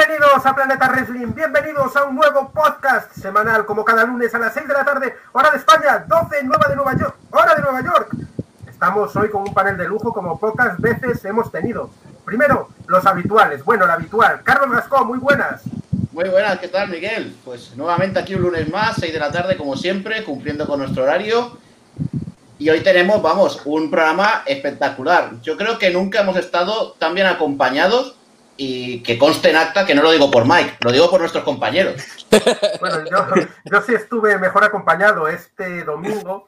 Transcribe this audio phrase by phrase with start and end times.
[0.00, 4.54] Bienvenidos a Planeta Wrestling, bienvenidos a un nuevo podcast semanal como cada lunes a las
[4.54, 7.82] 6 de la tarde, hora de España, 12 nueva de Nueva York, hora de Nueva
[7.82, 8.08] York.
[8.66, 11.90] Estamos hoy con un panel de lujo como pocas veces hemos tenido.
[12.24, 15.60] Primero, los habituales, bueno, el habitual, Carlos Gascó, muy buenas.
[16.12, 17.36] Muy buenas, ¿qué tal Miguel?
[17.44, 21.02] Pues nuevamente aquí un lunes más, 6 de la tarde como siempre, cumpliendo con nuestro
[21.02, 21.58] horario.
[22.58, 25.32] Y hoy tenemos, vamos, un programa espectacular.
[25.42, 28.16] Yo creo que nunca hemos estado tan bien acompañados
[28.62, 31.44] y que conste en acta que no lo digo por Mike, lo digo por nuestros
[31.44, 32.26] compañeros.
[32.78, 33.04] Bueno,
[33.64, 36.46] yo, sí estuve mejor acompañado este domingo,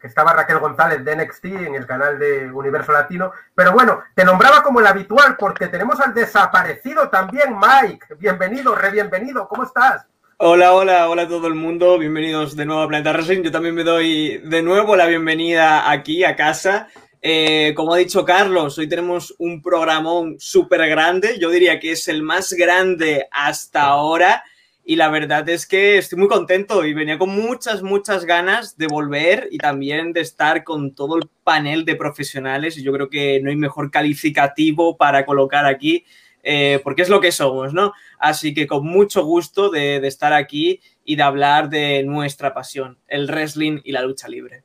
[0.00, 4.24] que estaba Raquel González de NXT en el canal de Universo Latino, pero bueno, te
[4.24, 8.16] nombraba como el habitual porque tenemos al desaparecido también, Mike.
[8.18, 10.04] Bienvenido, re bienvenido, ¿cómo estás?
[10.38, 13.44] Hola, hola, hola a todo el mundo, bienvenidos de nuevo a Planeta Wrestling.
[13.44, 16.88] Yo también me doy de nuevo la bienvenida aquí a casa
[17.24, 21.38] eh, como ha dicho Carlos, hoy tenemos un programón súper grande.
[21.38, 24.42] Yo diría que es el más grande hasta ahora.
[24.84, 28.88] Y la verdad es que estoy muy contento y venía con muchas, muchas ganas de
[28.88, 32.76] volver y también de estar con todo el panel de profesionales.
[32.76, 36.04] Y yo creo que no hay mejor calificativo para colocar aquí,
[36.42, 37.92] eh, porque es lo que somos, ¿no?
[38.18, 43.28] Así que con mucho gusto de estar aquí y de hablar de nuestra pasión, el
[43.28, 44.64] wrestling y la lucha libre.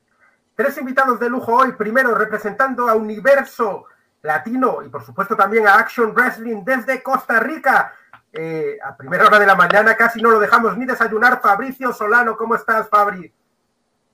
[0.58, 1.70] Tres invitados de lujo hoy.
[1.70, 3.84] Primero, representando a Universo
[4.22, 7.94] Latino y por supuesto también a Action Wrestling desde Costa Rica.
[8.32, 11.40] Eh, a primera hora de la mañana casi no lo dejamos ni desayunar.
[11.40, 13.32] Fabricio Solano, ¿cómo estás, Fabri?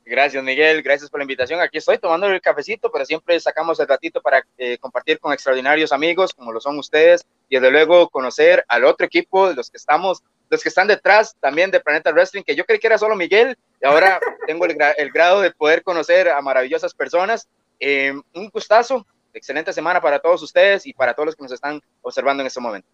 [0.05, 0.83] Gracias, Miguel.
[0.83, 1.62] Gracias por la invitación.
[1.62, 5.92] Aquí estoy tomando el cafecito, pero siempre sacamos el ratito para eh, compartir con extraordinarios
[5.92, 10.22] amigos como lo son ustedes y desde luego conocer al otro equipo, los que estamos
[10.55, 13.58] los que están detrás también de Planeta Wrestling, que yo creí que era solo Miguel,
[13.80, 17.48] y ahora tengo el, grado de poder conocer a maravillosas personas.
[17.80, 21.80] Eh, un gustazo, excelente semana para todos ustedes y para todos los que nos están
[22.02, 22.88] observando en este momento.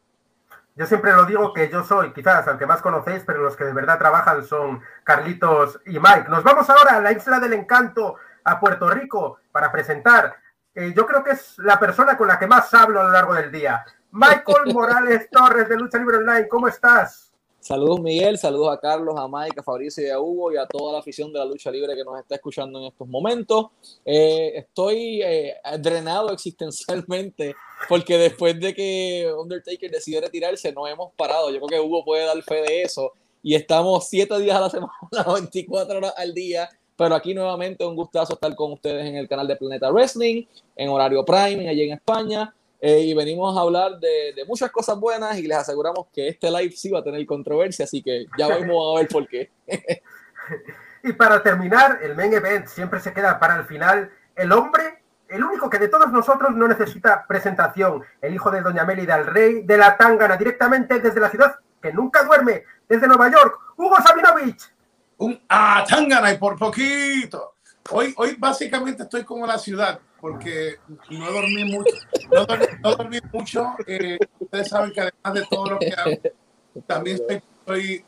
[0.74, 3.64] Yo siempre lo digo que yo soy, quizás, al que más conocéis, pero los que
[3.64, 6.28] de verdad trabajan son Carlitos y Mike.
[6.28, 10.36] Nos vamos ahora a la Isla del Encanto, a Puerto Rico, para presentar.
[10.74, 13.34] Eh, yo creo que es la persona con la que más hablo a lo largo
[13.34, 13.84] del día.
[14.12, 17.29] Michael Morales Torres de Lucha Libre Online, ¿cómo estás?
[17.60, 20.94] Saludos Miguel, saludos a Carlos, a Mike, a Fabricio y a Hugo y a toda
[20.94, 23.66] la afición de la lucha libre que nos está escuchando en estos momentos.
[24.02, 27.54] Eh, estoy eh, drenado existencialmente
[27.86, 31.50] porque después de que Undertaker decidió retirarse no hemos parado.
[31.50, 33.12] Yo creo que Hugo puede dar fe de eso
[33.42, 34.92] y estamos siete días a la semana,
[35.34, 36.66] 24 horas al día.
[36.96, 40.44] Pero aquí nuevamente un gustazo estar con ustedes en el canal de Planeta Wrestling,
[40.76, 42.54] en horario prime, allí en España.
[42.82, 46.72] Eh, y venimos a hablar de, muchas cosas buenas y les aseguramos que este live
[46.72, 49.50] sí va a tener controversia, así que ya vamos a ver por qué.
[51.04, 54.10] y para terminar, el main event siempre se queda para el final.
[54.34, 58.86] El hombre, el único que de todos nosotros no necesita presentación, el hijo de Doña
[58.86, 63.30] Mélida, el rey de la tangana, directamente desde la ciudad que nunca duerme, desde Nueva
[63.30, 64.72] York, Hugo Sabinovich.
[65.18, 67.56] Un ah, tangana y por poquito.
[67.90, 70.76] Hoy, hoy básicamente estoy como la ciudad porque
[71.10, 71.94] no dormí mucho.
[72.30, 73.74] No dormí, mucho.
[73.86, 76.16] Eh, ustedes saben que además de todo lo que hago,
[76.86, 77.20] también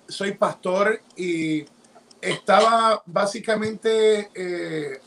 [0.08, 1.64] soy, pastor y
[2.20, 5.00] estaba básicamente eh,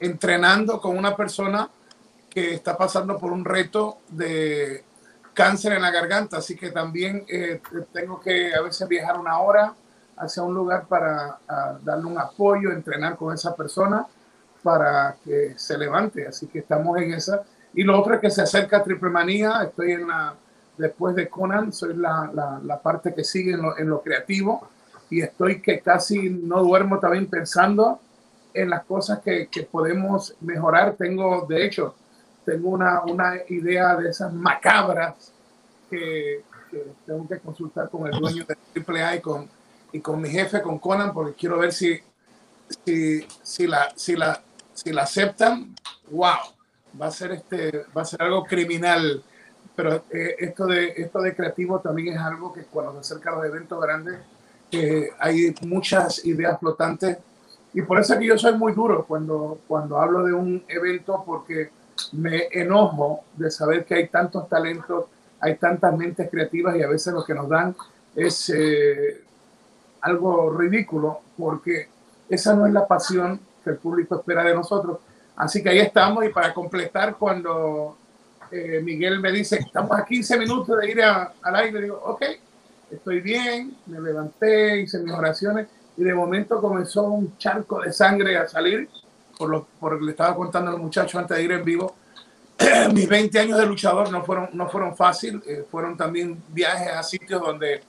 [0.00, 1.68] entrenando con una persona
[2.30, 4.84] que está pasando por un reto de
[5.32, 7.60] cáncer en la garganta, así que también eh,
[7.92, 9.74] tengo que a veces viajar una hora
[10.16, 11.38] hacia un lugar para
[11.82, 14.06] darle un apoyo, entrenar con esa persona
[14.66, 16.26] para que se levante.
[16.26, 17.44] Así que estamos en esa.
[17.72, 19.62] Y lo otro es que se acerca a Triple Manía.
[19.62, 20.34] Estoy en la,
[20.76, 24.68] después de Conan, soy la, la, la parte que sigue en lo, en lo, creativo.
[25.08, 28.00] Y estoy que casi no duermo también pensando
[28.52, 30.96] en las cosas que, que podemos mejorar.
[30.98, 31.94] Tengo, de hecho,
[32.44, 35.32] tengo una, una idea de esas macabras
[35.88, 36.42] que,
[37.06, 39.48] tengo que consultar con el dueño de Triple A y con,
[39.92, 42.00] y con mi jefe, con Conan, porque quiero ver si,
[42.84, 44.42] si, si, la, si la
[44.76, 45.74] si la aceptan,
[46.10, 46.36] wow,
[47.00, 49.22] va a ser, este, va a ser algo criminal.
[49.74, 53.36] Pero eh, esto, de, esto de creativo también es algo que cuando se acerca a
[53.36, 54.18] los eventos grandes,
[54.70, 57.18] eh, hay muchas ideas flotantes.
[57.72, 61.22] Y por eso es que yo soy muy duro cuando, cuando hablo de un evento,
[61.26, 61.70] porque
[62.12, 65.06] me enojo de saber que hay tantos talentos,
[65.40, 67.74] hay tantas mentes creativas y a veces lo que nos dan
[68.14, 69.22] es eh,
[70.02, 71.88] algo ridículo, porque
[72.28, 73.40] esa no es la pasión
[73.70, 74.98] el público espera de nosotros.
[75.36, 77.96] Así que ahí estamos y para completar cuando
[78.50, 82.22] eh, Miguel me dice, estamos a 15 minutos de ir al aire, digo, ok,
[82.90, 85.66] estoy bien, me levanté, hice mis oraciones
[85.96, 88.88] y de momento comenzó un charco de sangre a salir,
[89.38, 91.94] por lo, por que le estaba contando a los muchachos antes de ir en vivo.
[92.94, 97.02] mis 20 años de luchador no fueron, no fueron fácil, eh, fueron también viajes a
[97.02, 97.82] sitios donde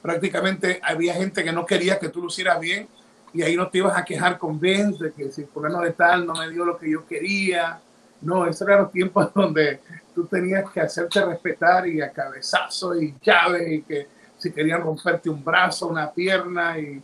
[0.00, 2.88] prácticamente había gente que no quería que tú lucieras bien
[3.34, 6.26] y ahí no te ibas a quejar con Vince de que si por de tal
[6.26, 7.80] no me dio lo que yo quería.
[8.20, 9.80] No, esos eran los tiempos donde
[10.14, 14.06] tú tenías que hacerte respetar y a cabezazo y llave y que
[14.38, 17.00] si querían romperte un brazo, una pierna y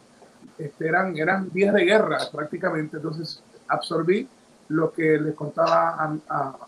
[0.58, 2.96] este, eran, eran días de guerra prácticamente.
[2.96, 4.28] Entonces absorbí
[4.68, 6.18] lo que les contaba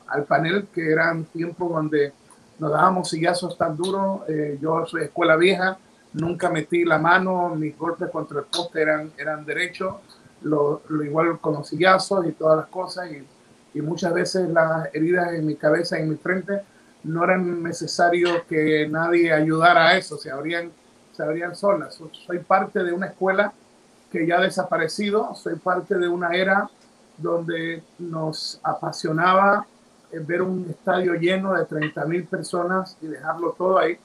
[0.06, 2.13] al panel, que eran tiempos donde
[2.59, 4.23] nos dábamos sillazos tan duros.
[4.29, 5.77] Eh, yo soy escuela vieja,
[6.12, 9.97] nunca metí la mano, mis golpes contra el poste eran, eran derechos,
[10.43, 13.11] lo, igual con los sillazos y todas las cosas.
[13.11, 16.62] Y, y, muchas veces las heridas en mi cabeza y en mi frente
[17.05, 20.71] no eran necesario que nadie ayudara a eso, se abrían,
[21.12, 21.99] se abrían solas.
[22.27, 23.53] Soy parte de una escuela
[24.11, 26.69] que ya ha desaparecido, soy parte de una era
[27.17, 29.67] donde nos apasionaba
[30.11, 33.99] eh, ver un estadio lleno de 30 mil personas y dejarlo todo ahí.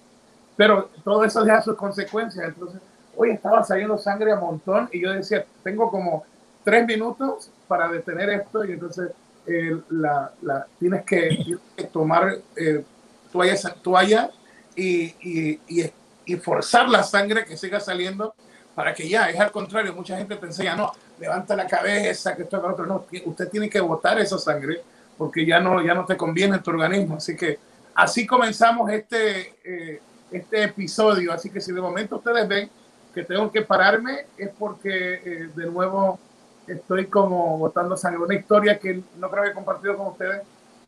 [0.56, 2.48] Pero todo eso deja sus consecuencias.
[2.48, 2.82] Entonces,
[3.16, 6.26] hoy estaba saliendo sangre a montón y yo decía, tengo como
[6.64, 9.12] tres minutos para detener esto y entonces
[9.48, 11.58] eh, la, la, tienes, que,
[11.92, 12.84] tomar eh,
[13.32, 14.32] toalla, toalla
[14.76, 15.92] y, y, y,
[16.26, 18.34] y, forzar la sangre que siga saliendo
[18.74, 22.44] para que ya, es al contrario, mucha gente te enseña, no, levanta la cabeza, que
[22.44, 22.86] esto, que otro.
[22.86, 24.82] No, usted tiene que botar esa sangre
[25.18, 27.16] porque ya no, ya no te conviene en tu organismo.
[27.16, 27.58] Así que
[27.94, 30.02] así comenzamos este, eh,
[30.38, 31.32] este episodio.
[31.32, 32.70] Así que si de momento ustedes ven
[33.14, 36.20] que tengo que pararme, es porque eh, de nuevo
[36.68, 38.24] estoy como botando sangre.
[38.24, 40.42] Una historia que no creo que he compartido con ustedes.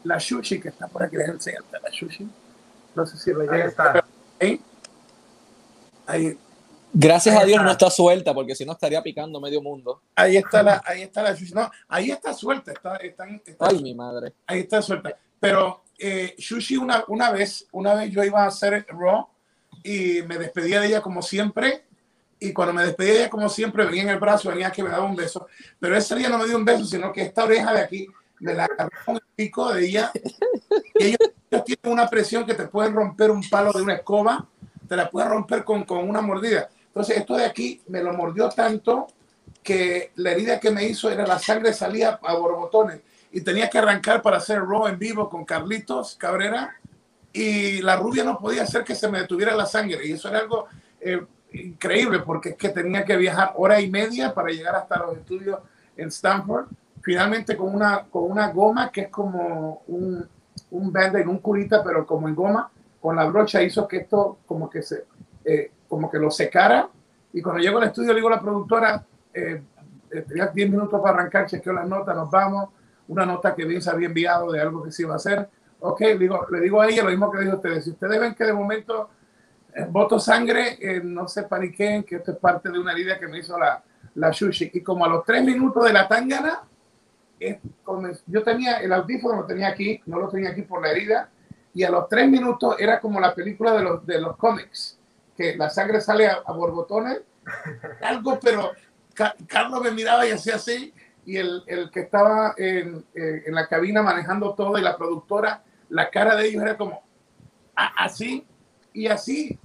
[0.04, 2.30] La sushi que está por aquí, les enseñarte la sushi.
[2.96, 4.06] No sé si lo Ahí está.
[4.40, 4.62] Ahí.
[6.06, 6.38] Ahí
[6.94, 10.02] Gracias a Dios no está suelta, porque si no estaría picando medio mundo.
[10.16, 11.54] Ahí está la, ahí está la sushi.
[11.54, 12.72] No, ahí está suelta.
[12.72, 13.26] Está, está,
[13.60, 14.34] Ay, mi madre.
[14.48, 15.16] Ahí está suelta.
[15.40, 19.28] Pero eh, Sushi una, una vez, una vez yo iba a hacer Raw
[19.88, 21.86] y me despedía de ella como siempre.
[22.40, 24.90] Y cuando me despedía de ella como siempre, venía en el brazo, venía que me
[24.90, 25.48] daba un beso.
[25.80, 28.08] Pero ese día no me dio un beso, sino que esta oreja de aquí
[28.40, 30.12] me la agarró con el pico de ella.
[31.00, 31.20] Y ellos,
[31.50, 34.46] ellos, tienen una presión que te pueden romper un palo de una escoba,
[34.88, 36.70] te la pueden romper con, con una mordida.
[36.88, 39.08] Entonces, esto de aquí me lo mordió tanto
[39.64, 43.02] que la herida que me hizo era la sangre salía a borbotones
[43.32, 46.76] y tenía que arrancar para hacer Raw en vivo con Carlitos Cabrera
[47.34, 50.40] y la rubia no podía hacer que se me detuviera la sangre y eso era
[50.40, 50.66] algo
[51.00, 51.22] eh,
[51.54, 55.60] increíble porque es que tenía que viajar hora y media para llegar hasta los estudios
[55.96, 56.68] en Stanford
[57.02, 60.28] finalmente con una, con una goma que es como un,
[60.72, 62.70] un band un curita pero como en goma
[63.00, 65.06] con la brocha hizo que esto como que se
[65.48, 66.90] eh, como que lo secara.
[67.32, 69.62] Y cuando llego al estudio, le digo a la productora, eh,
[70.12, 72.70] eh tenía 10 minutos para arrancar, chequeo las notas, nos vamos.
[73.08, 75.50] Una nota que bien se había enviado de algo que se iba a hacer.
[75.80, 77.84] Ok, le digo, le digo a ella lo mismo que le digo a ustedes.
[77.84, 79.10] Si ustedes ven que de momento
[79.74, 83.28] eh, voto sangre, eh, no se paniquen, que esto es parte de una herida que
[83.28, 83.84] me hizo la,
[84.16, 84.72] la sushi.
[84.74, 86.64] Y como a los tres minutos de la tangana,
[88.26, 91.30] yo tenía el audífono, lo tenía aquí, no lo tenía aquí por la herida,
[91.74, 94.98] y a los tres minutos era como la película de los, de los cómics
[95.38, 97.22] que la sangre sale a, borbotones,
[98.02, 98.72] algo, pero
[99.48, 100.92] Carlos me miraba y hacía así,
[101.26, 105.64] y el, el que estaba en, eh, en, la cabina manejando todo y la productora,
[105.90, 107.02] la cara de ellos era como
[107.76, 108.46] así,
[108.94, 109.60] y así,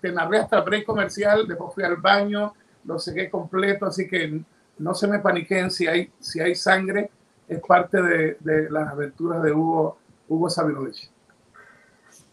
[0.00, 2.52] te narré hasta el break comercial, después fui al baño,
[2.84, 4.42] lo seguí completo, así que
[4.78, 7.10] no se me paniquen si hay, si hay sangre,
[7.46, 9.98] es parte de, de las aventuras de Hugo,
[10.28, 11.08] Hugo Sabinovich.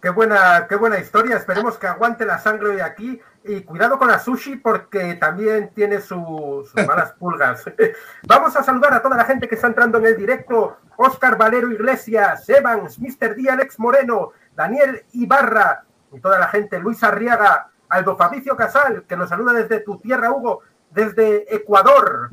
[0.02, 1.36] Qué buena, qué buena historia.
[1.36, 3.22] Esperemos que aguante la sangre hoy aquí.
[3.44, 7.66] Y cuidado con la sushi porque también tiene sus malas pulgas.
[8.28, 10.78] Vamos a saludar a toda la gente que está entrando en el directo.
[10.96, 13.36] Oscar Valero Iglesias, Evans, Mr.
[13.36, 16.80] D, Alex Moreno, Daniel Ibarra y toda la gente.
[16.80, 22.30] Luis Arriaga, Aldo Fabricio Casal, que nos saluda desde tu tierra, Hugo, desde Ecuador.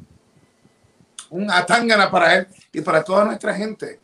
[1.30, 4.00] Un atángana para él y para toda nuestra gente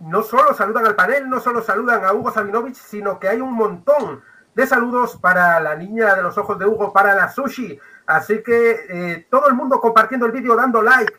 [0.00, 3.52] no solo saludan al panel, no solo saludan a Hugo Sabinovich, sino que hay un
[3.52, 4.22] montón
[4.54, 7.78] de saludos para la niña de los ojos de Hugo, para la sushi.
[8.06, 11.12] Así que eh, todo el mundo compartiendo el vídeo, dando like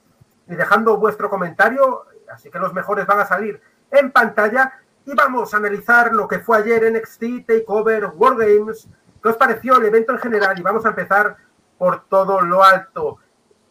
[0.48, 2.06] y dejando vuestro comentario.
[2.32, 3.62] Así que los mejores van a salir
[3.92, 4.74] en pantalla.
[5.06, 8.90] Y vamos a analizar lo que fue ayer en NXT Takeover Wargames.
[9.22, 10.60] ¿Qué os pareció el evento en general?
[10.60, 11.38] Y vamos a empezar
[11.78, 13.20] por todo lo alto.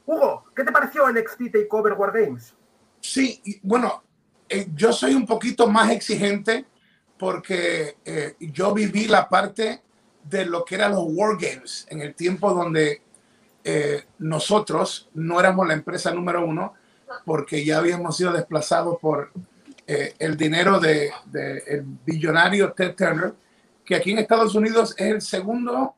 [0.07, 2.55] Hugo, ¿qué te pareció NXT Takeover Wargames?
[3.01, 4.05] Sí, bueno,
[4.49, 6.65] eh, yo soy un poquito más exigente
[7.19, 9.83] porque eh, yo viví la parte
[10.23, 13.03] de lo que eran los War Games en el tiempo donde
[13.65, 16.75] eh, nosotros no éramos la empresa número uno
[17.25, 19.31] porque ya habíamos sido desplazados por,
[19.87, 23.33] el dinero del de, el billonario Ted Turner,
[23.85, 25.95] que aquí en Estados Unidos es el segundo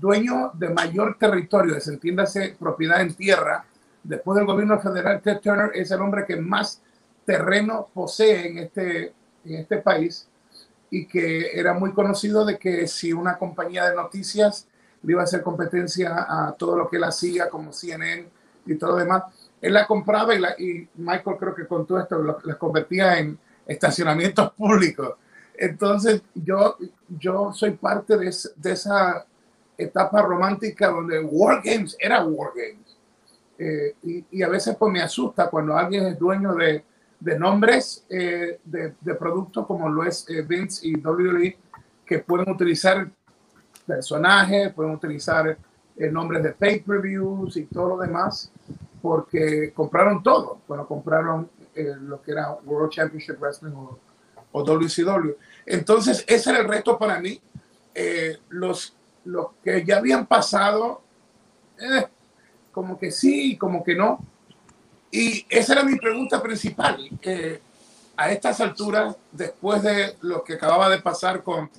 [0.00, 3.64] dueño de mayor territorio, se entiéndase propiedad en tierra.
[4.02, 6.82] Después del gobierno federal, Ted Turner es el hombre que más
[7.28, 9.12] terreno posee en este,
[9.44, 10.26] en este país
[10.88, 14.66] y que era muy conocido de que si una compañía de noticias
[15.02, 18.26] le iba a hacer competencia a todo lo que él hacía, como CNN
[18.64, 19.24] y todo lo demás,
[19.60, 23.38] él la compraba y, la, y Michael creo que con todo esto las convertía en
[23.66, 25.16] estacionamientos públicos.
[25.54, 29.26] Entonces yo, yo soy parte de, de esa
[29.76, 32.96] etapa romántica donde War Games era War Games.
[33.58, 36.84] Eh, y, y, a veces pues me asusta cuando alguien es dueño de,
[37.20, 41.56] de nombres eh, de, de, productos como lo es eh, Vince y WWE
[42.06, 43.10] que pueden utilizar
[43.86, 45.58] personajes, pueden utilizar
[45.96, 48.52] eh, nombres de pay-per-views y todo lo demás
[49.02, 50.60] porque compraron todo.
[50.66, 53.98] Bueno, compraron eh, lo que era World Championship Wrestling o,
[54.52, 55.32] o, WCW.
[55.66, 57.40] Entonces, ese era el reto para mí.
[57.94, 61.02] Eh, los, los que ya habían pasado,
[61.78, 62.06] eh,
[62.72, 64.20] como que sí, como que no.
[65.10, 67.08] Y esa era mi pregunta principal.
[68.16, 71.70] a estas alturas, después de lo que acababa de pasar con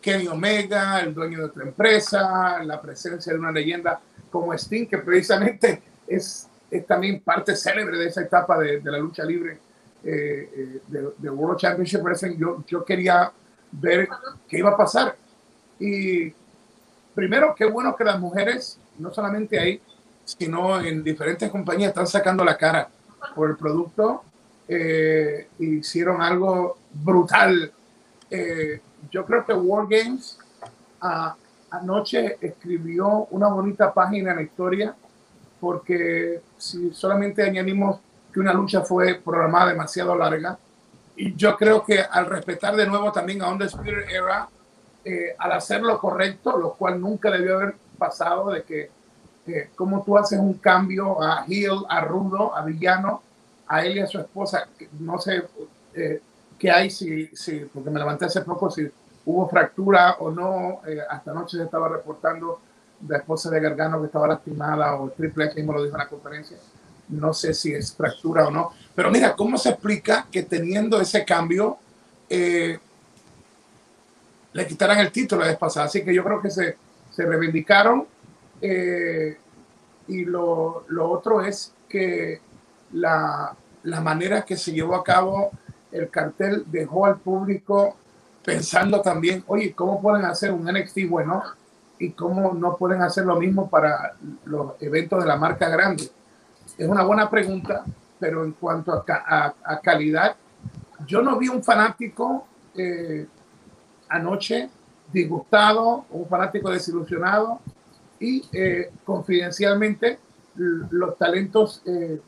[0.00, 4.98] Kenny Omega, el dueño de otra empresa, la presencia de una leyenda como Sting, que
[4.98, 9.58] precisamente es es también parte célebre de esa etapa de, de la lucha libre
[10.02, 12.38] eh, eh, de, de, World Championship Wrestling.
[12.38, 13.30] Yo, yo quería
[13.70, 14.08] ver
[14.48, 15.14] qué iba a pasar.
[15.78, 16.32] Y
[17.14, 19.82] primero, qué bueno que las mujeres, no solamente ahí,
[20.24, 22.88] sino en diferentes compañías, están sacando la cara
[23.34, 24.22] por el producto.
[24.68, 27.72] Eh, hicieron algo brutal.
[28.30, 30.38] Eh, yo creo que War Games
[31.70, 34.94] anoche escribió una bonita página en la historia
[35.62, 38.00] porque si solamente añadimos
[38.32, 40.58] que una lucha fue programada demasiado larga,
[41.14, 44.48] y yo creo que al respetar de nuevo también a Undisputed Era,
[45.04, 48.90] eh, al hacer lo correcto, lo cual nunca debió haber pasado, de que
[49.46, 53.22] eh, como tú haces un cambio a Hill, a Rudo, a Villano,
[53.66, 54.68] a él y a su esposa,
[55.00, 55.42] no sé
[55.94, 56.20] eh,
[56.58, 57.28] qué hay, si,
[57.72, 58.88] porque me levanté hace poco, si
[59.24, 62.60] hubo fractura o no, eh, hasta anoche se estaba reportando
[63.08, 66.08] la esposa de Gargano que estaba lastimada o Triple H mismo lo dijo en la
[66.08, 66.56] conferencia.
[67.08, 68.72] No sé si es fractura o no.
[68.94, 71.78] Pero mira, ¿cómo se explica que teniendo ese cambio
[72.28, 72.78] eh,
[74.52, 75.76] le quitaran el título la vez?
[75.76, 76.76] Así que yo creo que se,
[77.10, 78.06] se reivindicaron.
[78.62, 79.36] Eh,
[80.08, 82.40] y lo, otro es que
[82.92, 85.50] la, la manera que se llevó a cabo
[85.90, 87.96] el cartel dejó al público
[88.44, 91.42] pensando también, oye, ¿cómo pueden hacer un NXT bueno?
[91.98, 94.14] y cómo no pueden hacer lo mismo para
[94.46, 96.10] los eventos de la marca grande?
[96.76, 97.84] Es una buena pregunta,
[98.18, 100.34] pero en cuanto a calidad,
[101.06, 103.26] yo no vi un fanático eh,
[104.08, 104.68] anoche
[105.12, 107.60] disgustado, un fanático desilusionado
[108.22, 110.18] y eh, confidencialmente
[110.54, 112.20] los talentos, eh,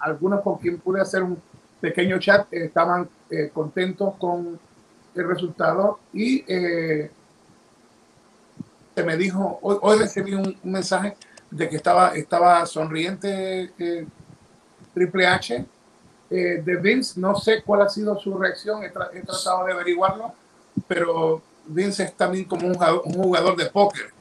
[0.00, 1.40] algunos con quien pude hacer un
[1.80, 4.60] pequeño chat, estaban eh, contentos con
[5.14, 7.10] el resultado y se
[9.04, 11.16] me dijo, hoy, hoy recibí un, mensaje
[11.50, 13.72] de que estaba, estaba sonriente
[14.92, 15.64] Triple H.
[16.30, 20.32] De Vince, no sé cuál ha sido su reacción, he, tra tratado de averiguarlo,
[20.88, 24.13] pero Vince es también como un un jugador de póker.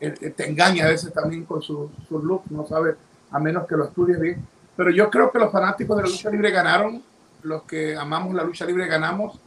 [0.00, 2.96] Eh, te engaña a veces también con su, su look, no sabe,
[3.30, 4.44] a menos que lo estudies bien.
[4.76, 7.02] Pero yo creo que los fanáticos de la lucha libre ganaron,
[7.42, 9.40] los que amamos la lucha libre ganamos,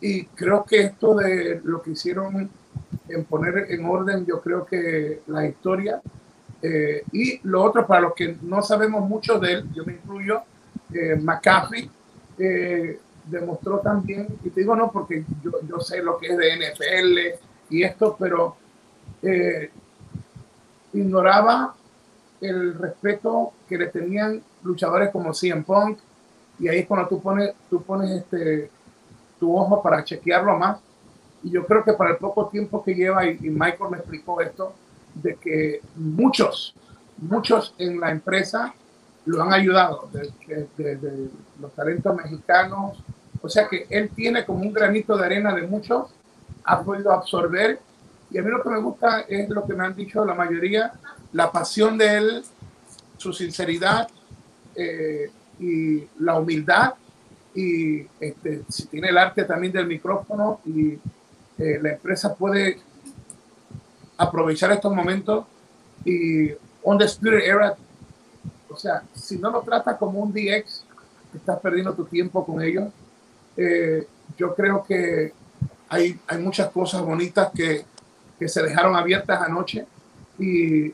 [0.00, 2.50] y creo que esto de lo que hicieron
[3.08, 6.00] en poner en orden, yo creo que la historia.
[6.62, 10.42] Eh, y lo otro, para los que no sabemos mucho de él, yo me incluyo,
[10.92, 11.20] eh,
[12.38, 16.56] eh, demostró también, y te digo no porque yo, yo, sé lo que es de
[16.56, 17.38] NFL
[17.70, 18.56] y esto, pero
[19.22, 19.70] eh,
[20.92, 21.74] ignoraba
[22.40, 25.98] el respeto que le tenían luchadores como CM Punk,
[26.58, 28.70] y ahí es cuando tú pones, tú pones este,
[29.38, 30.78] tu ojo para chequearlo más
[31.42, 34.74] y yo creo que para el poco tiempo que lleva, y, Michael me explicó esto,
[35.14, 36.74] de que muchos,
[37.18, 38.74] muchos en la empresa
[39.24, 41.30] lo han ayudado, de, de, de,
[41.60, 42.98] los talentos mexicanos.
[43.42, 46.10] O sea que él tiene como un granito de arena de muchos,
[46.64, 47.80] ha podido absorber.
[48.30, 50.92] Y a mí lo que me gusta es lo que me han dicho la mayoría,
[51.32, 52.44] la pasión de él,
[53.16, 54.08] su sinceridad
[54.74, 56.94] eh, y la humildad.
[57.54, 60.98] Y este, si tiene el arte también del micrófono y
[61.58, 62.78] eh, la empresa puede
[64.16, 65.46] aprovechar estos momentos
[66.04, 66.50] y
[66.82, 67.76] On the Spirit Era,
[68.68, 70.84] o sea, si no lo trata como un DX,
[71.34, 72.88] estás perdiendo tu tiempo con ellos.
[73.56, 74.06] Eh,
[74.38, 75.32] yo creo que
[75.88, 77.84] hay, hay muchas cosas bonitas que,
[78.40, 79.86] que se dejaron abiertas anoche.
[80.38, 80.92] Y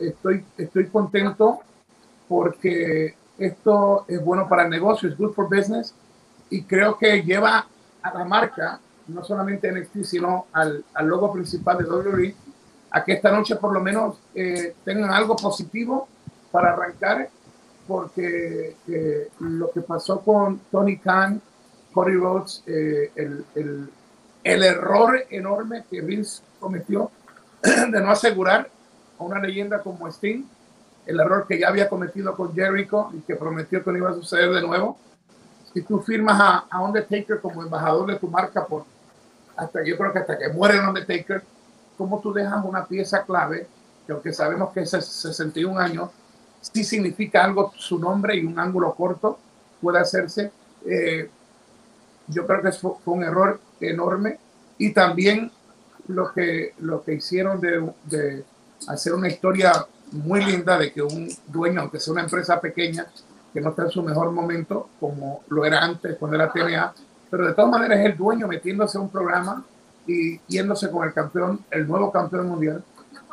[0.00, 1.60] estoy, estoy contento
[2.26, 5.94] porque esto es bueno para el negocio, es good for business.
[6.50, 7.66] Y creo que lleva
[8.02, 12.34] a la marca, no solamente NXT, sino al, al logo principal de WWE,
[12.90, 16.08] a que esta noche por lo menos eh, tengan algo positivo
[16.50, 17.28] para arrancar,
[17.86, 21.40] porque eh, lo que pasó con Tony Khan,
[21.92, 23.90] Cody Rhodes, eh, el,
[24.44, 27.10] el error enorme que Vince cometió
[27.62, 28.68] de no asegurar
[29.18, 30.44] a una leyenda como Sting,
[31.06, 34.14] el error que ya había cometido con Jericho y que prometió que no iba a
[34.14, 34.98] suceder de nuevo.
[35.72, 38.84] Si tú firmas a, a Undertaker como embajador de tu marca por
[39.58, 41.42] hasta yo creo que hasta que muere el Undertaker,
[41.96, 43.66] ¿cómo tú dejas una pieza clave
[44.06, 46.10] que aunque sabemos que es 61 años,
[46.60, 49.38] sí significa algo su nombre y un ángulo corto
[49.82, 50.52] puede hacerse?
[50.86, 51.28] Eh,
[52.28, 54.38] yo creo que fue, un error enorme.
[54.78, 55.50] Y también
[56.08, 58.44] lo que, lo que hicieron de, de
[58.86, 59.72] hacer una historia
[60.12, 63.06] muy linda de que un dueño, aunque sea una empresa pequeña,
[63.52, 66.94] que no está en su mejor momento, como lo era antes cuando era TNA,
[67.30, 69.64] pero de todas maneras es el dueño metiéndose a un programa
[70.06, 72.82] y yéndose con el campeón, el nuevo campeón mundial,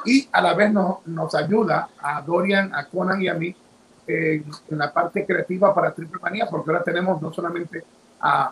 [0.05, 3.55] y a la vez nos, nos ayuda a Dorian, a Conan y a mí
[4.07, 7.83] en la parte creativa para Triple Manía, porque ahora tenemos no solamente
[8.19, 8.51] a,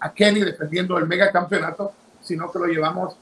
[0.00, 3.16] a Kenny defendiendo el mega campeonato, sino que lo llevamos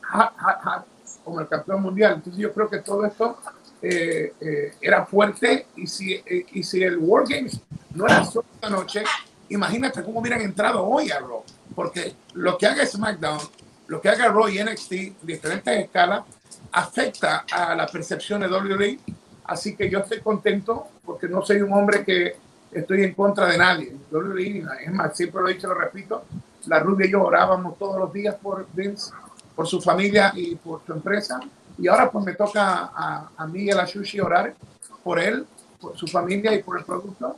[1.25, 2.15] como el campeón mundial.
[2.15, 3.39] Entonces yo creo que todo esto
[3.83, 7.61] eh, eh, era fuerte y si, eh, y si el War Games
[7.95, 9.05] no era solo esta noche,
[9.49, 11.43] imagínate cómo hubieran entrado hoy a Raw,
[11.75, 13.41] porque lo que haga SmackDown,
[13.89, 14.93] lo que haga Raw y NXT,
[15.23, 16.25] diferentes escalas,
[16.73, 18.99] afecta a la percepción de WWE,
[19.45, 22.37] así que yo estoy contento porque no soy un hombre que
[22.73, 23.97] estoy en contra de nadie.
[24.11, 26.25] WWE, es más, siempre lo he dicho, lo repito,
[26.67, 29.13] la rubia y yo orábamos todos los días por Vince,
[29.55, 31.41] por su familia y por su empresa,
[31.79, 33.89] y ahora pues me toca a, a mí y a la
[34.23, 34.55] orar
[35.03, 35.47] por él,
[35.81, 37.37] por su familia y por el producto,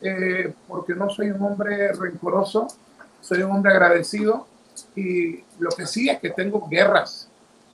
[0.00, 2.68] eh, porque no soy un hombre rencoroso,
[3.20, 4.46] soy un hombre agradecido.
[4.94, 7.28] Y lo que sí es que tengo guerras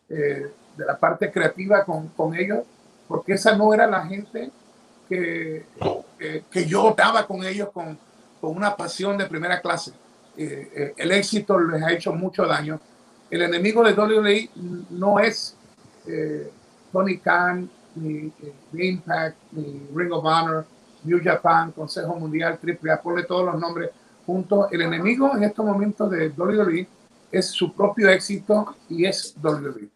[0.08, 2.60] eh, de la parte creativa con, con, ellos,
[3.06, 4.50] porque esa no era la gente
[5.08, 5.64] que,
[6.18, 7.96] que, que yo daba con ellos con,
[8.40, 9.92] con, una pasión de primera clase.
[10.36, 12.80] Eh, el éxito les ha hecho mucho daño.
[13.30, 14.50] El enemigo de WWE
[14.90, 15.56] no es
[16.06, 16.50] eh,
[16.92, 18.32] Tony Khan, ni,
[18.72, 20.66] ni, Impact, ni Ring of Honor,
[21.04, 23.90] New Japan, Consejo Mundial, AAA, ponle todos los nombres
[24.24, 24.68] juntos.
[24.70, 26.86] El enemigo en estos momentos de WWE
[27.32, 29.88] es su propio éxito y es WWE.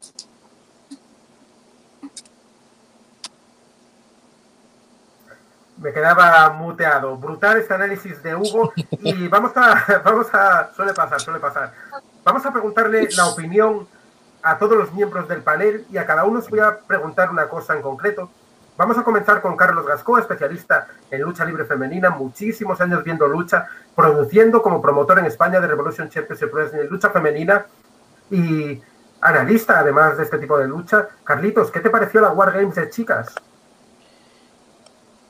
[5.81, 7.17] Me quedaba muteado.
[7.17, 11.73] Brutal este análisis de Hugo y vamos a, vamos a, suele pasar, suele pasar.
[12.23, 13.89] Vamos a preguntarle la opinión
[14.43, 17.49] a todos los miembros del panel y a cada uno os voy a preguntar una
[17.49, 18.31] cosa en concreto.
[18.77, 23.67] Vamos a comenzar con Carlos Gascó, especialista en lucha libre femenina, muchísimos años viendo lucha,
[23.95, 27.67] produciendo como promotor en España de Revolution Championship Wrestling en lucha femenina
[28.31, 28.81] y
[29.21, 31.09] analista además de este tipo de lucha.
[31.25, 33.35] Carlitos, ¿qué te pareció la War Games de chicas?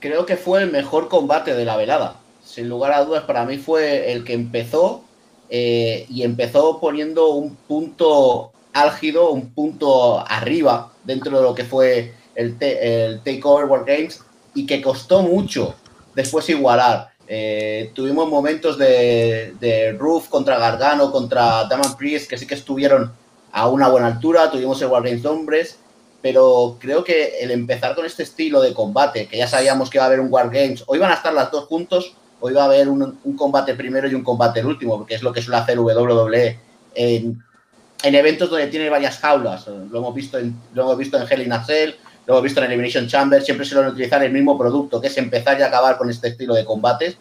[0.01, 2.17] Creo que fue el mejor combate de la velada.
[2.45, 5.05] Sin lugar a dudas, para mí fue el que empezó
[5.51, 12.15] eh, y empezó poniendo un punto álgido, un punto arriba dentro de lo que fue
[12.35, 15.75] el, el Takeover World Games y que costó mucho
[16.15, 17.11] después igualar.
[17.29, 23.13] Eh, tuvimos momentos de, de Roof contra Gargano, contra Daman Priest, que sí que estuvieron
[23.53, 24.51] a una buena altura.
[24.51, 25.79] Tuvimos el War Games de hombres,
[26.23, 30.05] pero creo que el empezar con este estilo de combate, que ya sabíamos que iba
[30.05, 32.67] a haber un War Games, o iban a estar las dos juntos, o iba a
[32.67, 35.59] haber un, un combate primero y un combate el último, porque es lo que suele
[35.59, 36.59] hacer WWE
[36.95, 37.43] en
[38.03, 39.67] en eventos donde tiene varias jaulas.
[39.67, 41.95] Lo hemos visto en, lo hemos visto en Hell in a Cell,
[42.27, 45.59] lo hemos visto en Elimination Chamber, siempre suelen utilizar el mismo producto, que es empezar
[45.59, 47.17] y acabar con este estilo de combates.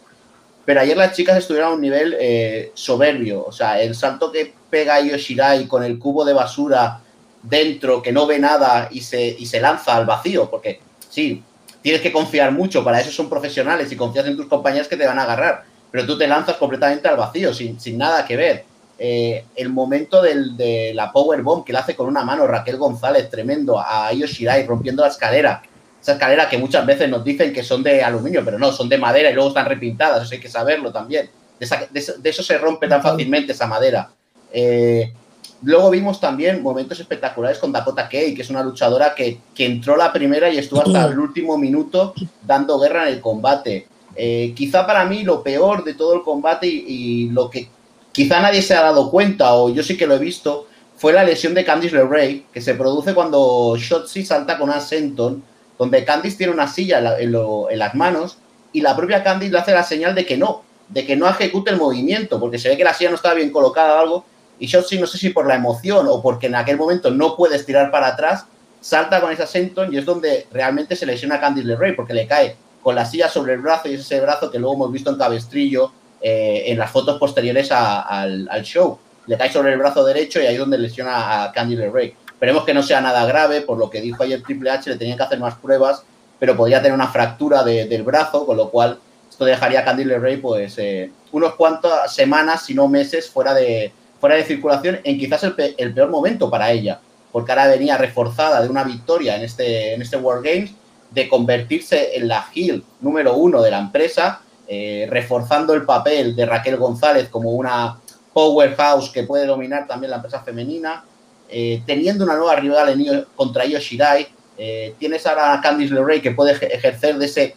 [0.64, 3.44] Pero ayer las chicas estuvieron a un nivel eh, soberbio.
[3.44, 7.00] O sea, el salto que pega Yoshirai con el cubo de basura
[7.42, 11.42] dentro, que no ve nada y se, y se lanza al vacío, porque sí,
[11.82, 15.06] tienes que confiar mucho, para eso son profesionales y confías en tus compañeros que te
[15.06, 18.64] van a agarrar, pero tú te lanzas completamente al vacío, sin, sin nada que ver
[19.02, 22.76] eh, el momento del, de la Power Bomb que le hace con una mano Raquel
[22.76, 25.62] González, tremendo, a Io Shirai rompiendo la escalera.
[26.02, 28.98] Esa escalera que muchas veces nos dicen que son de aluminio, pero no, son de
[28.98, 31.30] madera y luego están repintadas, eso hay que saberlo también.
[31.58, 34.10] De, esa, de, eso, de eso, se rompe tan fácilmente esa madera.
[34.52, 35.14] Eh,
[35.62, 39.96] luego vimos también momentos espectaculares con Dakota Kay, que es una luchadora que, que entró
[39.96, 42.14] la primera y estuvo hasta el último minuto
[42.46, 43.86] dando guerra en el combate.
[44.16, 47.68] Eh, quizá para mí lo peor de todo el combate y, lo que
[48.12, 51.24] quizá nadie se ha dado cuenta, o yo sí que lo he visto, fue la
[51.24, 55.42] lesión de Candice LeRae, que se produce cuando Shotzi salta con Asenton,
[55.78, 58.38] donde Candice tiene una silla en, en, las manos
[58.72, 61.70] y la propia Candice le hace la señal de que no, de que no ejecute
[61.70, 64.24] el movimiento, porque se ve que la silla no estaba bien colocada o algo,
[64.60, 67.56] y Shotzi no sé si por la emoción o porque en aquel momento no puede
[67.56, 68.44] estirar para atrás,
[68.80, 72.26] salta con esa Senton y es donde realmente se lesiona a Candice LeRae, porque le
[72.26, 75.10] cae con la silla sobre el brazo y es ese brazo que luego hemos visto
[75.10, 78.98] en cabestrillo eh, en las fotos posteriores al, show.
[79.26, 82.14] Le cae sobre el brazo derecho y ahí es donde lesiona a Candice LeRae.
[82.26, 85.16] Esperemos que no sea nada grave, por lo que dijo ayer Triple H, le tenían
[85.16, 86.02] que hacer más pruebas,
[86.38, 88.98] pero podría tener una fractura de, del brazo, con lo cual
[89.30, 93.92] esto dejaría a Candice LeRae pues eh, unos cuantas semanas, si no meses, fuera de,
[94.20, 97.00] fuera de circulación en quizás el, pe el, peor momento para ella,
[97.32, 100.70] porque ahora venía reforzada de una victoria en este, en este World Games,
[101.10, 106.46] de convertirse en la heel número uno de la empresa, eh, reforzando el papel de
[106.46, 107.98] Raquel González como una
[108.32, 111.04] powerhouse que puede dominar también la empresa femenina,
[111.48, 116.22] eh, teniendo una nueva rival en, contra Io Shirai, eh, tienes ahora a Candice LeRae
[116.22, 117.56] que puede ejercer de ese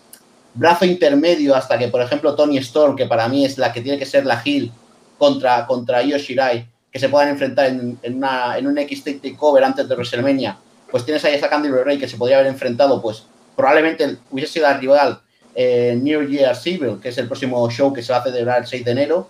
[0.55, 3.99] brazo intermedio hasta que, por ejemplo, Tony Storm, que para mí es la que tiene
[3.99, 4.71] que ser la heel
[5.17, 9.63] contra, contra Io Shirai, que se puedan enfrentar en, en, una, en un X Takeover
[9.63, 10.57] antes de WrestleMania,
[10.91, 13.23] pues tienes ahí a Candice LeRae que se podría haber enfrentado, pues
[13.55, 15.21] probablemente hubiese sido la rival
[15.55, 18.67] eh, New Year Civil, que es el próximo show que se va a celebrar el
[18.67, 19.27] 6 de enero,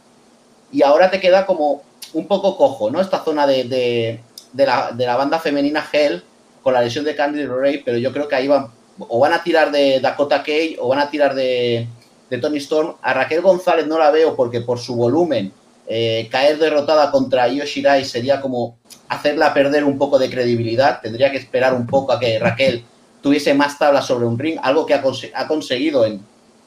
[0.72, 3.00] y ahora te queda como un poco cojo, ¿no?
[3.00, 4.19] Esta zona de, de,
[4.52, 6.24] de, la, de la, banda femenina Hell
[6.62, 8.67] con la lesión de Candice LeRae, pero yo creo que ahí van,
[9.00, 11.88] o van a tirar de Dakota Kay o van a tirar de,
[12.30, 12.96] de Tony Storm.
[13.02, 15.52] A Raquel González no la veo porque por su volumen,
[15.88, 18.78] eh, caer derrotada contra Io Shirai sería como
[19.10, 21.02] hacerla perder un poco de credibilidad.
[21.02, 22.84] Tendría que esperar un poco a que Raquel
[23.22, 26.22] tuviese más tablas sobre un ring, algo que ha, cons ha, conseguido en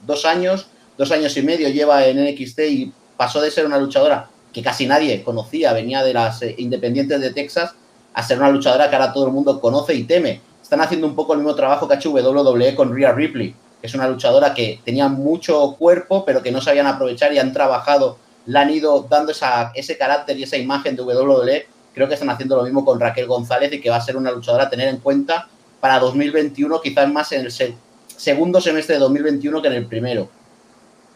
[0.07, 4.29] dos años, dos años y medio lleva en NXT y pasó de ser una luchadora
[4.52, 7.74] que casi nadie conocía, venía de las eh, independientes de Texas,
[8.14, 10.40] a ser una luchadora que ahora todo el mundo conoce y teme.
[10.62, 13.94] Están haciendo un poco el mismo trabajo que ha WWE con Rhea Ripley, que es
[13.94, 18.59] una luchadora que tenía mucho cuerpo, pero que no sabían aprovechar y han trabajado, le
[18.59, 21.66] han ido dando esa, ese carácter y esa imagen de WWE.
[21.94, 24.30] Creo que están haciendo lo mismo con Raquel González y que va a ser una
[24.30, 25.48] luchadora a tener en cuenta
[25.80, 27.74] para 2021, quizás más en el se
[28.16, 30.28] segundo semestre de 2021 que en el primero.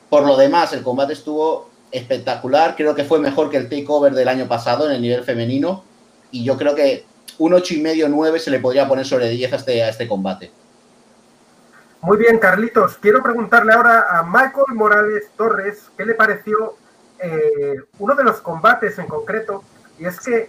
[0.08, 4.28] Por lo demás, el combate estuvo espectacular, creo que fue mejor que el takeover del
[4.28, 5.82] año pasado en el nivel femenino
[6.30, 7.04] y yo creo que
[7.38, 10.06] un 8 y medio 9 se le podría poner sobre 10 a este, a este
[10.06, 10.50] combate.
[12.02, 12.96] Muy bien, Carlitos.
[12.98, 16.76] Quiero preguntarle ahora a Michael Morales Torres qué le pareció
[17.22, 19.62] eh, uno de los combates en concreto,
[19.98, 20.48] y es que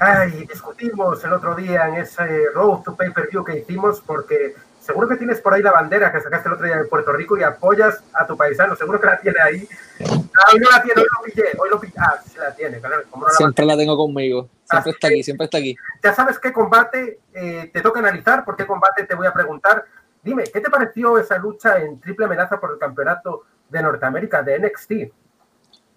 [0.00, 4.54] Ay, discutimos el otro día en ese Road to Pay Per View que hicimos porque
[4.80, 7.36] seguro que tienes por ahí la bandera que sacaste el otro día de Puerto Rico
[7.36, 9.68] y apoyas a tu paisano, seguro que la tiene ahí.
[10.00, 11.92] Ah, hoy no la tiene, hoy lo pillé, hoy lo pillé.
[11.98, 13.02] Ah, sí la tiene, claro.
[13.14, 15.76] No la siempre la tengo conmigo, siempre está aquí, siempre está aquí.
[16.02, 19.84] Ya sabes qué combate eh, te toca analizar, por qué combate te voy a preguntar.
[20.22, 24.58] Dime, ¿qué te pareció esa lucha en triple amenaza por el campeonato de Norteamérica de
[24.58, 24.92] NXT?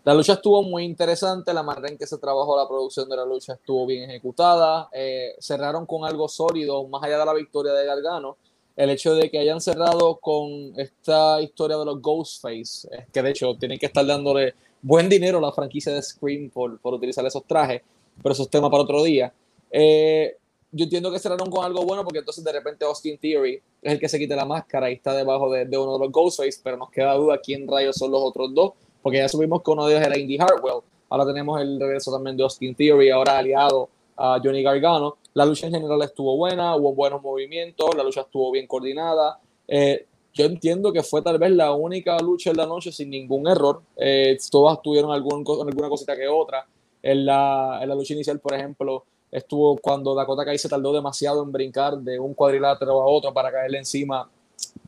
[0.05, 3.25] La lucha estuvo muy interesante, la manera en que se trabajó la producción de la
[3.25, 7.87] lucha estuvo bien ejecutada, eh, cerraron con algo sólido, más allá de la victoria de
[7.87, 8.37] Gargano,
[8.75, 13.55] el hecho de que hayan cerrado con esta historia de los Ghostface, que de hecho
[13.55, 17.43] tienen que estar dándole buen dinero a la franquicia de Scream por, por utilizar esos
[17.47, 17.81] trajes,
[18.21, 19.33] pero eso es tema para otro día.
[19.71, 20.37] Eh,
[20.71, 23.99] yo entiendo que cerraron con algo bueno porque entonces de repente Austin Theory es el
[23.99, 26.77] que se quita la máscara y está debajo de, de uno de los Ghostface, pero
[26.77, 28.73] nos queda duda quién rayos son los otros dos
[29.05, 30.81] porque ya supimos que uno de ellos era Indy Hartwell.
[31.11, 33.87] Ahora tenemos el regreso también de Austin Theory, ahora aliado
[34.17, 35.17] a Johnny Gargano.
[35.35, 39.39] La lucha en general estuvo buena, hubo buenos movimientos, la lucha estuvo bien coordinada.
[39.67, 43.47] Eh, yo entiendo que fue tal vez la única lucha en la noche sin ningún
[43.47, 43.83] error.
[43.95, 46.65] Eh, todas tuvieron algún, alguna cosita que otra.
[47.03, 51.43] En la, en la lucha inicial, por ejemplo, estuvo cuando Dakota Kai se tardó demasiado
[51.43, 54.27] en brincar de un cuadrilátero a otro para caerle encima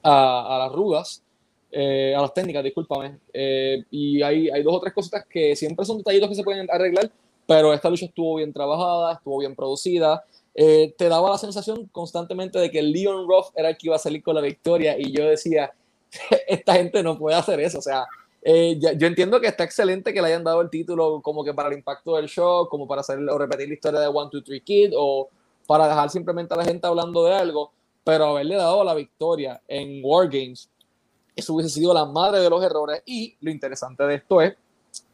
[0.02, 1.22] a, a las rudas
[1.72, 3.18] eh, a las técnicas, discúlpame.
[3.34, 6.68] Eh, y hay, hay dos o tres cositas que siempre son detallitos que se pueden
[6.70, 7.12] arreglar,
[7.46, 10.24] pero esta lucha estuvo bien trabajada, estuvo bien producida.
[10.60, 14.00] Eh, te daba la sensación constantemente de que Leon Ruff era el que iba a
[14.00, 15.72] salir con la victoria y yo decía,
[16.48, 17.80] esta gente no puede hacer eso.
[17.80, 18.06] O sea,
[18.42, 21.54] eh, ya, yo entiendo que está excelente que le hayan dado el título como que
[21.54, 24.42] para el impacto del show, como para hacer o repetir la historia de One, Two,
[24.42, 25.30] Three Kid o
[25.68, 27.72] para dejar simplemente a la gente hablando de algo,
[28.04, 30.70] pero haberle dado la victoria en War Games
[31.38, 33.02] eso hubiese sido la madre de los errores.
[33.06, 34.56] Y lo interesante de esto es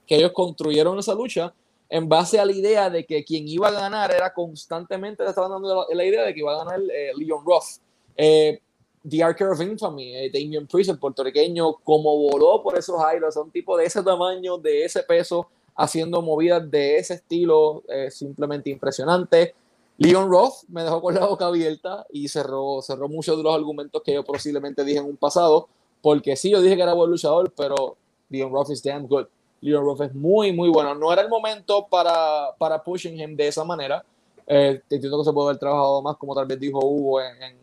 [0.08, 1.54] que ellos construyeron esa lucha
[1.90, 5.52] en base a la idea de que quien iba a ganar era constantemente, le estaban
[5.52, 7.78] dando la, la idea de que iba a ganar eh, Leon Ruff.
[8.18, 8.60] Eh,
[9.08, 13.52] The Archer of Infamy, eh, Damien Priest, el puertorriqueño, como voló por esos aires, un
[13.52, 19.56] tipo de ese tamaño, de ese peso, haciendo movidas de ese estilo, eh, simplemente impresionante.
[19.98, 24.02] Leon Roth me dejó con la boca abierta y cerró, cerró muchos de los argumentos
[24.04, 25.68] que yo posiblemente dije en un pasado,
[26.04, 27.96] porque sí, yo dije que era buen luchador, pero
[28.30, 29.26] Leon Roth is damn good.
[29.62, 30.94] Leon Roth es muy, muy bueno.
[30.94, 34.04] No era el momento para, para pushing him de esa manera.
[34.46, 37.58] Eh, entiendo que se puede haber trabajado más, como tal vez dijo Hugo en, en,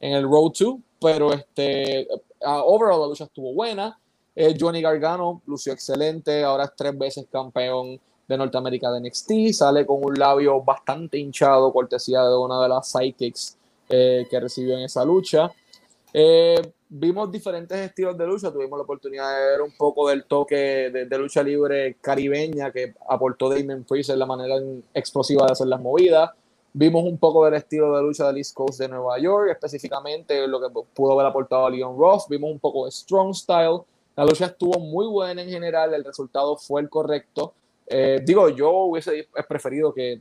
[0.00, 2.08] en el Road 2, pero este,
[2.40, 3.98] uh, overall la lucha estuvo buena.
[4.34, 9.84] Eh, Johnny Gargano lució excelente, ahora es tres veces campeón de Norteamérica de NXT, sale
[9.84, 13.58] con un labio bastante hinchado, cortesía de una de las sidekicks
[13.90, 15.52] eh, que recibió en esa lucha.
[16.12, 20.56] Eh, vimos diferentes estilos de lucha, tuvimos la oportunidad de ver un poco del toque
[20.90, 24.56] de, lucha libre caribeña que aportó Damien Priest en la manera
[24.94, 26.30] explosiva de hacer las movidas.
[26.72, 30.60] Vimos un poco del estilo de lucha del East Coast de Nueva York, específicamente lo
[30.60, 32.26] que pudo haber aportado a Leon Ross.
[32.28, 33.80] Vimos un poco de Strong Style.
[34.14, 37.54] La lucha estuvo muy buena en general, el resultado fue el correcto.
[37.86, 40.20] Eh, digo, yo hubiese preferido que,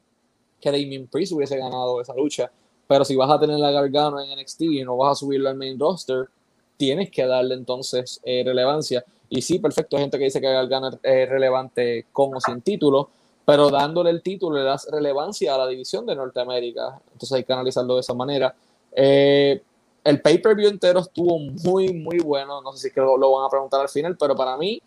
[0.62, 2.50] que Damien Priest hubiese ganado esa lucha,
[2.88, 5.56] pero si vas a tener la Gargano en NXT y no vas a subirlo al
[5.56, 6.30] main roster,
[6.78, 9.04] tienes que darle entonces eh, relevancia.
[9.30, 13.10] Y sí, perfecto, hay gente que dice que Gargano es relevante con o sin título,
[13.46, 17.00] pero dándole el título le das relevancia a la división de Norteamérica.
[17.14, 18.56] Entonces hay que analizarlo de esa manera.
[18.92, 19.62] Eh,
[20.04, 22.62] el pay-per-view entero estuvo muy, muy bueno.
[22.62, 24.82] No sé si es que lo, lo, van a preguntar al final, pero para mí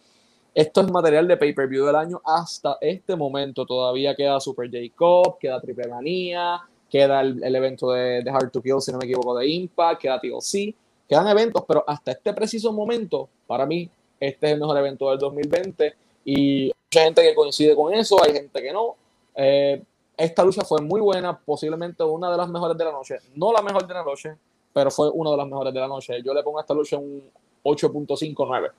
[0.55, 3.67] esto es material de pay-per-view del año hasta este momento.
[3.67, 8.63] Todavía queda Super J-Cup, queda Triple Manía, queda el, el evento de, de, Hard to
[8.63, 10.75] Kill, si no me equivoco, de Impact, queda TLC.
[11.09, 13.91] Quedan eventos, pero hasta este preciso momento, para mí,
[14.21, 15.95] este es el mejor evento del 2020
[16.25, 18.97] y mucha gente que coincide con eso, hay gente que no.
[19.35, 19.83] Eh,
[20.17, 23.19] esta lucha fue muy buena, posiblemente una de las mejores de la noche.
[23.37, 24.37] No la mejor de la noche,
[24.75, 26.23] pero fue una de las mejores de la noche.
[26.23, 27.23] Yo le pongo a esta lucha un
[27.63, 28.71] 8.59.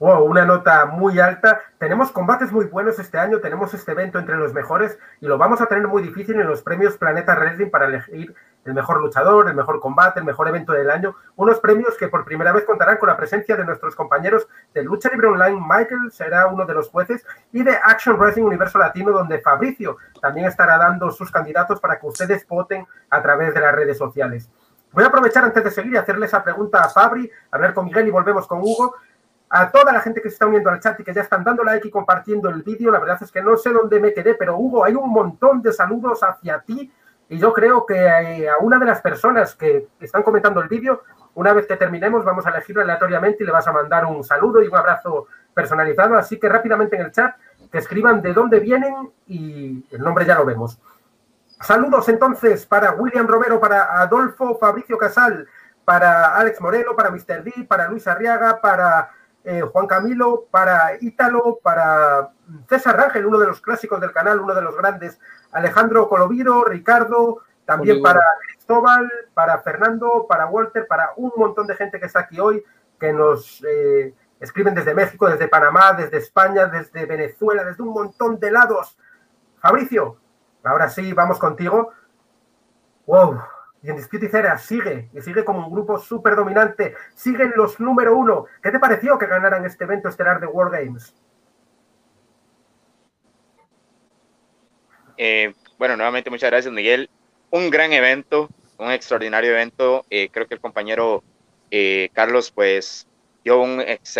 [0.00, 1.60] Wow, una nota muy alta.
[1.78, 5.60] Tenemos combates muy buenos este año, tenemos este evento entre los mejores y lo vamos
[5.60, 9.54] a tener muy difícil en los premios Planeta Wrestling para elegir el mejor luchador, el
[9.54, 11.14] mejor combate, el mejor evento del año.
[11.36, 15.10] Unos premios que por primera vez contarán con la presencia de nuestros compañeros de Lucha
[15.10, 15.60] Libre Online.
[15.60, 20.46] Michael será uno de los jueces y de Action Wrestling Universo Latino, donde Fabricio también
[20.46, 24.50] estará dando sus candidatos para que ustedes voten a través de las redes sociales.
[24.92, 28.08] Voy a aprovechar antes de seguir y hacerle esa pregunta a Fabri, hablar con Miguel
[28.08, 28.94] y volvemos con Hugo
[29.50, 31.62] a toda la gente que se está uniendo al chat y que ya están dando
[31.62, 32.90] like y compartiendo el vídeo.
[32.90, 35.72] La verdad es que no sé dónde me quedé, pero Hugo, hay un montón de
[35.72, 36.92] saludos hacia ti
[37.28, 41.02] y yo creo que a una de las personas que están comentando el vídeo,
[41.34, 44.62] una vez que terminemos, vamos a elegirlo aleatoriamente y le vas a mandar un saludo
[44.62, 46.16] y un abrazo personalizado.
[46.16, 47.34] Así que rápidamente en el chat
[47.72, 50.78] que escriban de dónde vienen y el nombre ya lo vemos.
[51.60, 55.48] Saludos entonces para William Romero, para Adolfo Fabricio Casal,
[55.84, 57.42] para Alex Moreno, para Mr.
[57.42, 59.10] D, para Luis Arriaga, para
[59.44, 62.30] eh, Juan Camilo, para Ítalo, para
[62.68, 65.20] César Rangel, uno de los clásicos del canal, uno de los grandes,
[65.52, 72.00] Alejandro Coloviro, Ricardo, también para Cristóbal, para Fernando, para Walter, para un montón de gente
[72.00, 72.64] que está aquí hoy,
[72.98, 78.38] que nos eh, escriben desde México, desde Panamá, desde España, desde Venezuela, desde un montón
[78.40, 78.96] de lados.
[79.60, 80.18] Fabricio,
[80.62, 81.92] ahora sí, vamos contigo.
[83.06, 83.40] Wow,
[83.84, 88.16] y en Dispute Era sigue, y sigue como un grupo súper dominante, siguen los número
[88.16, 88.46] uno.
[88.62, 91.14] ¿Qué te pareció que ganaran este evento estelar de World Games?
[95.18, 97.10] Eh, bueno, nuevamente muchas gracias Miguel.
[97.50, 100.06] Un gran evento, un extraordinario evento.
[100.08, 101.22] Eh, creo que el compañero
[101.70, 103.06] eh, Carlos pues
[103.44, 104.18] dio un ex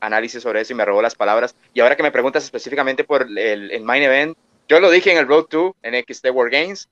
[0.00, 1.54] análisis sobre eso y me robó las palabras.
[1.72, 4.36] Y ahora que me preguntas específicamente por el, el main event,
[4.68, 6.88] yo lo dije en el Road 2 en XT World Games.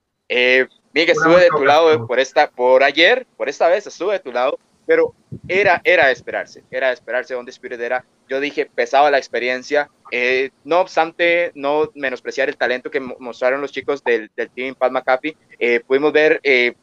[0.92, 4.33] Miguel, estuve de tu lado por esta, por ayer, por esta vez estuve de tu
[4.33, 5.14] lado, pero
[5.46, 8.05] era, era de esperarse, era de esperarse donde Spirit era.
[8.29, 13.70] Yo dije, pesaba la experiencia, eh, no obstante, no menospreciar el talento que mostraron los
[13.70, 16.74] chicos del, del team Pat McAfee, eh, pudimos ver eh,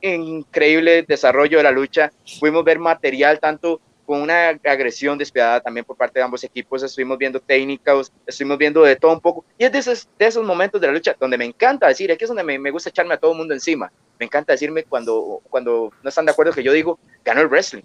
[0.00, 5.96] increíble desarrollo de la lucha, pudimos ver material tanto con una agresión despiadada también por
[5.96, 6.82] parte de ambos equipos.
[6.82, 9.44] Estuvimos viendo técnicas, estuvimos viendo de todo un poco.
[9.56, 12.24] Y es de esos, de esos momentos de la lucha donde me encanta decir, aquí
[12.24, 13.92] es donde me, me, gusta echarme a todo el mundo encima.
[14.18, 17.84] Me encanta decirme cuando, cuando no están de acuerdo que yo digo, ganó el wrestling.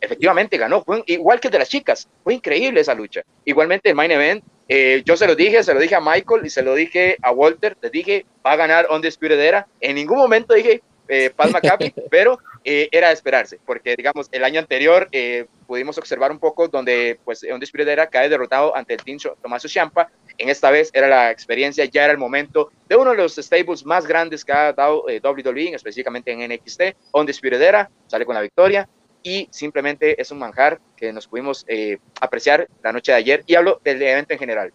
[0.00, 2.08] Efectivamente ganó, fue igual que el de las chicas.
[2.22, 3.22] Fue increíble esa lucha.
[3.44, 6.50] Igualmente el main event, eh, yo se lo dije, se lo dije a Michael y
[6.50, 7.76] se lo dije a Walter.
[7.82, 9.66] Les dije, va a ganar Undisputed Era.
[9.80, 14.42] En ningún momento dije, eh, Palma Capi, pero eh, era de esperarse, porque digamos, el
[14.42, 19.02] año anterior eh, pudimos observar un poco donde pues Undisputed Era cae derrotado ante el
[19.02, 23.10] Team Tomaso Champa en esta vez era la experiencia, ya era el momento de uno
[23.10, 27.90] de los stables más grandes que ha dado eh, WWE, específicamente en NXT, Undisputed Era,
[28.06, 28.88] sale con la victoria
[29.22, 33.54] y simplemente es un manjar que nos pudimos eh, apreciar la noche de ayer y
[33.54, 34.72] hablo del evento en general.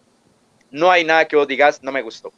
[0.70, 2.32] No hay nada que vos digas, no me gustó.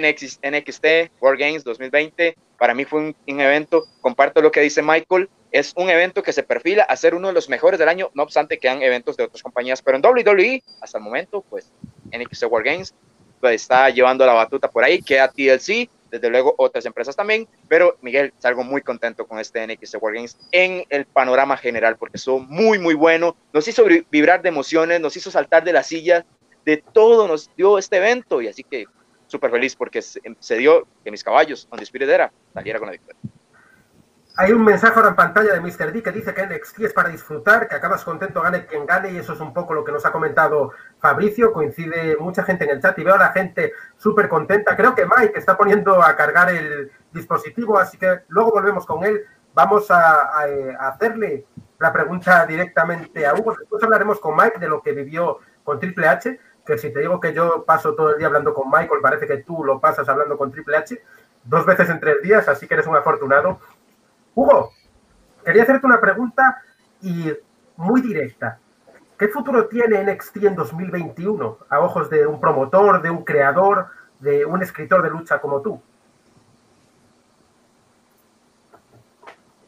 [0.00, 0.86] NXT,
[1.20, 5.72] World Games 2020, para mí fue un, un evento, comparto lo que dice Michael, es
[5.76, 8.58] un evento que se perfila a ser uno de los mejores del año, no obstante
[8.58, 11.70] que han eventos de otras compañías, pero en WWE, hasta el momento, pues
[12.06, 12.94] NXT World Games
[13.40, 17.96] pues, está llevando la batuta por ahí, queda TLC, desde luego otras empresas también, pero
[18.02, 22.38] Miguel, salgo muy contento con este NXT World Games en el panorama general, porque estuvo
[22.38, 26.24] muy, muy bueno, nos hizo vibrar de emociones, nos hizo saltar de la silla,
[26.64, 28.84] de todo nos dio este evento, y así que
[29.32, 32.92] súper feliz porque se, se, dio que mis caballos, donde Spirit era, saliera con la
[32.92, 33.20] victoria.
[34.36, 35.92] Hay un mensaje ahora en pantalla de Mr.
[35.92, 39.18] D que dice que NXT es para disfrutar, que acabas contento, gane quien gane, y
[39.18, 41.52] eso es un poco lo que nos ha comentado Fabricio.
[41.52, 44.74] Coincide mucha gente en el chat y veo a la gente súper contenta.
[44.74, 49.20] Creo que Mike está poniendo a cargar el dispositivo, así que luego volvemos con él.
[49.52, 50.46] Vamos a, a,
[50.78, 51.44] a hacerle
[51.78, 53.54] la pregunta directamente a Hugo.
[53.58, 57.20] Después hablaremos con Mike de lo que vivió con Triple H, que si te digo
[57.20, 60.38] que yo paso todo el día hablando con Michael, parece que tú lo pasas hablando
[60.38, 61.02] con Triple H
[61.44, 63.60] dos veces en tres días, así que eres un afortunado.
[64.34, 64.70] Hugo,
[65.44, 66.62] quería hacerte una pregunta
[67.00, 67.32] y
[67.76, 68.58] muy directa.
[69.18, 74.44] ¿Qué futuro tiene NXT en 2021 a ojos de un promotor, de un creador, de
[74.44, 75.80] un escritor de lucha como tú?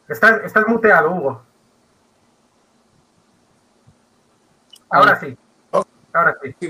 [0.08, 1.42] Estás, estás muteado, Hugo.
[4.90, 5.36] Ahora sí.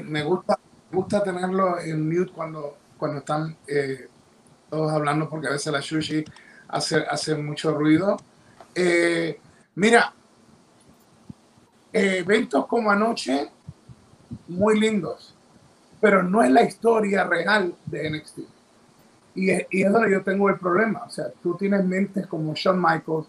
[0.05, 0.59] Me gusta,
[0.91, 4.09] gusta tenerlo en mute cuando, cuando están eh,
[4.71, 6.25] todos hablando, porque a veces la sushi
[6.69, 8.17] hace, hace mucho ruido.
[8.75, 9.39] Eh,
[9.75, 10.15] mira,
[11.93, 13.51] eh, eventos como anoche,
[14.49, 15.35] muy lindos,
[16.01, 18.39] pero no es la historia real de NXT.
[19.35, 21.05] Y es, y es donde yo tengo el problema.
[21.05, 23.27] O sea, tú tienes mentes como Shawn Michaels,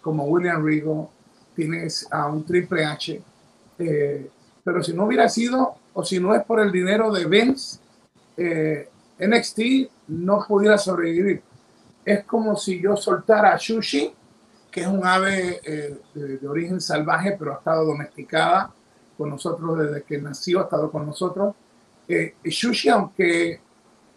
[0.00, 1.08] como William Regal,
[1.54, 3.20] tienes a un Triple H,
[4.68, 7.78] pero si no hubiera sido, o si no es por el dinero de Vince,
[8.36, 9.60] eh, NXT
[10.08, 11.42] no pudiera sobrevivir
[12.08, 14.14] es como si yo soltara a Shushi,
[14.70, 18.72] que es un ave eh, de, origen salvaje, pero ha estado domesticada
[19.18, 21.54] con nosotros desde que nació, ha estado con nosotros.
[22.08, 22.34] Eh,
[22.90, 23.60] aunque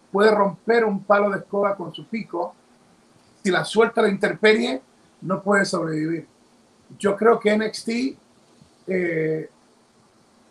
[0.09, 2.55] puede romper un palo de escoba con su pico,
[3.43, 4.81] si la suelta la intemperie,
[5.21, 6.25] no puede sobrevivir.
[6.97, 7.89] Yo creo que NXT
[8.87, 9.49] eh,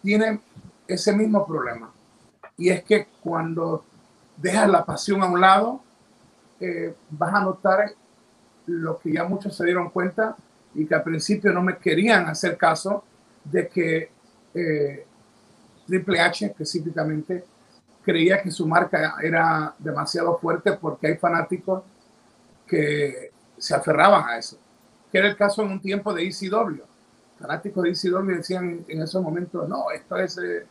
[0.02, 0.40] tiene
[0.86, 1.90] ese mismo problema.
[2.56, 3.84] Y es que cuando
[4.36, 5.80] dejas la pasión a un lado,
[6.60, 7.92] eh, vas a notar
[8.66, 10.36] lo que ya muchos se dieron cuenta
[10.74, 13.04] y que al principio no me querían hacer caso
[13.44, 14.10] de que
[14.54, 15.06] eh,
[15.86, 17.44] Triple H específicamente
[18.04, 21.82] creía que su marca era demasiado fuerte porque hay fanáticos
[22.66, 24.56] que se aferraban a eso,
[25.10, 26.89] que era el caso en un tiempo de ECW.
[27.40, 30.66] Fanáticos de ECW decían en esos momentos, no, esto es eh,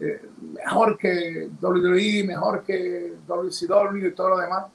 [0.00, 4.66] eh, mejor que WWE, mejor que WCW y todo lo demás.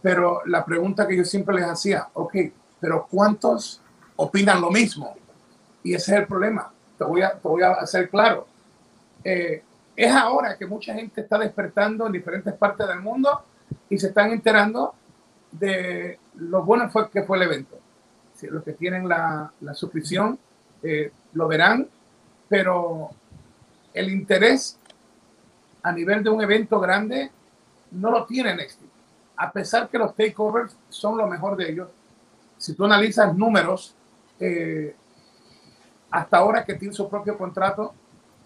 [0.00, 2.34] Pero la pregunta que yo siempre les hacía, ok,
[2.80, 3.80] pero ¿cuántos
[4.16, 5.14] opinan lo mismo?
[5.84, 6.72] Y ese es el problema.
[6.98, 8.48] Te voy a, te voy a hacer claro.
[9.22, 9.62] Eh,
[9.94, 13.42] es ahora que mucha gente está despertando en diferentes partes del mundo
[13.88, 14.94] y se están enterando
[15.52, 17.78] de lo bueno fue, que fue el evento.
[18.34, 20.38] Si los que tienen la, la suscripción
[20.82, 21.88] eh, lo verán,
[22.48, 23.10] pero
[23.94, 24.78] el interés
[25.82, 27.30] a nivel de un evento grande
[27.90, 28.52] no lo tiene
[29.36, 31.88] a pesar que los takeovers son lo mejor de ellos,
[32.58, 33.94] si tú analizas números,
[34.38, 34.94] eh,
[36.10, 37.92] hasta ahora que tiene su propio contrato,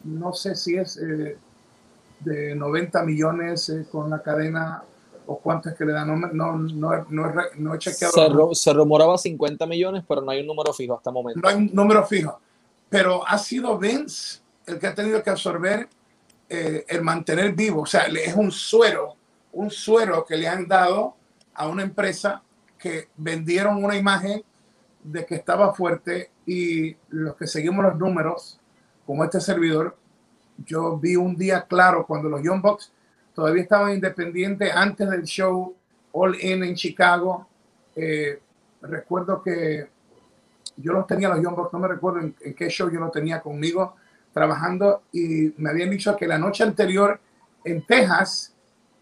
[0.05, 1.37] no sé si es eh,
[2.21, 4.83] de 90 millones con la cadena
[5.27, 8.55] o cuánto es que le dan, no, no, no, no, no he chequeado.
[8.55, 11.41] Se, se, rumoraba 50 millones, pero no hay un número fijo hasta el momento.
[11.41, 12.41] No hay un número fijo,
[12.89, 15.89] pero ha sido Vince el que ha tenido que absorber
[16.49, 19.17] el mantener vivo, o sea, es un suero
[19.57, 21.17] un suero que le han dado
[21.55, 22.43] a una empresa
[22.79, 24.45] que vendieron una imagen
[25.03, 28.61] de que estaba fuerte y los que seguimos los números,
[29.07, 29.97] como este servidor,
[30.59, 32.93] yo vi un día claro cuando los Young Bucks
[33.37, 35.77] todavía estaban independientes antes del show
[36.13, 37.47] All In en Chicago.
[37.95, 38.41] Eh,
[38.81, 39.87] recuerdo que
[40.77, 43.13] yo los tenía los Young Bucks, no me recuerdo en, en qué show yo los
[43.13, 43.95] tenía conmigo
[44.33, 47.21] trabajando y me habían dicho que la noche anterior
[47.65, 48.57] en Texas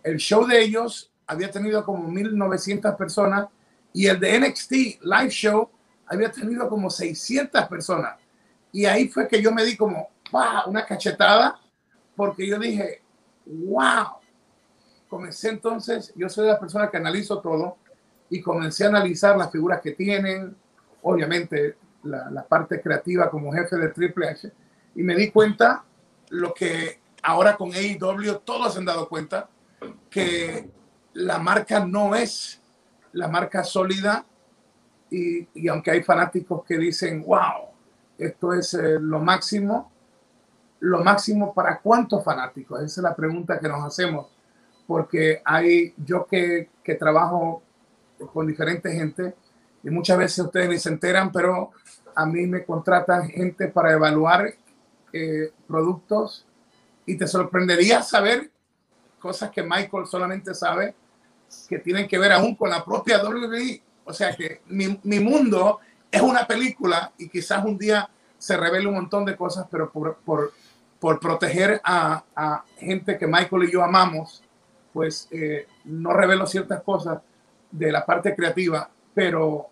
[0.05, 3.49] el show de ellos había tenido como 1.900 personas
[3.93, 4.73] y el de NXT
[5.03, 5.71] Live Show
[6.07, 8.17] había tenido como 600 personas.
[8.71, 10.65] Y ahí fue que yo me di como ¡pah!
[10.67, 11.59] una cachetada
[12.15, 13.01] porque yo dije,
[13.47, 14.24] wow.
[15.15, 17.77] Comencé entonces, yo soy la persona que analizo todo
[18.29, 20.57] y comencé a analizar las figuras que tienen,
[21.03, 24.53] obviamente la, la parte creativa como jefe de Triple H,
[24.97, 25.85] y me di cuenta
[26.31, 29.49] lo que ahora con AEW todos se han dado cuenta,
[30.11, 30.69] que
[31.13, 32.61] la marca no es
[33.13, 34.27] la marca sólida
[35.11, 37.69] y, y aunque hay fanáticos que dicen, wow,
[38.19, 39.93] esto es eh, lo máximo,
[40.81, 42.83] lo máximo para cuántos fanáticos?
[42.83, 44.34] Esa es la pregunta que nos hacemos,
[44.87, 47.63] porque hay, yo que, que trabajo
[48.33, 49.35] con diferentes gente,
[49.83, 51.71] y muchas veces ustedes ni se enteran, pero
[52.15, 54.55] a mí me contratan gente para evaluar
[55.13, 56.47] eh, productos
[57.07, 58.51] y te sorprendería saber
[59.19, 60.95] cosas que Michael solamente sabe
[61.69, 63.83] que tienen que ver aún con la propia WWE.
[64.05, 65.81] O sea que mi, mi mundo
[66.11, 68.09] es una película y quizás un día
[68.39, 70.53] se revele un montón de cosas, pero por, por,
[70.99, 74.43] por proteger a, a, gente que Michael y yo amamos,
[74.95, 77.21] pues eh, no revelo ciertas cosas
[77.71, 79.71] de la parte creativa, pero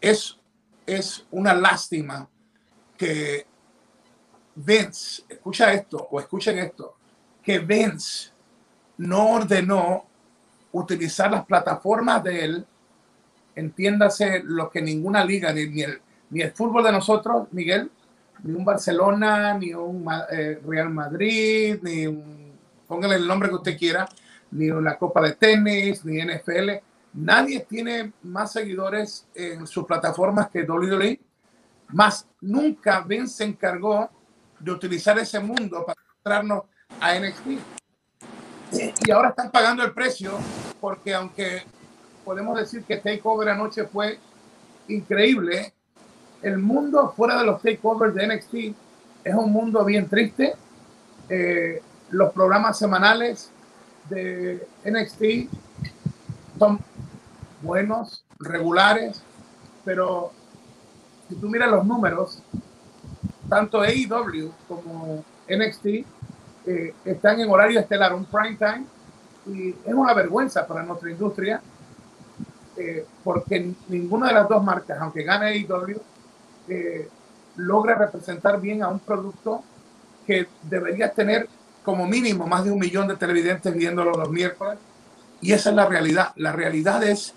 [0.00, 0.38] es,
[0.86, 2.28] es una lástima
[2.96, 3.44] que
[4.54, 6.94] Vince, escucha esto o escuchen esto,
[7.42, 8.30] que Vince
[8.98, 10.04] no ordenó
[10.70, 12.66] utilizar las plataformas de él,
[13.56, 17.90] entiéndase lo que ninguna liga, ni, ni, el, fútbol de nosotros, Miguel,
[18.44, 22.52] ni un Barcelona, ni un eh, Real Madrid, ni un,
[22.86, 24.08] póngale el nombre que usted quiera,
[24.52, 26.70] ni una Copa de Tenis, ni NFL.
[27.14, 31.20] Nadie tiene más seguidores en sus plataformas que WWE,
[31.88, 34.08] más nunca Vince se encargó
[34.58, 36.64] de utilizar ese mundo para mostrarnos
[37.00, 37.46] a NXT.
[39.06, 40.38] Y ahora están pagando el precio
[40.80, 41.62] porque aunque
[42.24, 44.18] podemos decir que Takeover anoche fue
[44.88, 45.74] increíble,
[46.42, 48.54] el mundo fuera de los takeovers de NXT
[49.24, 50.54] es un mundo bien triste.
[51.28, 51.80] Eh,
[52.10, 53.50] los programas semanales
[54.08, 55.48] de NXT
[56.58, 56.78] son
[57.62, 59.22] buenos, regulares,
[59.84, 60.32] pero
[61.28, 62.42] si tú miras los números,
[63.48, 65.86] tanto AEW como NXT
[66.66, 68.84] eh, están en horario estelar, un prime time,
[69.46, 71.60] y es una vergüenza para nuestra industria,
[72.76, 76.00] eh, porque ninguna de las dos marcas, aunque gane AEW,
[76.68, 77.08] eh,
[77.56, 79.62] logra representar bien a un producto
[80.26, 81.48] que debería tener
[81.84, 84.78] como mínimo más de un millón de televidentes viéndolo los miércoles.
[85.40, 86.32] Y esa es la realidad.
[86.36, 87.34] La realidad es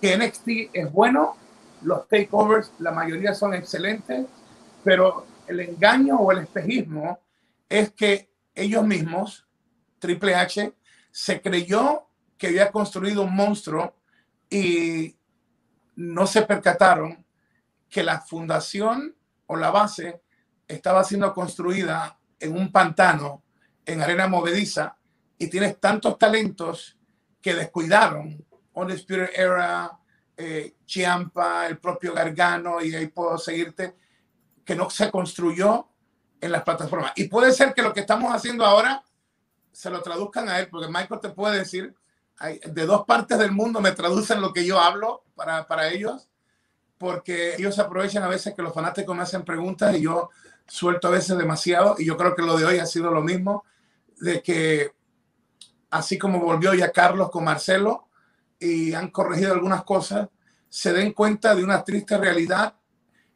[0.00, 1.36] que NXT es bueno,
[1.82, 4.26] los takeovers, la mayoría son excelentes,
[4.84, 7.20] pero el engaño o el espejismo
[7.68, 9.46] es que ellos mismos,
[9.98, 10.74] Triple H,
[11.10, 12.06] se creyó
[12.36, 13.94] que había construido un monstruo
[14.50, 15.16] y
[15.96, 17.24] no se percataron
[17.88, 19.14] que la fundación
[19.46, 20.20] o la base
[20.66, 23.42] estaba siendo construida en un pantano,
[23.84, 24.96] en arena movediza,
[25.38, 26.96] y tienes tantos talentos
[27.40, 28.44] que descuidaron.
[28.74, 29.98] Undisputed Era,
[30.36, 33.96] eh, Chiampa, el propio Gargano, y ahí puedo seguirte,
[34.64, 35.88] que no se construyó
[36.40, 37.12] en las plataformas.
[37.16, 39.02] Y puede ser que lo que estamos haciendo ahora
[39.72, 41.94] se lo traduzcan a él, porque Michael te puede decir,
[42.38, 46.28] hay, de dos partes del mundo me traducen lo que yo hablo para, para ellos
[47.02, 50.30] porque ellos aprovechan a veces que los fanáticos me hacen preguntas y yo
[50.72, 53.62] suelto a veces demasiado y yo creo que lo de hoy ha sido lo mismo,
[54.18, 54.92] de que
[55.90, 58.08] así como volvió ya Carlos con Marcelo
[58.58, 60.30] y han corregido algunas cosas,
[60.70, 62.74] se den cuenta de una triste realidad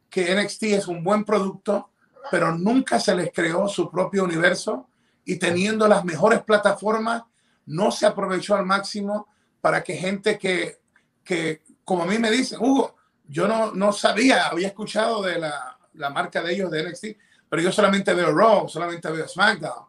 [0.08, 1.90] que NXT es un buen producto,
[2.30, 4.88] pero nunca se les creó su propio universo
[5.26, 7.24] y teniendo las mejores plataformas,
[7.66, 9.28] no se aprovechó al máximo
[9.60, 10.78] para que gente que,
[11.22, 12.96] que como a mí me dicen, Hugo,
[13.28, 17.62] yo no, no sabía, había escuchado de la, la, marca de ellos de NXT, pero
[17.62, 19.86] yo solamente veo Raw, solamente veo SmackDown.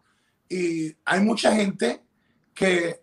[0.50, 2.04] Y hay mucha gente
[2.54, 3.02] que,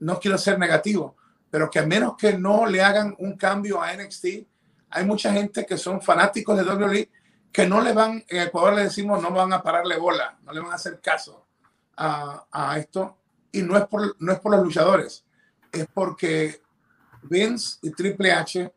[0.00, 1.16] no quiero ser negativo,
[1.50, 4.26] pero que a menos que no le hagan un cambio a NXT,
[4.90, 7.10] hay mucha gente que son fanáticos de WWE
[7.52, 10.60] que no le van, en Ecuador le decimos, no van a pararle bola, no le
[10.60, 11.46] van a hacer caso
[11.96, 13.18] a, a esto.
[13.52, 15.24] Y no es, por, no es por los luchadores,
[15.70, 16.62] es porque
[17.22, 18.72] Vince y Triple H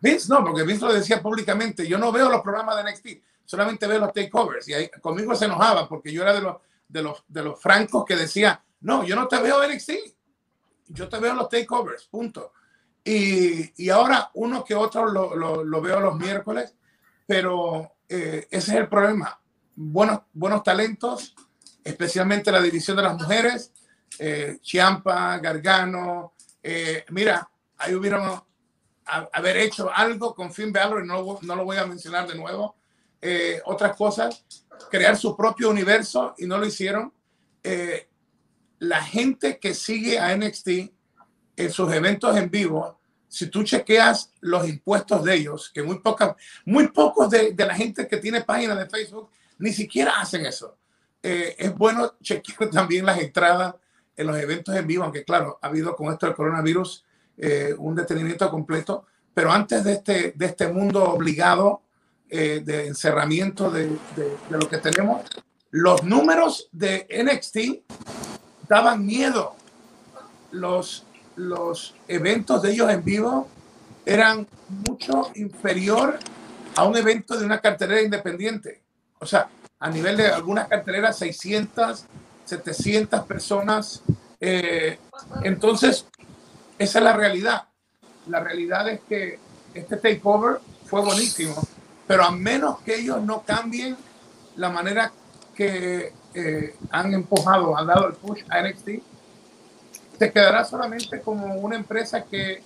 [0.00, 3.06] Vince no, porque Vince lo decía públicamente, yo no veo los programas de NXT,
[3.48, 4.68] solamente veo los takeovers.
[4.68, 8.04] Y ahí, conmigo se enojaba porque yo era de los, de, los, de los francos
[8.04, 9.92] que decía, no, yo no te veo NXT,
[10.88, 12.52] yo te veo los takeovers, punto.
[13.02, 16.76] Y, y ahora uno que otro lo, lo, lo veo los miércoles,
[17.26, 19.40] pero eh, ese es el problema.
[19.74, 21.34] Buenos, buenos talentos,
[21.82, 23.72] especialmente la división de las mujeres,
[24.18, 28.42] eh, Chiampa, Gargano, eh, mira, ahí hubieron
[29.06, 32.76] haber hecho algo con Finn Balor, y no, no lo voy a mencionar de nuevo,
[33.20, 34.44] eh, otras cosas,
[34.90, 37.12] crear su propio universo y no lo hicieron.
[37.62, 38.08] Eh,
[38.78, 40.68] la gente que sigue a NXT
[41.56, 42.98] en sus eventos en vivo,
[43.28, 47.74] si tú chequeas los impuestos de ellos, que muy pocas, muy pocos de, de la
[47.74, 50.76] gente que tiene página de Facebook ni siquiera hacen eso.
[51.22, 53.74] Eh, es bueno chequear también las entradas
[54.16, 57.04] en los eventos en vivo, aunque claro, ha habido con esto del coronavirus
[57.36, 61.82] eh, un detenimiento completo, pero antes de este, de este mundo obligado
[62.30, 65.22] eh, de encerramiento de, de, de, lo que tenemos,
[65.70, 69.54] los números de NXT daban miedo.
[70.50, 71.04] Los,
[71.36, 73.48] los eventos de ellos en vivo
[74.04, 74.46] eran
[74.88, 76.18] mucho inferior
[76.76, 78.82] a un evento de una cartelera independiente.
[79.18, 79.48] O sea,
[79.80, 82.04] a nivel de algunas carteleras, 600,
[82.44, 84.02] 700 personas.
[84.40, 84.98] Eh,
[85.42, 86.06] entonces,
[86.78, 87.68] esa es la realidad.
[88.28, 89.38] La realidad es que
[89.74, 91.54] este takeover fue buenísimo,
[92.08, 93.96] pero a menos que ellos no cambien
[94.56, 95.12] la manera
[95.54, 98.88] que eh, han empujado, han dado el push a NXT,
[100.18, 102.62] se quedará solamente como una empresa que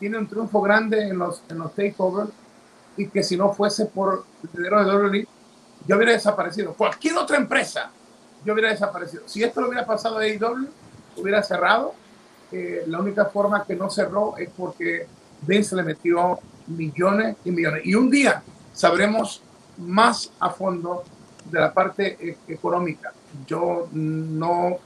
[0.00, 2.30] tiene un triunfo grande en los, en los takeovers
[2.96, 5.28] y que si no fuese por el dinero de WWE,
[5.86, 6.72] yo hubiera desaparecido.
[6.72, 7.90] Cualquier otra empresa,
[8.44, 9.22] yo hubiera desaparecido.
[9.26, 10.68] Si esto lo hubiera pasado a AEW,
[11.18, 11.94] hubiera cerrado.
[12.50, 15.06] Eh, la única forma que no cerró es porque
[15.42, 17.82] Vince le metió millones y millones.
[17.84, 18.42] Y un día
[18.76, 19.42] sabremos
[19.78, 21.02] más a fondo
[21.50, 23.12] de la parte e económica.
[23.46, 24.78] Yo no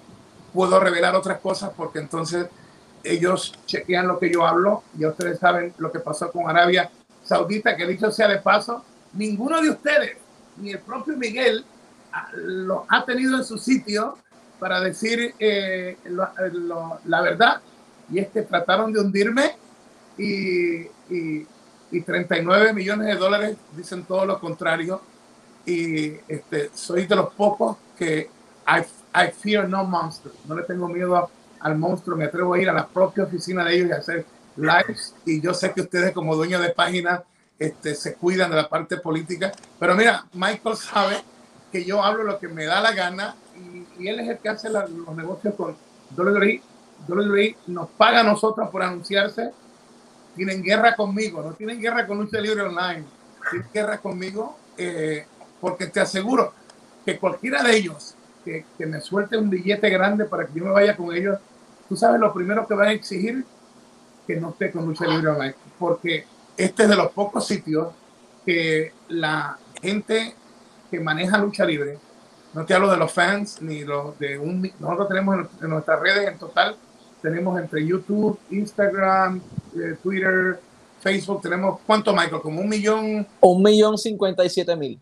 [0.55, 2.47] puedo revelar otras cosas porque entonces
[3.03, 4.85] ellos chequean lo que yo hablo.
[4.99, 6.91] y ustedes saben lo que pasó con Arabia
[7.25, 8.85] Saudita, que dicho sea de paso,
[9.15, 10.17] ninguno de ustedes
[10.57, 11.65] ni el propio Miguel
[12.13, 14.19] ah, lo ha tenido en su sitio
[14.59, 17.61] para decir eh, lo, lo, la verdad.
[18.13, 19.57] Y es que trataron de hundirme
[20.19, 21.47] y, y,
[21.91, 25.01] y, 39 millones de dólares dicen todo lo contrario.
[25.67, 28.31] Y este, soy de los pocos que
[28.67, 28.81] I,
[29.15, 30.33] I fear no monster.
[30.47, 31.31] No le tengo miedo
[31.61, 32.17] al monstruo.
[32.17, 34.27] Me atrevo a ir a la propia oficina de ellos y hacer
[34.57, 35.15] lives.
[35.25, 37.23] Y yo sé que ustedes como dueños de páginas
[37.59, 39.53] este, se cuidan de la parte política.
[39.79, 41.23] Pero mira, Michael sabe
[41.71, 44.49] que yo hablo lo que me da la gana y, y él es el que
[44.49, 45.77] hace la, los negocios con
[46.17, 46.63] WWE.
[47.09, 49.53] WWE nos paga a nosotros por anunciarse.
[50.37, 53.05] Tienen guerra conmigo, no tienen guerra con Lucha Libre Online,
[53.51, 55.27] tienen guerra conmigo eh,
[55.61, 56.53] porque te aseguro
[57.05, 58.15] que cualquiera de ellos
[58.45, 61.39] que, que me suelte un billete grande para que yo me vaya con ellos,
[61.89, 63.45] tú sabes lo primero que van a exigir
[64.27, 66.25] que no esté con Lucha Libre Online, porque
[66.57, 67.89] este es de los pocos sitios
[68.45, 70.35] que la gente
[70.91, 71.99] que maneja lucha libre,
[72.53, 76.29] no te hablo de los fans ni los de un, nosotros tenemos en, nuestras redes
[76.29, 76.77] en total,
[77.21, 79.41] tenemos entre YouTube, Instagram,
[79.77, 80.61] eh, Twitter,
[81.01, 83.27] Facebook, tenemos cuánto, Michael, como un millón.
[83.41, 85.01] Un millón cincuenta y siete mil.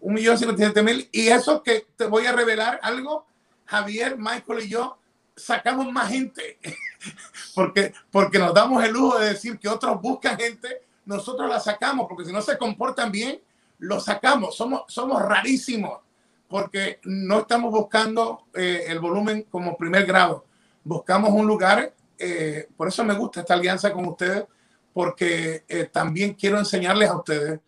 [0.00, 1.08] Un millón cincuenta y siete mil.
[1.12, 3.26] Y eso que te voy a revelar algo,
[3.64, 4.98] Javier, Michael y yo
[5.36, 6.58] sacamos más gente
[7.54, 12.06] porque, porque nos damos el lujo de decir que otros buscan gente nosotros la sacamos,
[12.06, 13.40] porque si no se comportan bien,
[13.78, 14.54] lo sacamos.
[14.54, 16.00] Somos, somos rarísimos,
[16.48, 20.44] porque no estamos buscando eh, el volumen como primer grado.
[20.88, 24.44] Buscamos un lugar, eh, por eso me gusta esta alianza con ustedes,
[24.94, 27.60] porque eh, también quiero enseñarles a ustedes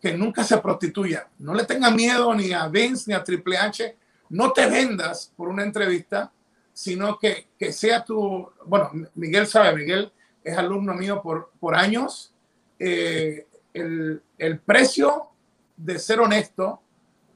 [0.00, 1.24] que nunca se prostituyan.
[1.38, 3.94] No le tengan miedo ni a Vince ni a Triple H.
[4.30, 6.32] No te vendas por una entrevista,
[6.72, 8.50] sino que, que sea tu...
[8.64, 10.10] Bueno, Miguel sabe, Miguel
[10.42, 12.32] es alumno mío por, por años
[12.78, 15.28] eh, el, el, precio
[15.76, 16.80] de ser honesto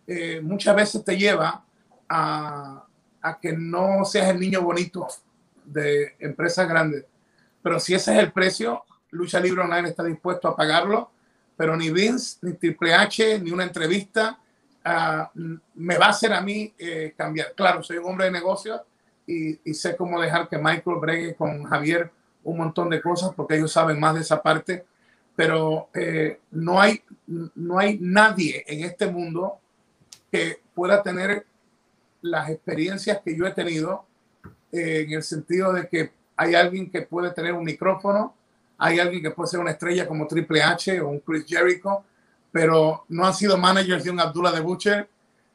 [0.07, 1.63] eh, muchas veces te lleva
[2.09, 2.87] a,
[3.21, 5.07] a, que no seas el niño bonito
[5.67, 7.05] de empresas grandes.
[7.63, 11.11] Pero si ese es el precio, Lucha Libre Online está dispuesto a pagarlo,
[11.57, 14.39] pero ni Vince, ni Triple H, ni una entrevista
[14.85, 15.39] uh,
[15.75, 17.55] me va a hacer a mí eh, cambiar.
[17.55, 18.81] Claro, soy un hombre de negocios
[19.27, 22.11] y, y, sé cómo dejar que Michael bregue con Javier
[22.45, 24.85] un montón de cosas porque ellos saben más de esa parte
[25.37, 29.59] pero eh, no, hay, no hay nadie en este mundo
[30.33, 31.47] que pueda tener
[32.23, 34.07] las experiencias que yo he tenido
[34.77, 38.35] eh, en el sentido de que hay alguien que puede tener un micrófono,
[38.79, 42.05] hay alguien que puede ser una estrella como Triple H o un Chris Jericho,
[42.53, 45.09] pero no han sido managers de un Abdullah de Butcher,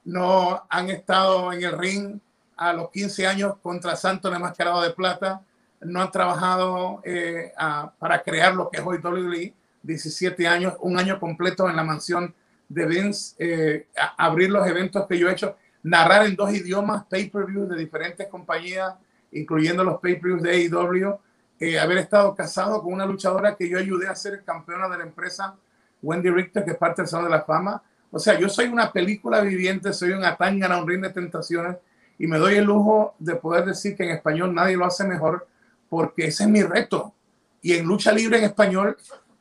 [0.05, 2.19] no han estado en el ring
[2.57, 5.41] a los 15 años contra Santos Enmascarado de Plata,
[5.82, 9.53] no han trabajado eh, a, para crear lo que es hoy WWE
[9.84, 12.34] 17 años, un año completo en la mansión
[12.69, 17.69] de Vince, eh, abrir los eventos que yo he hecho, narrar en dos idiomas, pay-per-views
[17.69, 18.93] de diferentes compañías,
[19.32, 21.19] incluyendo los pay-per-views de AEW,
[21.59, 25.03] eh, haber estado casado con una luchadora que yo ayudé a ser campeona de la
[25.03, 25.55] empresa,
[26.01, 27.82] Wendy Richter, que es parte del Salón de la Fama.
[28.09, 31.77] O sea, yo soy una película viviente, soy una tangana, un ring de tentaciones,
[32.17, 35.47] y me doy el lujo de poder decir que en español nadie lo hace mejor
[35.89, 37.13] porque ese es mi reto.
[37.61, 38.97] Y en lucha libre en español,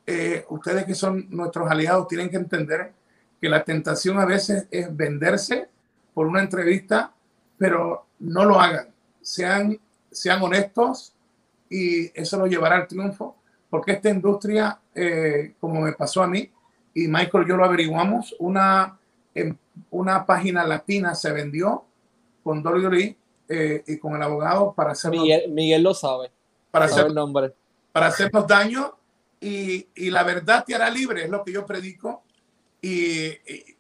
[0.07, 2.93] eh, ustedes que son nuestros aliados tienen que entender
[3.41, 5.69] que la tentación a veces es venderse
[6.13, 7.13] por una entrevista,
[7.57, 8.89] pero no lo hagan.
[9.23, 9.79] Sean,
[10.11, 11.15] sean honestos
[11.69, 13.37] y eso lo llevará al triunfo,
[13.69, 16.51] porque esta industria, eh, como me pasó a mí,
[16.93, 18.99] y Michael yo lo averiguamos, una,
[19.91, 21.85] una página latina se vendió
[22.43, 23.17] con WWE
[23.49, 26.31] eh, y con el abogado para hacer Miguel, Miguel lo sabe.
[26.71, 27.55] Para hacer el nombre.
[27.93, 28.97] Para hacernos daño
[29.41, 32.23] y, y, la verdad te hará libre, es lo que yo predico.
[32.83, 33.33] Y,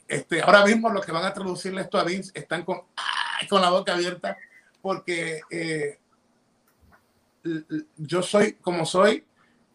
[0.09, 2.83] este, ahora mismo los que van a traducirle esto a Vince están con,
[3.49, 4.37] con la boca abierta
[4.83, 5.99] porque eh,
[7.97, 9.25] yo soy como soy,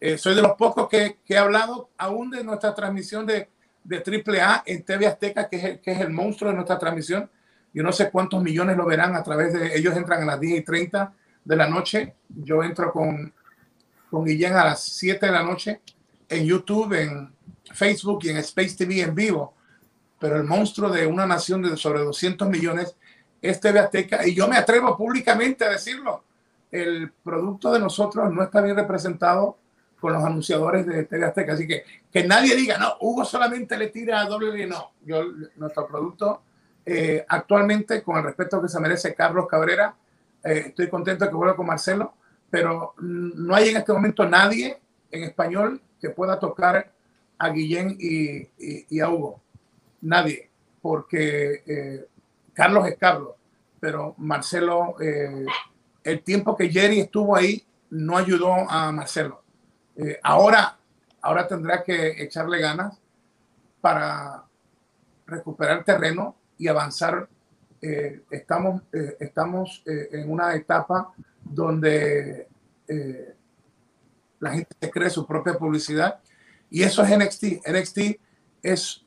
[0.00, 3.48] eh, soy de los pocos que, que, he hablado aún de nuestra transmisión de,
[3.84, 7.30] de AAA en TV Azteca, que es, el, que es el monstruo de nuestra transmisión.
[7.72, 10.60] Yo no sé cuántos millones lo verán a través de ellos, entran a las 10
[10.60, 11.12] y 30
[11.44, 12.14] de la noche.
[12.28, 13.32] Yo entro con,
[14.10, 15.80] con Guillén a las 7 de la noche
[16.28, 17.32] en YouTube, en
[17.72, 19.54] Facebook y en Space TV en vivo.
[20.18, 22.96] Pero el monstruo de una nación de sobre 200 millones
[23.40, 24.26] es TV Azteca.
[24.26, 26.24] Y yo me atrevo públicamente a decirlo
[26.70, 29.56] el producto de nosotros no está bien representado
[30.00, 31.52] con los anunciadores de TV Azteca.
[31.54, 34.66] Así que que nadie diga, no, Hugo solamente le tira a W.
[34.66, 35.24] No, yo,
[35.56, 36.42] nuestro producto
[36.84, 39.94] eh, actualmente, con el respeto que se merece Carlos Cabrera,
[40.44, 42.14] eh, estoy contento de que vuelva con Marcelo,
[42.48, 44.78] pero no hay en este momento nadie
[45.10, 46.92] en español que pueda tocar
[47.38, 49.40] a Guillén y, y, a Hugo.
[50.00, 52.06] Nadie, porque eh,
[52.56, 53.34] Carlos es Carlos,
[53.78, 54.96] pero Marcelo
[56.06, 59.42] el tiempo que Jerry estuvo ahí no ayudó a Marcelo.
[59.96, 60.78] Eh, ahora,
[61.20, 62.96] ahora tendrá que echarle ganas
[63.80, 64.44] para
[65.26, 67.28] recuperar terreno y avanzar.
[67.82, 72.48] Eh, estamos eh, estamos en una etapa donde
[74.38, 76.20] la gente cree su propia publicidad
[76.70, 77.66] y eso es NXT.
[77.68, 77.98] NXT
[78.62, 79.04] es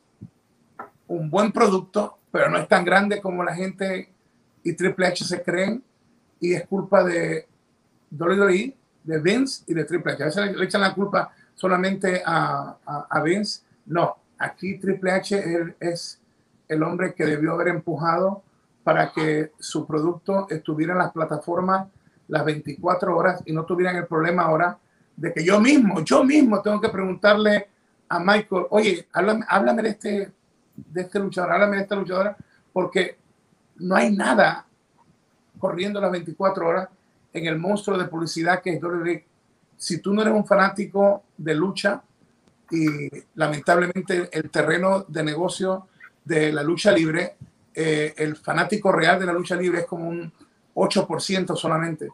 [1.07, 4.09] un buen producto, pero no es tan grande como la gente
[4.63, 5.83] y Triple H se creen
[6.39, 7.47] y es culpa de
[8.11, 10.23] WWE, de Vince y de Triple H.
[10.23, 12.77] A veces le echan la culpa solamente a,
[13.09, 13.61] a, Vince.
[13.85, 16.21] No, aquí Triple H es
[16.67, 18.43] el hombre que debió haber empujado
[18.83, 21.87] para que su producto estuviera en las plataformas
[22.27, 24.77] las 24 horas y no tuvieran el problema ahora
[25.17, 27.67] de que yo mismo, yo mismo tengo que preguntarle
[28.07, 30.31] a Michael, oye, háblame, háblame de, este,
[30.87, 32.37] de este luchador, háblame de esta luchadora,
[32.71, 33.17] porque
[33.77, 34.65] no hay nada
[35.57, 36.89] corriendo las 24 horas
[37.33, 39.25] en el monstruo de publicidad que es WWE.
[39.77, 42.01] Si tú no eres un fanático de lucha
[42.71, 42.87] y
[43.35, 45.87] lamentablemente el terreno de negocio
[46.23, 47.35] de la lucha libre,
[47.73, 50.31] eh, el fanático real de la lucha libre es como un
[50.75, 52.09] 8% solamente.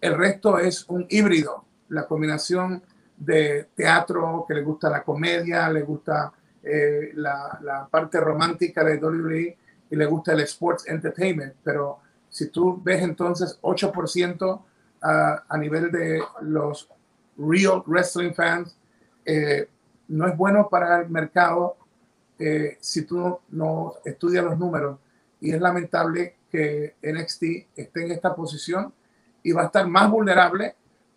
[0.00, 2.82] El resto es un híbrido, la combinación
[3.16, 6.32] de teatro, que le gusta la comedia, le gusta
[6.62, 9.56] eh, la, la, parte romántica de WWE
[9.90, 14.62] y le gusta el sports entertainment, pero si tú ves entonces 8%
[15.02, 16.88] a, a, nivel de los
[17.36, 18.76] real wrestling fans,
[19.24, 19.68] eh,
[20.08, 21.76] no es bueno para el mercado
[22.38, 24.98] eh, si tú no estudias los números.
[25.40, 27.42] Y es lamentable que NXT
[27.76, 28.92] esté en esta posición
[29.42, 30.74] y va a estar más vulnerable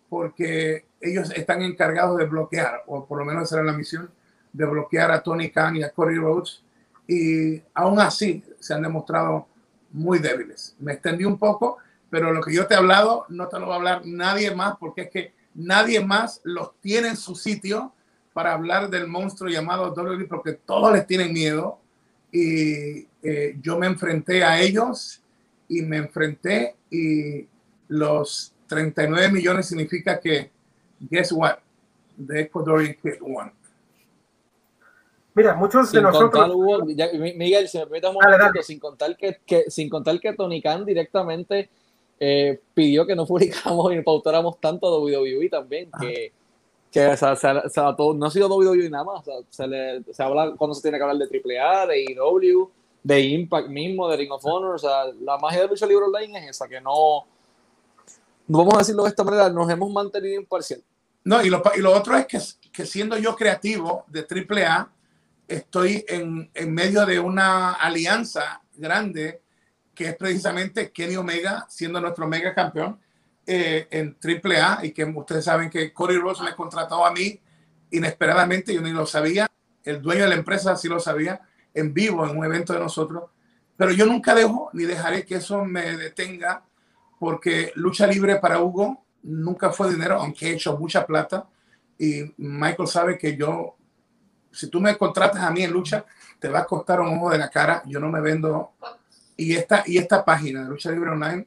[0.08, 4.10] porque ellos están encargados de bloquear, o por lo menos será la misión,
[4.54, 6.62] de bloquear a Tony Khan y a Cody Rhodes.
[7.06, 9.46] Y aún así se han demostrado
[9.90, 10.74] muy débiles.
[10.78, 11.78] Me extendí un poco,
[12.08, 14.76] pero lo que yo te he hablado no te lo va a hablar nadie más
[14.78, 17.92] porque es que nadie más los tiene en su sitio
[18.32, 21.78] para hablar del monstruo llamado WWE porque todos les tienen miedo
[22.32, 25.22] y eh, yo me enfrenté a ellos
[25.68, 27.46] y me enfrenté y
[27.88, 30.50] los 39 millones significa que
[30.98, 31.58] guess what
[32.26, 33.52] the Ecuadorian kid won
[35.34, 36.50] Mira, muchos de nosotros.
[36.86, 40.84] Miguel, si me permite un momento, sin contar que, que, sin contar que Tony Khan
[40.84, 41.68] directamente
[42.20, 46.32] eh, pidió que no publicáramos y pautáramos tanto a WWE también, que,
[46.90, 49.24] que o sea, todo, no ha sido WWE nada más.
[49.50, 52.70] se, le, se, habla cuando se tiene que hablar de AAA, de EW,
[53.02, 54.76] de Impact mismo, de Ring of Honor.
[54.76, 57.24] O sea, la magia de lucha libre online es esa, que no.
[58.46, 60.80] Vamos a decirlo de esta manera, nos hemos mantenido imparcial.
[61.24, 62.38] No, y lo, y lo otro es que,
[62.70, 64.90] que siendo yo creativo de AAA,
[65.48, 69.42] estoy en, en, medio de una alianza grande
[69.94, 72.98] que es precisamente Kenny Omega siendo nuestro mega campeón
[73.46, 77.38] eh, en AAA y que ustedes saben que Cody Rhodes me contrató a mí
[77.90, 79.46] inesperadamente, yo ni lo sabía,
[79.84, 81.40] el dueño de la empresa sí lo sabía,
[81.72, 83.24] en vivo en un evento de nosotros
[83.76, 86.64] pero yo nunca dejo ni dejaré que eso me detenga
[87.18, 91.48] porque lucha libre para Hugo nunca fue dinero, aunque he hecho mucha plata.
[91.98, 93.76] Y Michael sabe que yo,
[94.54, 96.04] si tú me contratas a mí en lucha,
[96.38, 97.82] te va a costar un ojo de la cara.
[97.86, 98.72] Yo no me vendo.
[99.36, 101.46] Y esta, y esta página de Lucha Libre Online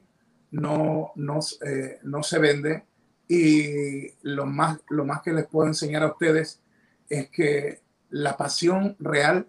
[0.50, 2.84] no, no, eh, no se vende.
[3.26, 6.60] Y lo más, lo más que les puedo enseñar a ustedes
[7.08, 7.80] es que
[8.10, 9.46] la pasión real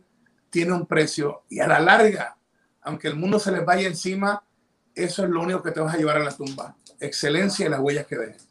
[0.50, 2.38] tiene un precio y a la larga,
[2.82, 4.44] aunque el mundo se les vaya encima,
[4.96, 6.76] eso es lo único que te vas a llevar a la tumba.
[7.00, 8.48] Excelencia y las huellas que dejes.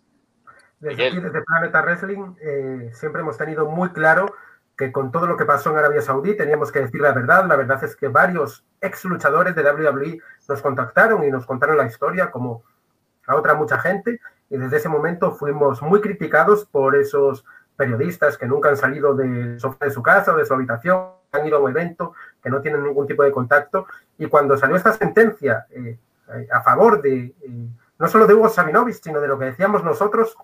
[0.81, 4.33] Desde desde Planeta Wrestling, eh, siempre hemos tenido muy claro
[4.79, 7.45] que con todo lo que pasó en Arabia Saudí teníamos que decir la verdad.
[7.47, 11.87] La verdad es que varios ex luchadores de WWE nos contactaron y nos contaron la
[11.87, 12.63] historia, como
[13.27, 14.21] a otra mucha gente.
[14.49, 17.45] Y desde ese momento fuimos muy criticados por esos
[17.77, 21.61] periodistas que nunca han salido de, su casa o de su habitación, han ido a
[21.61, 23.89] un evento, que no tienen ningún tipo de contacto.
[24.17, 25.99] Y cuando salió esta sentencia eh,
[26.53, 27.69] a favor de, eh,
[27.99, 30.37] no solo de Hugo Sabinovich, sino de lo que decíamos nosotros,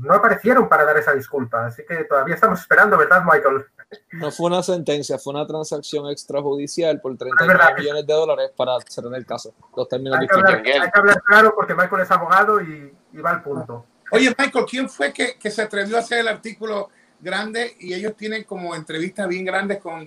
[0.00, 1.66] no aparecieron para dar esa disculpa.
[1.66, 3.64] Así que todavía estamos esperando, ¿verdad, Michael?
[4.12, 9.14] No fue una sentencia, fue una transacción extrajudicial por 30 millones de dólares para cerrar
[9.14, 9.54] el caso.
[9.76, 13.30] Los términos hay, que hablar, hay que hablar claro porque Michael es abogado y, va
[13.30, 13.86] al punto.
[14.10, 16.90] Oye, Michael, ¿quién fue que, que, se atrevió a hacer el artículo
[17.20, 20.06] grande y ellos tienen como entrevistas bien grandes con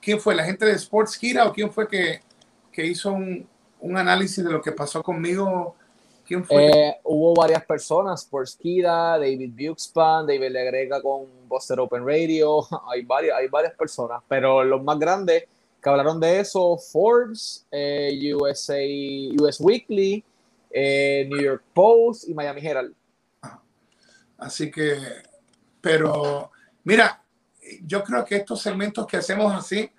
[0.00, 0.34] ¿Quién fue?
[0.34, 2.20] ¿La gente de Sports Gira o quién fue que,
[2.70, 3.48] que hizo un,
[3.80, 5.76] un análisis de lo que pasó conmigo?
[6.26, 6.66] ¿Quién fue?
[6.66, 13.36] Eh, hubo varias personas, Sportskida, David Buxpan, David Legrega con Buster Open Radio, hay varias,
[13.38, 15.44] hay varias personas, pero los más grandes
[15.82, 18.80] que hablaron de eso, Forbes, eh, USA,
[19.38, 20.24] US Weekly,
[20.70, 22.94] eh, New York Post y Miami Herald.
[24.38, 24.96] Así que,
[25.80, 26.50] pero
[26.84, 27.22] mira,
[27.82, 29.90] yo creo que estos segmentos que hacemos así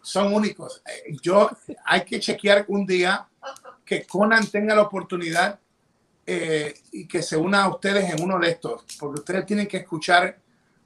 [0.00, 0.82] son únicos.
[1.22, 1.50] Yo
[1.84, 3.27] hay que chequear un día
[3.88, 5.58] que Conan tenga la oportunidad
[6.26, 9.78] eh, y que se una a ustedes en uno de estos, porque ustedes tienen que
[9.78, 10.38] escuchar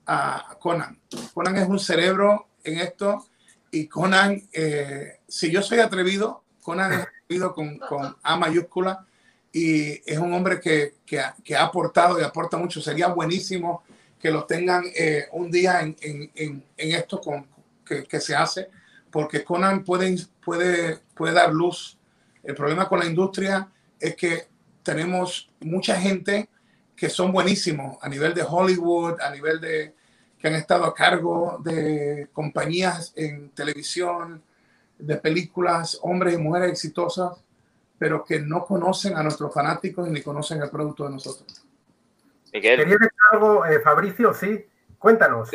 [0.07, 1.01] a Conan.
[1.35, 3.27] Conan es un cerebro en esto
[3.73, 9.05] y Conan, eh, si yo soy atrevido, Conan es atrevido con, con A mayúscula
[9.51, 12.81] y es un hombre que, que, ha aportado y aporta mucho.
[12.81, 13.83] Sería buenísimo
[14.21, 16.31] que lo tengan eh, un día en, en,
[16.77, 17.49] en, esto con,
[17.85, 18.71] que, que se hace
[19.11, 21.99] porque Conan puede, puede, puede dar luz.
[22.43, 23.69] El problema con la industria
[23.99, 24.47] es que
[24.83, 26.49] tenemos mucha gente
[26.97, 29.95] que son buenísimos a nivel de Hollywood, a nivel de
[30.39, 34.43] que han estado a cargo de compañías en televisión,
[34.99, 37.45] de películas, hombres y mujeres exitosas,
[37.99, 41.65] pero que no conocen a nuestros fanáticos ni conocen el producto de nosotros.
[42.53, 42.79] Miguel.
[42.79, 44.35] ¿Quería decir algo, eh, Fabricio?
[44.35, 44.67] Sí,
[44.99, 45.51] cuéntanos.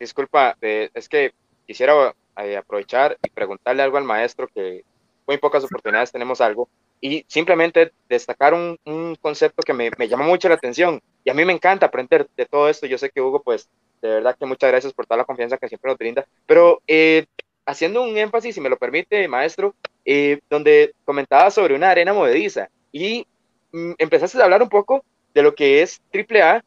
[0.00, 1.34] disculpa, eh, es que
[1.66, 4.84] quisiera eh, aprovechar y preguntarle algo al maestro, que
[5.26, 6.68] muy pocas oportunidades tenemos algo,
[7.00, 11.00] y simplemente destacar un, un concepto que me, me, llama mucho la atención.
[11.24, 12.86] Y a mí me encanta aprender de todo esto.
[12.86, 13.68] Yo sé que Hugo, pues,
[14.00, 16.26] de verdad que muchas gracias por toda la confianza que siempre nos brinda.
[16.46, 17.26] Pero eh,
[17.66, 19.74] haciendo un énfasis, si me lo permite, maestro,
[20.04, 23.26] eh, donde comentaba sobre una arena movediza y
[23.72, 25.04] mm, empezaste a hablar un poco
[25.34, 26.62] de lo que es AAA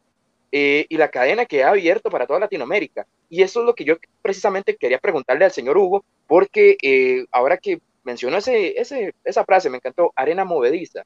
[0.52, 3.06] eh, y la cadena que ha abierto para toda Latinoamérica.
[3.28, 7.56] Y eso es lo que yo precisamente quería preguntarle al señor Hugo, porque eh, ahora
[7.56, 11.04] que mencionó ese, esa frase, me encantó, arena movediza,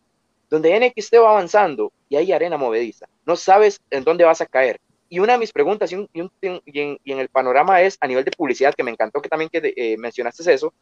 [0.51, 4.81] donde NXT va avanzando y hay arena movediza, no sabes en dónde vas a caer.
[5.09, 8.33] Y una de mis preguntas y, en, y en, el panorama es a nivel de
[8.33, 10.73] publicidad, que me encantó que también que, eh, mencionaste eso,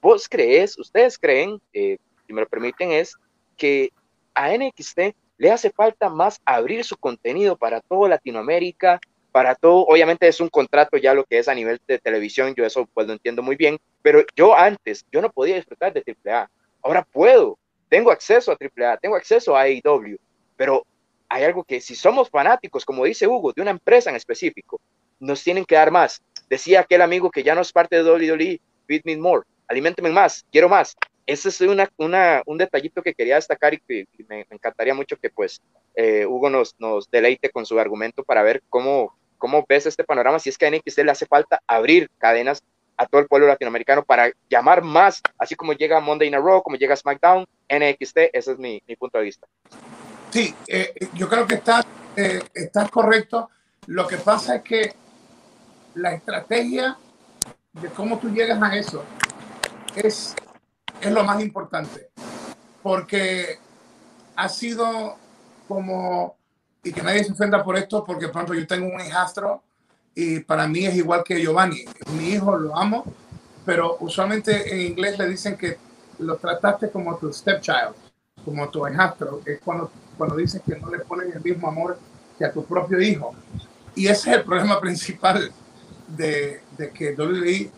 [0.00, 3.14] vos crees, ustedes creen, si me lo permiten, es
[3.56, 3.90] que
[4.34, 9.00] a NXT le hace falta más abrir su contenido para toda Latinoamérica,
[9.32, 12.64] para todo, obviamente es un contrato ya lo que es a nivel de televisión, yo
[12.64, 16.50] eso pues lo entiendo muy bien, pero yo antes, yo no podía disfrutar de AAA,
[16.82, 20.18] ahora puedo, tengo acceso a AAA, tengo acceso a AEW,
[20.56, 20.86] pero
[21.28, 24.80] hay algo que si somos fanáticos, como dice Hugo, de una empresa en específico,
[25.20, 26.22] nos tienen que dar más.
[26.48, 30.46] Decía aquel amigo que ya no es parte de WWE, feed me more, alimenteme más,
[30.50, 30.96] quiero más
[31.28, 33.80] ese es una, una, un detallito que quería destacar y
[34.28, 35.60] me, encantaría mucho que pues
[35.94, 40.38] eh, Hugo nos, nos deleite con su argumento para ver cómo, cómo ves este panorama,
[40.38, 42.62] si es que a NXT le hace falta abrir cadenas
[42.98, 46.76] a todo el pueblo latinoamericano para llamar más, así como llega Monday Night Raw, como
[46.76, 49.46] llega SmackDown, NXT, ese es mi, mi punto de vista.
[50.30, 51.86] Sí, eh, yo creo que estás,
[52.16, 53.48] eh, estás correcto.
[53.86, 54.94] Lo que pasa es que
[55.94, 56.98] la estrategia
[57.72, 59.04] de cómo tú llegas a eso
[59.94, 60.34] es
[61.00, 62.10] es lo más importante,
[62.82, 63.58] porque
[64.36, 65.16] ha sido
[65.66, 66.36] como,
[66.82, 69.62] y que nadie se ofenda por esto, porque pronto yo tengo un hijastro
[70.20, 71.84] y para mí es igual que Giovanni,
[72.18, 73.04] mi hijo lo amo,
[73.64, 75.78] pero usualmente en inglés le dicen que
[76.18, 77.94] lo trataste como tu stepchild,
[78.44, 82.00] como tu hijastro, es cuando, cuando dicen que no le ponen el mismo amor
[82.36, 83.32] que a tu propio hijo.
[83.94, 85.52] Y ese es el problema principal
[86.08, 87.70] de, de que WWE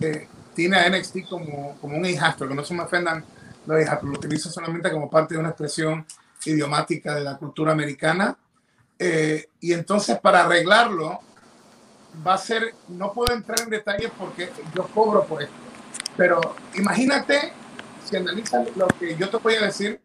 [0.00, 3.22] eh, tiene a NXT como, como un hijastro, que no se me ofendan
[3.66, 6.06] los hijastros, lo utilizo solamente como parte de una expresión
[6.46, 8.34] idiomática de la cultura americana.
[8.98, 11.20] Eh, y entonces para arreglarlo
[12.26, 15.54] va a ser, no puedo entrar en detalles porque yo cobro por esto,
[16.16, 16.40] pero
[16.74, 17.52] imagínate
[18.04, 20.00] si analizas lo que yo te voy a decir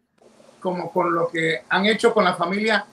[0.60, 2.86] como con lo que han hecho con la familia.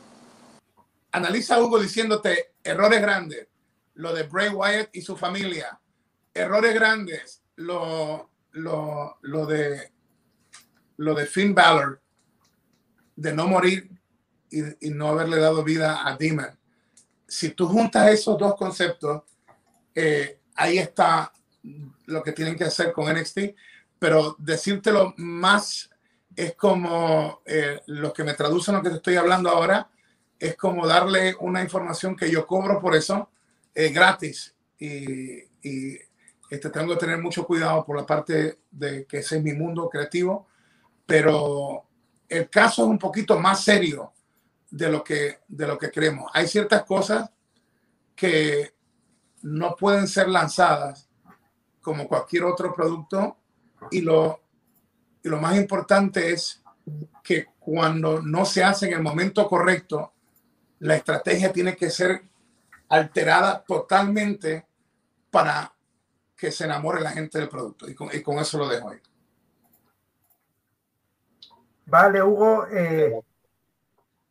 [1.11, 3.47] Analiza Hugo diciéndote errores grandes,
[3.95, 5.79] lo de Bray Wyatt y su familia,
[6.33, 9.91] errores grandes, lo, lo, lo de
[10.97, 12.01] lo de Finn Balor,
[13.15, 13.89] de no morir
[14.49, 16.57] y, y, no haberle dado vida a Demon.
[17.27, 19.23] Si tú juntas esos dos conceptos,
[19.93, 21.31] eh, ahí está
[22.05, 23.39] lo que tienen que hacer con NXT,
[23.97, 25.89] pero decírtelo más
[26.35, 29.89] es como eh, lo que me traducen lo que te estoy hablando ahora,
[30.37, 33.29] es como darle una información que yo cobro por eso
[33.73, 34.53] eh, gratis.
[34.77, 35.97] Y, y
[36.49, 39.89] este, tengo que tener mucho cuidado por la parte de que ese es mi mundo
[39.89, 40.47] creativo,
[41.05, 41.85] pero
[42.27, 44.11] el caso es un poquito más serio
[44.75, 46.29] de lo que, de lo que creemos.
[46.33, 47.29] Hay ciertas cosas
[48.13, 48.75] que
[49.43, 51.09] no pueden ser lanzadas
[51.81, 53.37] como cualquier otro producto
[53.89, 54.41] y lo,
[55.23, 56.61] y lo más importante es
[57.23, 60.11] que cuando no se hace en el momento correcto,
[60.79, 62.23] la estrategia tiene que ser
[62.89, 64.67] alterada totalmente
[65.31, 65.73] para
[66.35, 67.89] que se enamore la gente del producto.
[67.89, 68.99] Y con, y con eso lo dejo ahí.
[71.85, 72.67] Vale, Hugo.
[72.67, 73.21] Eh,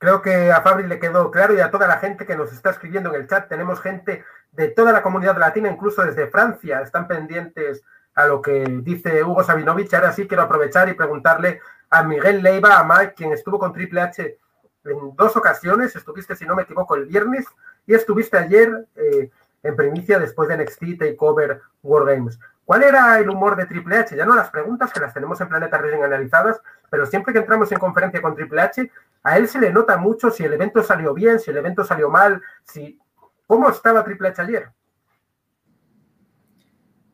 [0.05, 2.69] creo que a Fabri le quedó claro y a toda la gente que nos está
[2.69, 3.49] escribiendo en el chat.
[3.49, 6.83] Tenemos gente de toda la comunidad latina, incluso desde Francia.
[6.83, 7.83] Están pendientes
[8.15, 9.95] a lo que dice Hugo Sabinovich.
[9.95, 14.03] Ahora sí quiero aprovechar y preguntarle a Miguel Leiva, a Mike, quien estuvo con Triple
[14.03, 14.39] H
[14.85, 15.97] en dos ocasiones.
[15.97, 17.47] Estuviste, si no me equivoco, el viernes
[17.87, 19.31] y estuviste ayer eh,
[19.63, 22.39] en primicia después de NXT Takeover War Games.
[22.65, 24.17] ¿Cuál era el humor de Triple H?
[24.17, 26.61] Ya no las preguntas que las tenemos en Planeta Wrestling analizadas,
[26.91, 28.91] pero siempre que entramos en conferencia con Triple H,
[29.23, 32.09] a él se le nota mucho si el evento salió bien, si el evento salió
[32.09, 32.99] mal, si
[33.47, 34.69] ¿cómo estaba Triple H ayer?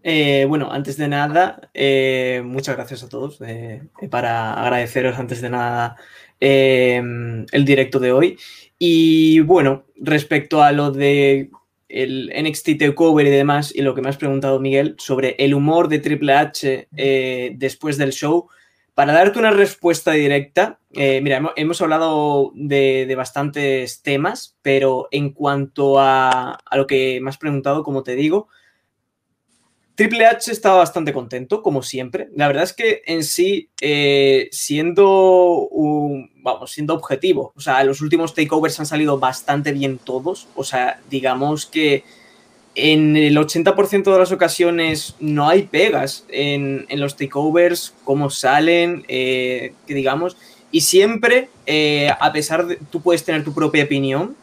[0.02, 5.50] Eh, bueno, antes de nada, eh, muchas gracias a todos eh, para agradeceros antes de
[5.50, 5.96] nada
[6.40, 8.38] el directo de hoy.
[8.78, 11.50] Y bueno, respecto a lo de
[11.90, 15.88] el NXT Takeover y demás, y lo que me has preguntado, Miguel, sobre el humor
[15.88, 18.48] de Triple H eh, después del show,
[18.94, 25.08] para darte una respuesta directa, eh, mira, hemos, hemos hablado de, de, bastantes temas, pero
[25.10, 28.48] en cuanto a, a, lo que me has preguntado, como te digo,
[30.00, 32.30] Triple H estaba bastante contento, como siempre.
[32.34, 35.68] La verdad es que en sí, eh, siendo
[36.36, 40.48] vamos, siendo objetivo, o sea, los últimos takeovers han salido bastante bien todos.
[40.54, 42.02] O sea, digamos que
[42.74, 49.04] en el 80% de las ocasiones no hay pegas en, en los takeovers, cómo salen,
[49.06, 50.38] eh, que digamos.
[50.72, 54.34] Y siempre, eh, a pesar de, tú puedes tener tu propia opinión,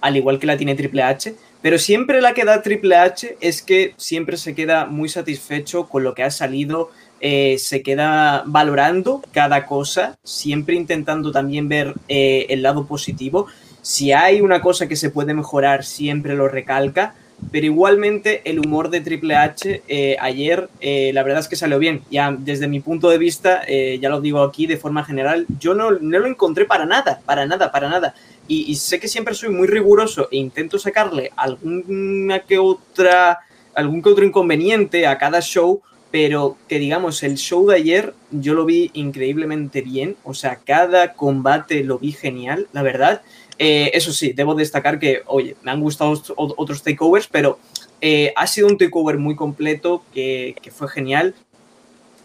[0.00, 3.62] al igual que la tiene Triple H, pero siempre la que da Triple H es
[3.62, 6.90] que siempre se queda muy satisfecho con lo que ha salido,
[7.20, 13.46] eh, se queda valorando cada cosa, siempre intentando también ver eh, el lado positivo.
[13.80, 17.14] Si hay una cosa que se puede mejorar, siempre lo recalca.
[17.50, 21.80] Pero igualmente el humor de Triple H eh, ayer, eh, la verdad es que salió
[21.80, 22.02] bien.
[22.08, 25.90] Ya desde mi punto de vista, ya lo digo aquí de forma general, yo no,
[25.90, 28.14] no lo encontré para nada, para nada, para nada.
[28.48, 33.38] Y, y, sé que siempre soy muy riguroso e intento sacarle alguna que otra,
[33.74, 35.80] algún que otro inconveniente a cada show,
[36.12, 41.14] pero que digamos, el show de ayer yo lo vi increíblemente bien, o sea, cada
[41.14, 43.22] combate lo vi genial, la verdad.
[43.58, 47.58] Eh, eso sí, debo destacar que, oye, me han gustado otros takeovers, pero
[48.02, 51.34] eh, ha sido un takeover muy completo que, que fue genial.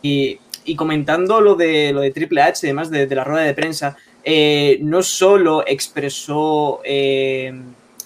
[0.01, 3.53] Y, y, comentando lo de, lo de Triple H, además de, de la rueda de
[3.53, 3.95] prensa,
[4.29, 7.53] eh, no solo expresó eh,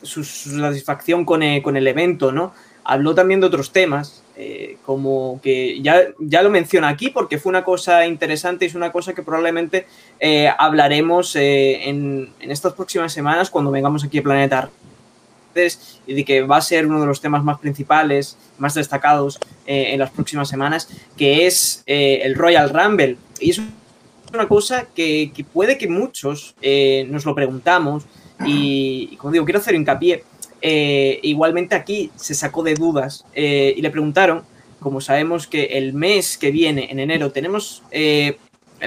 [0.04, 2.54] su, satisfacción con el, con el, evento, ¿no?
[2.84, 7.50] Habló también de otros temas, eh, como que ya, ya lo menciona aquí porque fue
[7.50, 9.88] una cosa interesante y es una cosa que probablemente
[10.20, 14.70] eh, hablaremos eh, en, en, estas próximas semanas cuando vengamos aquí a Planeta
[16.06, 19.98] y de que va a ser uno de los temas más principales, más destacados en
[20.00, 23.18] las próximas semanas, que es el Royal Rumble.
[23.42, 23.62] Y es
[24.34, 28.06] una cosa que, que puede que muchos eh, nos lo preguntamos
[28.46, 30.24] y, y, como digo, quiero hacer hincapié.
[30.62, 34.44] Eh, igualmente aquí se sacó de dudas eh, y le preguntaron
[34.80, 38.36] como sabemos que el mes que viene, en enero, tenemos el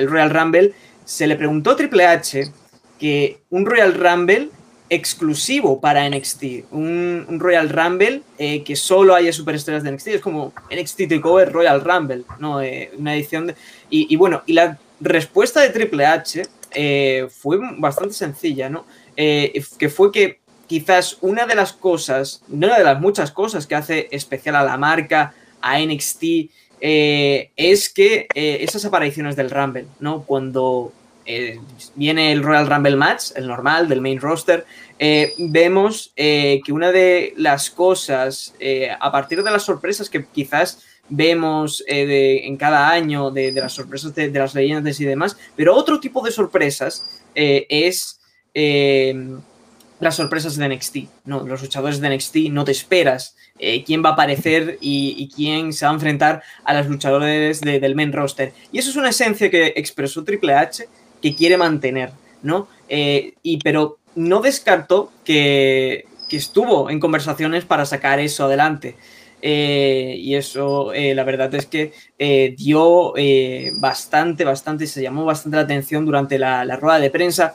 [0.09, 0.73] Royal Rumble,
[1.05, 2.51] se le preguntó a Triple H
[2.99, 4.49] que un Royal Rumble
[4.91, 11.03] exclusivo para NXT, un, Royal Rumble que solo haya superestrellas de NXT, es como NXT
[11.11, 12.61] Takeover Royal Rumble, ¿no?
[12.99, 13.55] Una edición de...
[13.89, 16.43] Y, bueno, y la respuesta de Triple H
[16.73, 18.85] eh, fue bastante sencilla, ¿no?
[19.17, 24.09] que fue que quizás una de las cosas, una de las muchas cosas que hace
[24.11, 26.25] especial a la marca, a NXT,
[26.81, 30.23] es que esas apariciones del Rumble, ¿no?
[30.23, 30.93] Cuando
[31.27, 31.59] eh,
[31.95, 34.67] viene el Royal Rumble Match, el normal del main roster,
[34.99, 38.55] eh, vemos eh, que una de las cosas,
[39.01, 44.31] a partir de las sorpresas que quizás vemos en cada año, de, las sorpresas de,
[44.31, 48.21] las leyendas y demás, pero otro tipo de sorpresas es
[50.01, 51.47] las sorpresas de NXT, ¿no?
[51.47, 53.37] Los luchadores de NXT no te esperas
[53.85, 58.13] quién va a aparecer y, quién se va a enfrentar a los luchadores del main
[58.13, 58.53] roster.
[58.73, 60.89] Y eso es una esencia que expresó Triple H
[61.25, 62.69] que quiere mantener, ¿no?
[62.87, 68.97] Eh, y, pero no descartó que, estuvo en conversaciones para sacar eso adelante.
[69.47, 71.93] Eh, y eso, eh, la verdad es que
[72.57, 73.13] dio
[73.79, 77.55] bastante, bastante, se llamó bastante la atención durante la, rueda de prensa.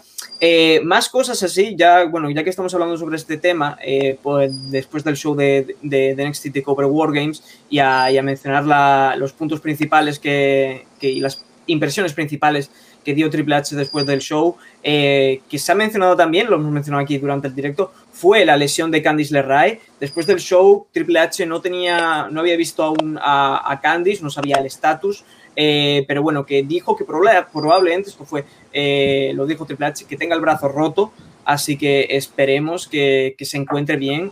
[0.84, 3.78] más cosas así, ya, bueno, ya que estamos hablando sobre este tema,
[4.22, 9.18] pues después del show de, de, de NXT TakeOver Wargames y a, y a mencionar
[9.18, 12.70] los puntos principales que, que, y las impresiones principales
[13.04, 16.72] que dio Triple H después del show, eh, que se ha mencionado también, lo hemos
[16.72, 19.80] mencionado aquí durante el directo, fue la lesión de Candice LeRae.
[19.98, 24.58] Después del show, Triple H no tenía, no había visto aún a, Candice, no sabía
[24.58, 25.24] el estatus,
[25.56, 28.44] eh, pero bueno, que dijo que probablemente, esto fue,
[28.74, 31.14] eh, lo dijo Triple H, que tenga el brazo roto,
[31.46, 34.32] así que esperemos que, se encuentre bien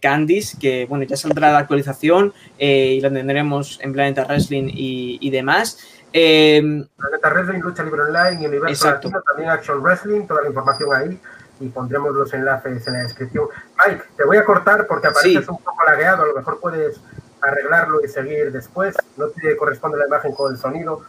[0.00, 5.28] Candice, que bueno, ya saldrá la actualización y la tendremos en Planeta Wrestling y, y
[5.28, 5.78] demás.
[6.14, 6.62] Eh,
[6.96, 11.18] Planeta Wrestling, Lucha Libre Online y Universo Latino, también Action Wrestling, toda la información ahí
[11.62, 13.46] y pondremos los enlaces en la descripción.
[13.78, 17.00] Mike, te voy a cortar porque apareces un poco lagueado, a lo mejor puedes
[17.40, 18.96] arreglarlo y seguir después.
[19.16, 21.02] No te corresponde la imagen con el sonido.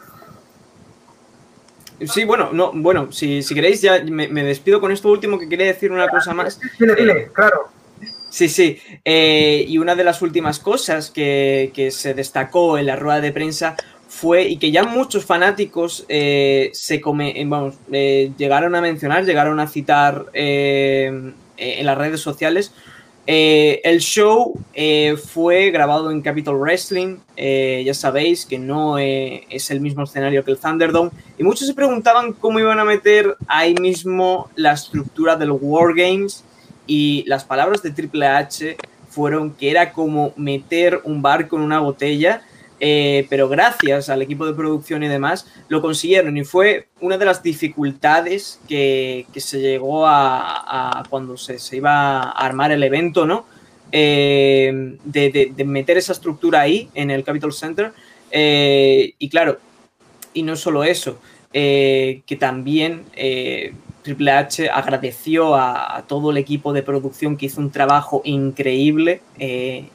[2.05, 5.67] Sí, bueno, no, bueno, si, si queréis ya me, despido con esto último que quería
[5.67, 6.59] decir una cosa más.
[6.79, 7.69] Dile, dile, eh, claro.
[8.29, 8.79] Sí, sí.
[9.05, 13.31] Eh, y una de las últimas cosas que, que, se destacó en la rueda de
[13.31, 13.75] prensa
[14.13, 19.67] fue y que ya muchos fanáticos eh, se eh, eh, llegaron a mencionar, llegaron a
[19.67, 22.71] citar en las redes sociales.
[23.25, 24.53] el show
[25.33, 30.59] fue grabado en Capital Wrestling, ya sabéis que no es el mismo escenario que el
[30.59, 31.09] Thunderdome,
[31.39, 36.43] y muchos se preguntaban cómo iban a meter ahí mismo la estructura del Wargames
[36.85, 38.77] y las palabras de Triple H
[39.09, 42.43] fueron que era como meter un barco en una botella
[42.85, 47.23] eh, pero gracias al equipo de producción y demás lo consiguieron y fue una de
[47.23, 53.45] las dificultades que, se llegó a, cuando se, iba a armar el evento, ¿no?
[53.89, 57.93] Eh, de, meter esa estructura ahí en el Capital Center
[58.31, 59.59] eh, y claro,
[60.33, 61.21] y no solo eso,
[61.53, 63.05] que también
[64.01, 69.21] Triple H agradeció a, a, todo el equipo de producción que hizo un trabajo increíble,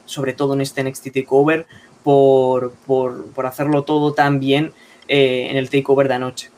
[0.06, 1.66] sobre todo en este NXT Takeover,
[2.08, 4.72] por, por, hacerlo todo tan bien
[5.08, 6.50] eh, en el takeover de anoche.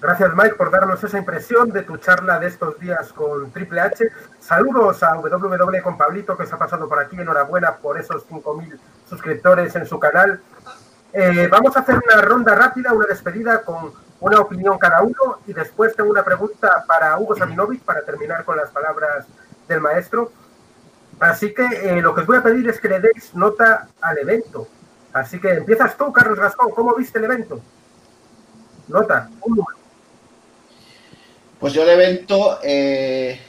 [0.00, 4.04] Gracias Mike por darnos esa impresión de tu charla de estos días con Triple H.
[4.38, 7.16] Saludos a WW con Pablito que se ha pasado por aquí.
[7.16, 8.78] Enhorabuena por esos 5.000
[9.10, 10.40] suscriptores en su canal.
[11.12, 15.52] Eh, vamos a hacer una ronda rápida, una despedida con una opinión cada uno y
[15.52, 19.26] después tengo una pregunta para Hugo Sabinovic para terminar con las palabras
[19.66, 20.30] del maestro.
[21.22, 24.18] Así que eh, lo que os voy a pedir es que le deis nota al
[24.18, 24.66] evento.
[25.12, 26.72] Así que empiezas tú, Carlos Gascón.
[26.72, 27.60] ¿Cómo viste el evento?
[28.88, 29.64] Nota, un.
[31.60, 33.40] Pues yo el evento, eh,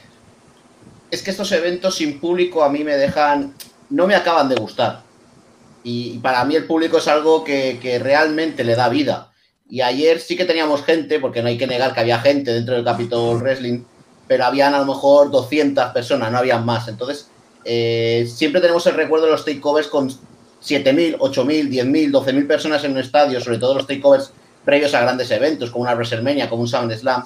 [1.10, 3.52] es que estos eventos sin público a mí me dejan,
[3.90, 5.02] no me acaban de gustar.
[5.82, 9.32] Y, para mí el público es algo que, que, realmente le da vida.
[9.68, 12.76] Y ayer sí que teníamos gente, porque no hay que negar que había gente dentro
[12.76, 13.82] del Capitol Wrestling,
[14.28, 16.86] pero habían a lo mejor 200 personas, no habían más.
[16.86, 17.30] Entonces,
[17.64, 22.92] eh, siempre tenemos el recuerdo de los takeovers con 7.000, 8.000, 10.000, 12.000 personas en
[22.92, 24.32] un estadio, sobre todo los takeovers
[24.64, 27.22] previos a grandes eventos, como una WrestleMania, como un SummerSlam.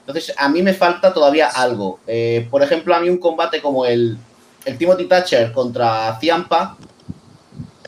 [0.00, 1.98] Entonces, a mí me falta todavía algo.
[2.06, 4.16] Eh, por ejemplo, a mí un combate como el,
[4.64, 6.76] el Timothy Thatcher contra Ciampa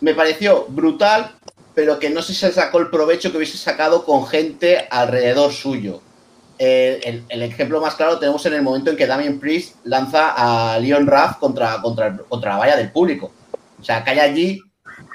[0.00, 1.32] me pareció brutal,
[1.74, 6.00] pero que no se sacó el provecho que hubiese sacado con gente alrededor suyo.
[6.58, 11.08] El, ejemplo más claro tenemos en el momento en que Damien Priest lanza a Leon
[11.38, 13.32] contra, contra, contra la valla del público.
[13.80, 14.60] O sea, cae allí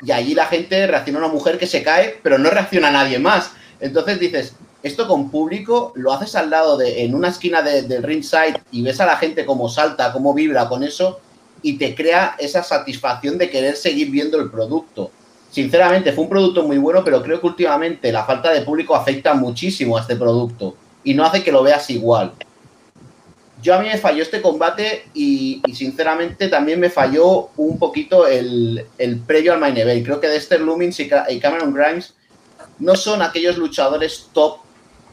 [0.01, 2.91] y allí la gente reacciona a una mujer que se cae, pero no reacciona a
[2.91, 3.51] nadie más.
[3.79, 8.61] Entonces dices, esto con público lo haces al lado de, en una esquina del ringside
[8.71, 11.19] y ves a la gente cómo salta, cómo vibra con eso
[11.61, 15.11] y te crea esa satisfacción de querer seguir viendo el producto.
[15.49, 19.33] Sinceramente, fue un producto muy bueno, pero creo que últimamente la falta de público afecta
[19.33, 22.33] muchísimo a este producto y no hace que lo veas igual.
[23.63, 28.85] Yo a mí me falló este combate y, sinceramente también me falló un poquito el,
[29.25, 30.05] previo al main event.
[30.05, 32.13] Creo que Dexter Lumins y, Cameron Grimes
[32.79, 34.57] no son aquellos luchadores top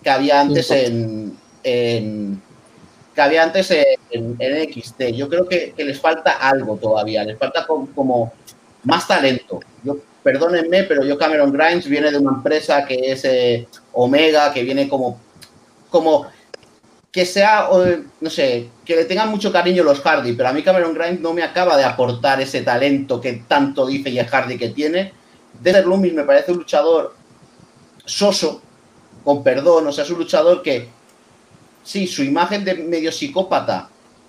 [0.03, 5.03] que había antes en, que había antes en, NXT.
[5.14, 8.32] Yo creo que, les falta algo todavía, les falta como,
[8.82, 9.61] más talento.
[9.84, 14.64] Yo, perdónenme, pero yo Cameron Grimes viene de una empresa que es eh, Omega, que
[14.64, 15.20] viene como,
[15.91, 16.26] como
[17.12, 17.68] que sea,
[18.20, 21.32] no sé, que le tengan mucho cariño los Hardy, pero a mí Cameron Grimes no
[21.32, 25.12] me acaba de aportar ese talento que tanto dice Jeff Hardy que tiene.
[25.61, 27.14] Desde Loomis me parece un luchador
[28.05, 28.62] soso,
[29.24, 30.88] con perdón, o sea, es un luchador que,
[31.82, 33.88] sí, su imagen de medio psicópata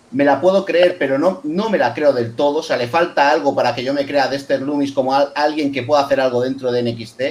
[0.09, 2.87] me la puedo creer, pero no, no me la creo del todo, o sea, le
[2.87, 6.41] falta algo para que yo me crea Dexter Loomis como alguien que pueda hacer algo
[6.41, 7.21] dentro de NXT.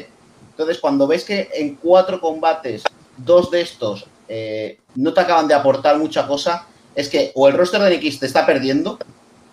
[0.53, 2.85] Entonces, cuando ves que en cuatro combates,
[3.19, 6.65] dos de estos eh, no te acaban de aportar mucha cosa,
[6.95, 8.97] es que o el roster de NX te está perdiendo,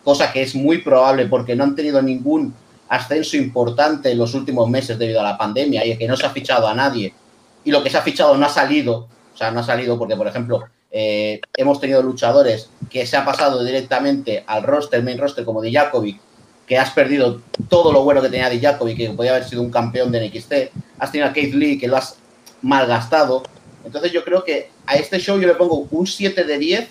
[0.03, 2.53] cosa que es muy probable porque no han tenido ningún
[2.87, 6.29] ascenso importante en los últimos meses debido a la pandemia y que no se ha
[6.29, 7.11] fichado a nadie.
[7.63, 10.15] Y lo que se ha fichado no ha salido, o sea, no ha salido porque,
[10.15, 15.43] por ejemplo, eh, hemos tenido luchadores que se ha pasado directamente al roster, main roster
[15.43, 16.19] como Dijakovic,
[16.67, 20.11] que has perdido todo lo bueno que tenía Dijakovic, que podía haber sido un campeón
[20.11, 20.53] de NXT,
[20.99, 22.17] has tenido a Keith Lee, que lo has
[22.61, 23.41] malgastado,
[23.87, 26.89] entonces yo creo que a este show yo le pongo un 7 de 10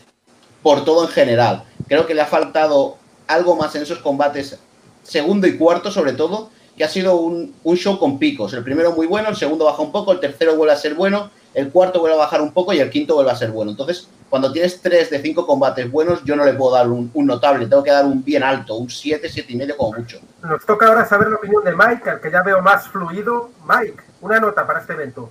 [0.62, 1.64] por todo en general.
[1.86, 4.59] Creo que le ha faltado algo más en esos combates,
[5.03, 8.53] segundo y cuarto sobre todo, que ha sido un, show con picos.
[8.55, 11.30] El primero muy bueno, el segundo baja un poco, el tercero vuelve a ser bueno,
[11.55, 13.70] el cuarto vuelve a bajar un poco y el quinto vuelve a ser bueno.
[13.70, 17.66] Entonces, cuando tienes tres de cinco combates buenos, yo no le puedo dar un, notable,
[17.66, 20.18] tengo que dar un bien alto, un 7, 7 y medio como mucho.
[20.42, 23.51] Nos toca ahora saber la opinión de Mike, al que ya veo más fluido.
[23.66, 25.30] Mike, una nota para este evento.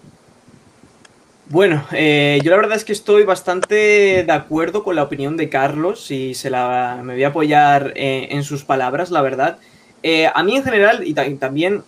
[1.48, 3.76] Bueno, eh, yo la verdad es que estoy bastante
[4.24, 8.30] de acuerdo con la opinión de Carlos y se la, me voy a apoyar eh,
[8.32, 9.60] en sus palabras, la verdad.
[10.02, 11.84] Eh, a mí en general, y, también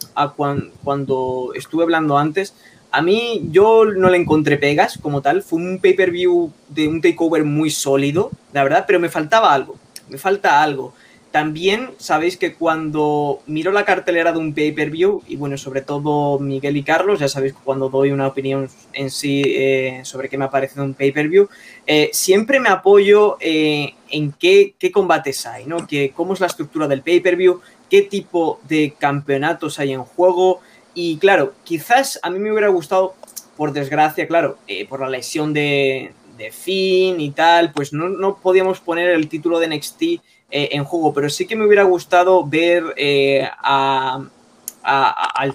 [0.83, 2.53] cuando estuve hablando antes,
[2.91, 7.43] a mí yo no le encontré pegas como tal, fue un pay-per-view de un takeover
[7.43, 9.75] muy sólido, la verdad, pero me faltaba algo,
[10.07, 10.93] me falta algo.
[11.37, 16.77] También sabéis que cuando miro la cartelera de un pay-per-view, y bueno, sobre todo Miguel
[16.77, 20.45] y Carlos, ya sabéis que cuando doy una opinión en sí eh, sobre qué me
[20.45, 21.47] ha parecido un pay-per-view,
[21.85, 25.85] eh, siempre me apoyo eh, en qué, qué, combates hay, ¿no?
[25.85, 30.61] Que, cómo es la estructura del pay-per-view, qué tipo de campeonatos hay en juego.
[30.95, 33.13] Y claro, quizás a mí me hubiera gustado,
[33.55, 34.57] por desgracia, claro,
[34.89, 39.59] por la lesión de, de Finn y tal, pues no, no podíamos poner el título
[39.59, 40.03] de NXT
[40.49, 44.29] eh, en juego, pero sí que me hubiera gustado ver eh, al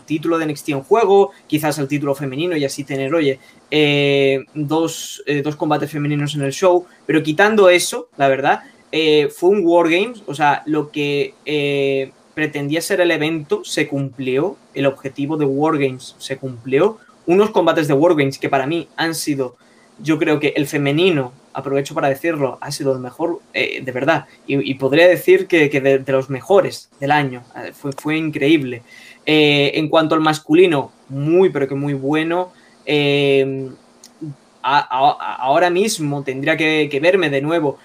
[0.04, 3.38] título de NXT en juego, quizás al título femenino y así tener, oye,
[3.70, 5.22] eh, dos,
[5.56, 8.64] combates femeninos en el show, pero quitando eso, la verdad,
[9.34, 15.38] fue un Wargames, o sea, lo que pretendía ser el evento se cumplió, el objetivo
[15.38, 19.56] de Wargames se cumplió, unos combates de Wargames que para mí han sido,
[19.98, 24.26] yo creo que el femenino aprovecho para decirlo, ha sido el mejor, eh, de verdad,
[24.46, 28.82] y, podría decir que, de, los mejores del año, eh, fue, fue increíble.
[29.24, 32.52] Eh, en cuanto al masculino, muy, pero que muy bueno.
[34.62, 37.78] ahora mismo tendría que, verme de nuevo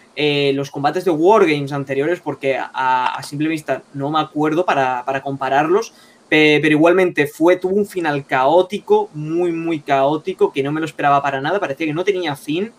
[0.53, 5.93] los combates de Wargames anteriores porque a, simple vista no me acuerdo para, compararlos,
[6.29, 11.21] pero igualmente fue, tuvo un final caótico, muy, muy caótico, que no me lo esperaba
[11.21, 12.71] para nada, parecía que no tenía fin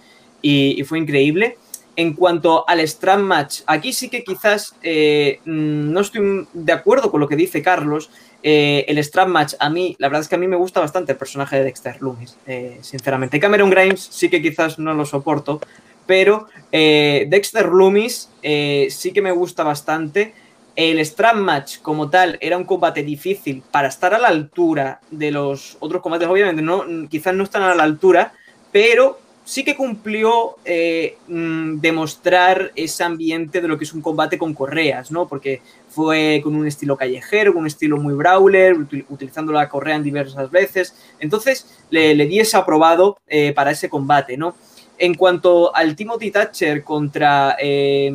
[0.42, 1.56] y, fue increíble.
[1.96, 7.10] En cuanto al Strand Match, aquí sí que quizás eh, mm, no estoy de acuerdo
[7.10, 8.10] con lo que dice Carlos.
[8.42, 11.12] Eh, el Strand Match, a mí, la verdad es que a mí me gusta bastante
[11.12, 13.40] el personaje de Dexter Loomis, eh, sinceramente.
[13.40, 15.60] Cameron Grimes sí que quizás no lo soporto,
[16.06, 20.34] pero Dexter Loomis sí que me gusta bastante.
[20.78, 25.32] El Strand Match como tal era un combate difícil para estar a la altura de
[25.32, 28.32] los otros combates, obviamente no, quizás no están a la altura,
[28.70, 29.18] pero
[29.48, 34.52] sí que cumplió eh, mm, demostrar ese ambiente de lo que es un combate con
[34.52, 35.26] correas, ¿no?
[35.26, 38.76] Porque fue con un estilo callejero, con un estilo muy brawler,
[39.08, 40.94] utilizando la correa en diversas veces.
[41.18, 44.54] Entonces le, le di ese aprobado eh, para ese combate, ¿no?
[44.98, 48.12] En cuanto al Timothy Thatcher contra, eh,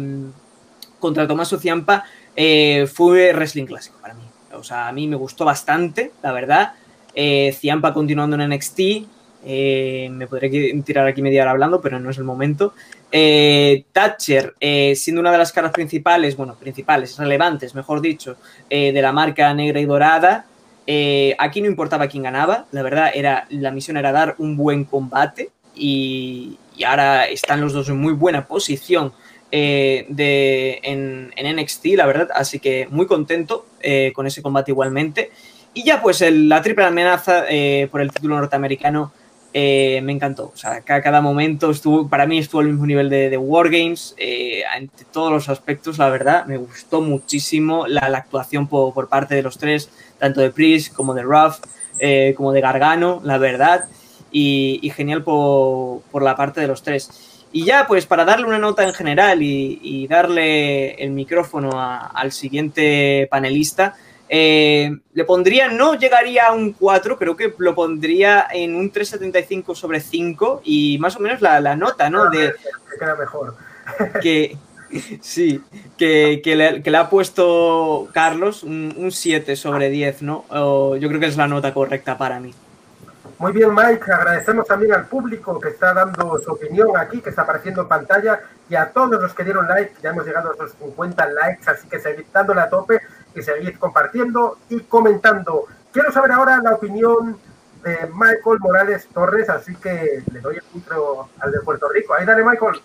[0.99, 1.27] contra
[1.59, 2.05] Ciampa,
[2.93, 4.23] fue wrestling clásico para mí.
[4.53, 6.73] o sea, a mí me gustó bastante, la verdad.
[7.15, 8.79] Eh, Ciampa continuando en NXT,
[9.45, 10.49] eh, me podré
[10.83, 12.73] tirar aquí media hora hablando, pero no es el momento.
[13.15, 18.37] Eh, Thatcher, eh, siendo una de las caras principales, bueno, principales, relevantes, mejor dicho,
[18.71, 20.47] eh, de la marca negra y dorada,
[21.37, 25.51] aquí no importaba quién ganaba, la verdad, era, la misión era dar un buen combate
[25.75, 29.13] y, ahora están los dos en muy buena posición
[29.51, 33.67] de, en, NXT, la verdad, así que muy contento
[34.15, 35.29] con ese combate igualmente.
[35.75, 37.45] Y ya pues la triple amenaza
[37.91, 39.13] por el título norteamericano
[39.53, 40.51] eh, me encantó.
[40.53, 44.15] O sea, cada, cada, momento estuvo, para mí estuvo al mismo nivel de, de Wargames,
[44.17, 44.63] eh,
[45.11, 49.43] todos los aspectos, la verdad, me gustó muchísimo la, la actuación por, por, parte de
[49.43, 51.59] los tres, tanto de Priest como de Ruff,
[51.99, 53.85] eh, como de Gargano, la verdad,
[54.31, 57.45] y, y genial por, por, la parte de los tres.
[57.51, 62.07] Y ya, pues para darle una nota en general y, y darle el micrófono a,
[62.07, 63.95] al siguiente panelista,
[64.29, 69.75] eh, le pondría, no llegaría a un 4, creo que lo pondría en un 3,75
[69.75, 72.29] sobre 5 y más o menos la, la nota, ¿no?
[72.29, 72.53] De,
[72.99, 73.55] queda mejor.
[74.21, 74.57] Que,
[75.21, 75.61] sí,
[75.97, 80.45] que, que, le, que, le, ha puesto Carlos un, un 7 sobre 10, ¿no?
[80.49, 82.53] O yo creo que es la nota correcta para mí.
[83.39, 84.09] Muy bien, Mike.
[84.11, 88.39] Agradecemos también al público que está dando su opinión aquí, que está apareciendo en pantalla,
[88.69, 89.95] y a todos los que dieron like.
[90.01, 93.01] Ya hemos llegado a esos 50 likes, así que seguid dándole a tope
[93.35, 95.65] y seguid compartiendo y comentando.
[95.91, 97.37] Quiero saber ahora la opinión
[97.83, 102.13] de Michael Morales Torres, así que le doy el intro al de Puerto Rico.
[102.13, 102.81] Ahí dale, Michael.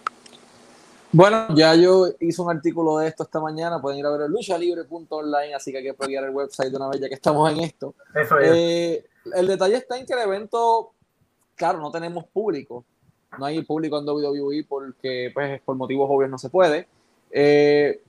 [1.10, 4.30] Bueno, ya yo hice un artículo de esto esta mañana, pueden ir a ver el
[4.30, 7.60] luchalibre.online, así que hay que probar el website de una vez ya que estamos en
[7.60, 7.94] esto.
[8.14, 8.50] Eso es.
[8.52, 10.92] Eh, el detalle está en que el evento,
[11.54, 12.84] claro, no tenemos público,
[13.38, 16.88] no hay público en WWE porque pues por motivos obvios no se puede.
[17.30, 18.02] Eh,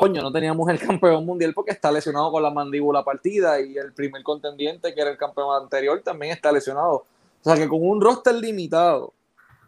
[0.00, 3.92] coño, no teníamos el campeón mundial porque está lesionado con la mandíbula partida y el
[3.92, 7.04] primer contendiente, que era el campeón anterior, también está lesionado.
[7.42, 9.12] O sea que con un roster limitado,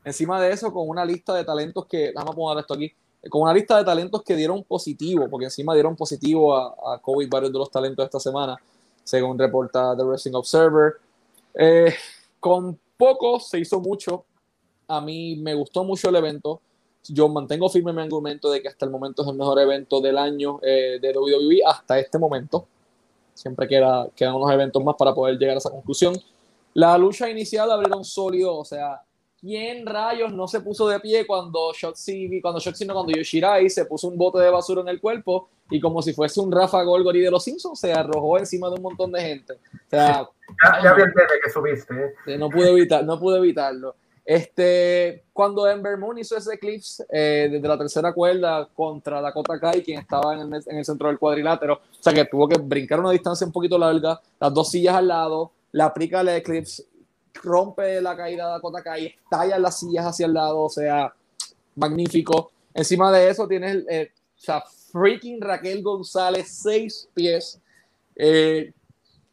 [0.05, 2.91] encima de eso, con una lista de talentos que, vamos a poner esto aquí,
[3.29, 7.29] con una lista de talentos que dieron positivo, porque encima dieron positivo a, a COVID
[7.29, 8.57] varios de los talentos de esta semana,
[9.05, 10.95] según reporta The Wrestling Observer.
[11.55, 11.95] Eh,
[12.41, 14.25] con poco se hizo mucho.
[14.89, 16.61] A mí me gustó mucho el evento
[17.09, 20.19] yo mantengo firme mi argumento de que hasta el momento es el mejor evento del
[20.19, 22.67] año eh, de WWE hasta este momento.
[23.35, 26.15] Siempre queda, quedan unos eventos más para poder llegar a esa conclusión.
[26.75, 29.03] La lucha inicial abrieron sólido, o sea,
[29.41, 33.85] ¿quién rayos no se puso de pie cuando Shotzi, cuando Shotzi no, cuando Yoshirai se
[33.85, 37.21] puso un bote de basura en el cuerpo y como si fuese un Rafa Golgori
[37.21, 39.55] de los Simpsons se arrojó encima de un montón de gente?
[39.55, 40.29] O sea,
[40.65, 41.13] ya, ya vi el
[41.43, 42.15] que subiste.
[42.27, 42.39] ¿eh?
[42.39, 43.97] No pude evitar, no pude evitarlo.
[44.25, 49.83] Este, cuando Ember Moon hizo ese eclipse eh, desde la tercera cuerda contra Dakota Kai,
[49.83, 53.01] quien estaba en el, en el, centro del cuadrilátero, o sea que tuvo que brincar
[53.01, 56.85] una distancia un poquito larga, las dos sillas al lado, la aplica el eclipse,
[57.35, 61.13] rompe la caída de Dakota Kai, estalla las sillas hacia el lado, o sea,
[61.75, 62.53] magnífico.
[62.75, 64.63] Encima de eso tienes, eh, o sea,
[64.93, 67.61] freaking Raquel González, seis pies,
[68.15, 68.73] eh,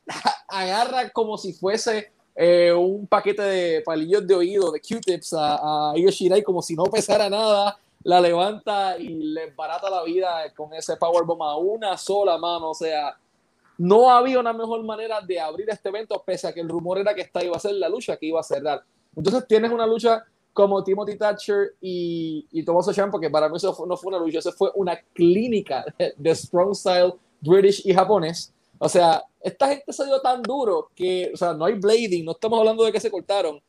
[0.48, 2.12] agarra como si fuese
[2.42, 6.86] eh, un paquete de palillos de oído, de Q-tips a, a Yoshirai como si no
[6.86, 12.38] pesara nada, la levanta y le barata la vida con ese powerbomb a una sola
[12.38, 13.14] mano, o sea,
[13.78, 17.14] no había una mejor manera de abrir este evento, pese a que el rumor era
[17.14, 18.84] que esta iba a ser la lucha que iba a cerrar.
[19.18, 23.86] Entonces tienes una lucha como Timothy Thatcher y, y Tommaso Ciampa, porque para mí eso
[23.86, 25.84] no fue una lucha, eso fue una clínica
[26.16, 28.54] de strong style british y japonés.
[28.80, 32.32] O sea, esta gente se dio tan duro que, o sea, no hay blading, no
[32.32, 33.62] estamos hablando de que se cortaron.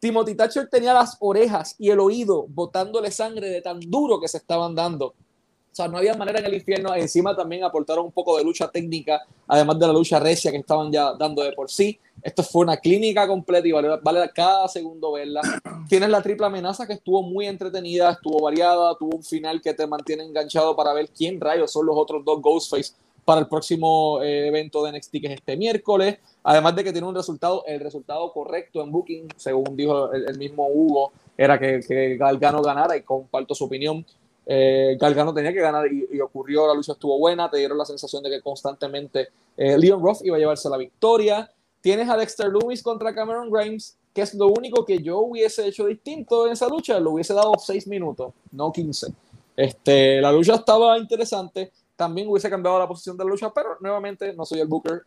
[0.00, 4.38] Timothy Thatcher tenía las orejas y el oído botándole sangre de tan duro que se
[4.38, 5.06] estaban dando.
[5.06, 6.94] O sea, no había manera en el infierno.
[6.94, 10.90] Encima también aportaron un poco de lucha técnica, además de la lucha recia que estaban
[10.90, 11.98] ya dando de por sí.
[12.22, 15.42] Esto fue una clínica completa y vale, vale cada segundo verla.
[15.88, 19.86] Tienes la triple amenaza que estuvo muy entretenida, estuvo variada, tuvo un final que te
[19.86, 22.94] mantiene enganchado para ver quién rayos son los otros dos Ghostface
[23.26, 26.18] para el próximo eh, evento de NXT que es este miércoles.
[26.44, 30.38] Además de que tiene un resultado, el resultado correcto en Booking, según dijo el, el
[30.38, 34.06] mismo Hugo, era que, que, Galgano ganara y comparto su opinión.
[34.46, 37.84] Eh, Galgano tenía que ganar y, y, ocurrió, la lucha estuvo buena, te dieron la
[37.84, 41.50] sensación de que constantemente eh, Leon Ruff iba a llevarse la victoria.
[41.80, 45.86] Tienes a Dexter Loomis contra Cameron Grimes, que es lo único que yo hubiese hecho
[45.86, 49.08] distinto en esa lucha, lo hubiese dado 6 minutos, no 15.
[49.56, 54.32] Este, la lucha estaba interesante, también hubiese cambiado la posición de la lucha, pero nuevamente
[54.34, 55.02] no soy el Booker.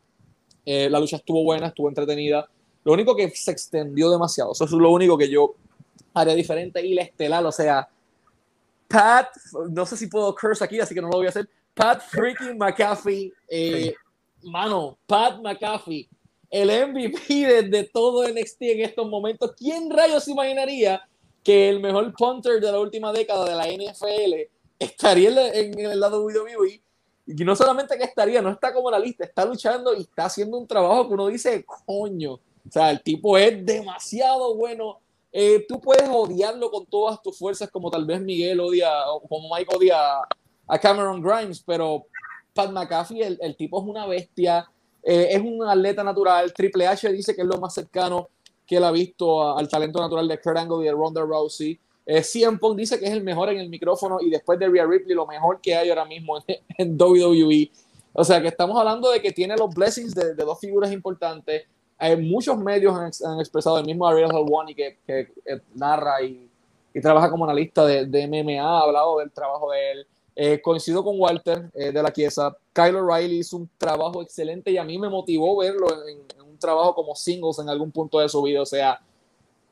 [0.66, 2.48] Eh, la lucha estuvo buena, estuvo entretenida.
[2.84, 5.56] Lo único que se extendió demasiado, eso es lo único que yo
[6.14, 6.86] haría diferente.
[6.86, 7.88] Y la estelar, o sea,
[8.88, 9.30] Pat,
[9.70, 11.48] no sé si puedo curse aquí, así que no lo voy a hacer.
[11.74, 13.94] Pat freaking McAfee, eh,
[14.44, 16.10] mano, Pat McAfee,
[16.50, 19.54] el MVP de, todo NXT en estos momentos.
[19.56, 21.08] ¿Quién rayos imaginaría
[21.44, 24.50] que el mejor punter de la última década de la NFL
[24.80, 26.82] estaría en, el lado WWE?
[27.28, 30.58] Y no solamente que estaría, no está como la lista, está luchando y está haciendo
[30.58, 35.00] un trabajo que uno dice, coño, o sea, el tipo es demasiado bueno.
[35.32, 39.56] Eh, tú puedes odiarlo con todas tus fuerzas, como tal vez Miguel odia, o como
[39.56, 39.98] Mike odia
[40.68, 42.06] a Cameron Grimes, pero
[42.54, 44.68] Pat McAfee, el, el tipo es una bestia,
[45.04, 46.54] eh, es un atleta natural.
[46.54, 48.30] Triple H dice que es lo más cercano
[48.66, 51.80] que él ha visto al talento natural de Kurt Angle y de Ronda Rousey.
[52.12, 54.84] Eh, CM Punk dice que es el mejor en el micrófono y después de Rhea
[54.88, 56.44] Ripley lo mejor que hay ahora mismo
[56.76, 57.70] en, WWE.
[58.14, 61.68] O sea que estamos hablando de que tiene los blessings de, dos figuras importantes.
[62.00, 66.50] Hay muchos medios han, han expresado, el mismo Ariel Helwani que, que, eh, narra y,
[66.96, 70.08] y, trabaja como analista de, de, MMA, ha hablado del trabajo de él.
[70.36, 72.58] Eh, coincido con Walter eh, de la Chiesa.
[72.74, 76.58] Kyle O'Reilly hizo un trabajo excelente y a mí me motivó verlo en, en, un
[76.58, 78.64] trabajo como singles en algún punto de su vida.
[78.64, 79.00] O sea,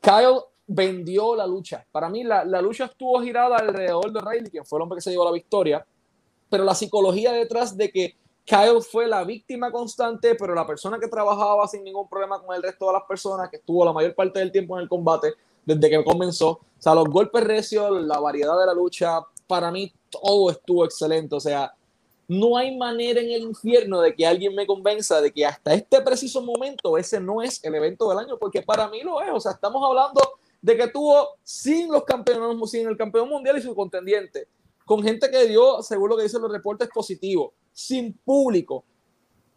[0.02, 1.86] Kyle vendió la lucha.
[1.92, 5.02] Para mí la, la, lucha estuvo girada alrededor de Riley, quien fue el hombre que
[5.02, 5.86] se llevó la victoria,
[6.50, 8.16] pero la psicología detrás de que
[8.48, 12.64] Kyle fue la víctima constante, pero la persona que trabajaba sin ningún problema con el
[12.64, 15.34] resto de las personas, que estuvo la mayor parte del tiempo en el combate
[15.66, 16.52] desde que comenzó.
[16.52, 21.36] O sea, los golpes recios, la variedad de la lucha, para mí todo estuvo excelente.
[21.36, 21.74] O sea,
[22.30, 26.02] no hay manera en el infierno de que alguien me convenza de que hasta este
[26.02, 29.30] preciso momento ese no es el evento del año, porque para mí lo es.
[29.34, 33.62] O sea, estamos hablando de que tuvo sin los campeones, sin el campeón mundial y
[33.62, 34.48] su contendiente,
[34.86, 38.86] con gente que dio, según lo que dicen los reportes, positivos, sin público.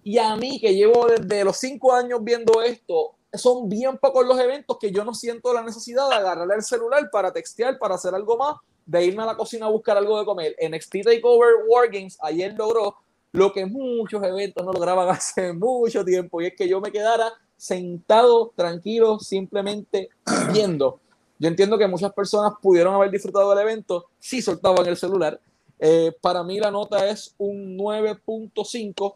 [0.03, 4.39] Y a mí, que llevo desde los cinco años viendo esto, son bien pocos los
[4.41, 8.15] eventos que yo no siento la necesidad de agarrar el celular para textear, para hacer
[8.15, 8.57] algo más,
[8.87, 10.57] de irme a la cocina a buscar algo de comer.
[10.61, 12.97] NXT Takeover Wargames ayer logró
[13.33, 17.33] lo que muchos eventos no lograban hace mucho tiempo, y es que yo me quedara
[17.61, 20.09] sentado, tranquilo, simplemente
[20.53, 20.99] viendo.
[21.39, 25.39] Yo entiendo que muchas personas pudieron haber disfrutado del evento si soltaban el celular.
[25.79, 29.15] Eh, para mí la nota es un 9.5.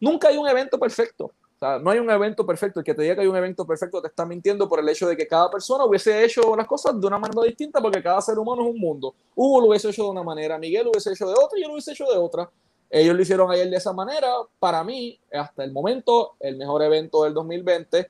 [0.00, 1.24] Nunca hay un evento perfecto.
[1.26, 2.78] O sea, no hay un evento perfecto.
[2.78, 5.08] El que te diga que hay un evento perfecto te está mintiendo por el hecho
[5.08, 8.38] de que cada persona hubiese hecho las cosas de una manera distinta porque cada ser
[8.38, 9.12] humano es un mundo.
[9.34, 11.68] Hugo lo hubiese hecho de una manera, Miguel lo hubiese hecho de otra y yo
[11.68, 12.48] lo hubiese hecho de otra.
[12.94, 14.28] Ellos lo hicieron ayer de esa manera.
[14.58, 18.06] Para mí, hasta el momento, el mejor evento del 2020.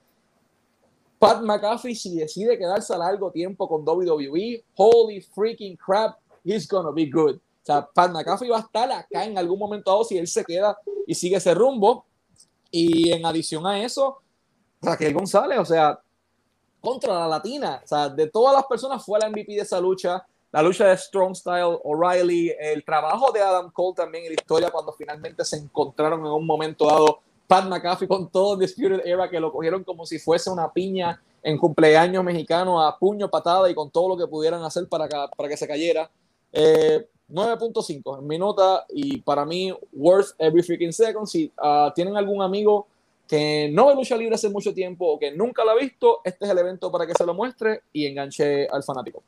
[1.21, 6.91] Pat McAfee, si decide quedarse a largo tiempo con WWE, holy freaking crap, he's gonna
[6.91, 7.37] be good.
[7.37, 10.45] O sea, Pat McAfee va a estar acá en algún momento dado si él se
[10.45, 10.77] queda
[11.07, 12.05] y sigue ese rumbo.
[12.73, 14.19] Y en adición a eso,
[14.81, 16.01] Raquel González, o sea,
[16.81, 20.27] contra la latina, o sea, de todas las personas fue la MVP de esa lucha
[20.53, 24.71] la lucha de Strong Style, O'Reilly, el trabajo de Adam Cole también en la historia
[24.71, 29.41] cuando finalmente se encontraron en un momento dado Pat McAfee con todo Disputed Era que
[29.41, 33.91] lo cogieron como si fuese una piña en cumpleaños mexicano a puño, patada y con
[33.91, 36.11] todo lo que pudieran hacer para que, se cayera.
[36.53, 41.27] Eh, 9.5 en mi nota y para mí worth every freaking second.
[41.27, 42.87] Si uh, tienen algún amigo
[43.27, 46.45] que no ve lucha libre hace mucho tiempo o que nunca lo ha visto, este
[46.45, 49.23] es el evento para que se lo muestre y enganche al fanático.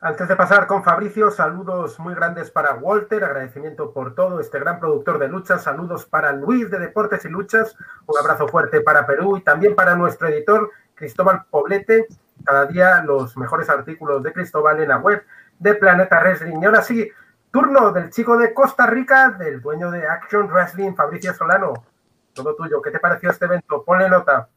[0.00, 4.78] Antes de pasar con Fabricio, saludos muy grandes para Walter, agradecimiento por todo, este gran
[4.78, 7.74] productor de luchas, saludos para Luis de Deportes y Luchas,
[8.04, 12.08] un abrazo fuerte para Perú y también para nuestro editor Cristóbal Poblete,
[12.44, 15.24] cada día los mejores artículos de Cristóbal en la web
[15.58, 16.60] de Planeta Wrestling.
[16.60, 17.10] Y ahora sí,
[17.50, 21.72] turno del chico de Costa Rica, del dueño de Action Wrestling, Fabricio Solano,
[22.34, 23.82] todo tuyo, ¿qué te pareció este evento?
[23.82, 24.50] Ponle nota.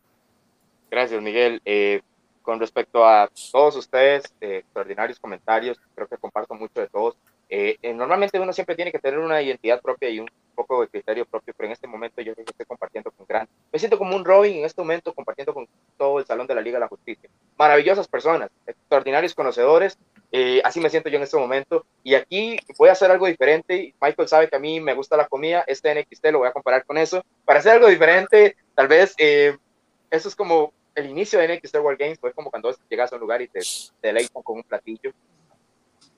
[0.91, 1.61] Gracias, Miguel.
[1.63, 2.01] Eh,
[2.49, 7.15] con respecto a todos ustedes, eh, extraordinarios comentarios, creo que comparto mucho de todos.
[7.47, 10.87] Eh, eh, normalmente uno siempre tiene que tener una identidad propia y un poco de
[10.87, 13.47] criterio propio, pero en este momento yo creo que estoy compartiendo con gran...
[13.71, 16.61] Me siento como un Robin en este momento compartiendo con todo el Salón de la
[16.61, 17.29] Liga de la Justicia.
[17.55, 19.99] Maravillosas personas, extraordinarios conocedores,
[20.31, 21.85] eh, así me siento yo en este momento.
[22.03, 23.93] Y aquí voy a hacer algo diferente.
[24.01, 26.83] Michael sabe que a mí me gusta la comida, este NXT lo voy a comparar
[26.83, 27.23] con eso.
[27.45, 32.19] Para hacer algo diferente, tal vez eso es como el inicio de NXT World Games
[32.19, 35.11] fue como cuando llegas a un lugar y te, te deleitan con un platillo.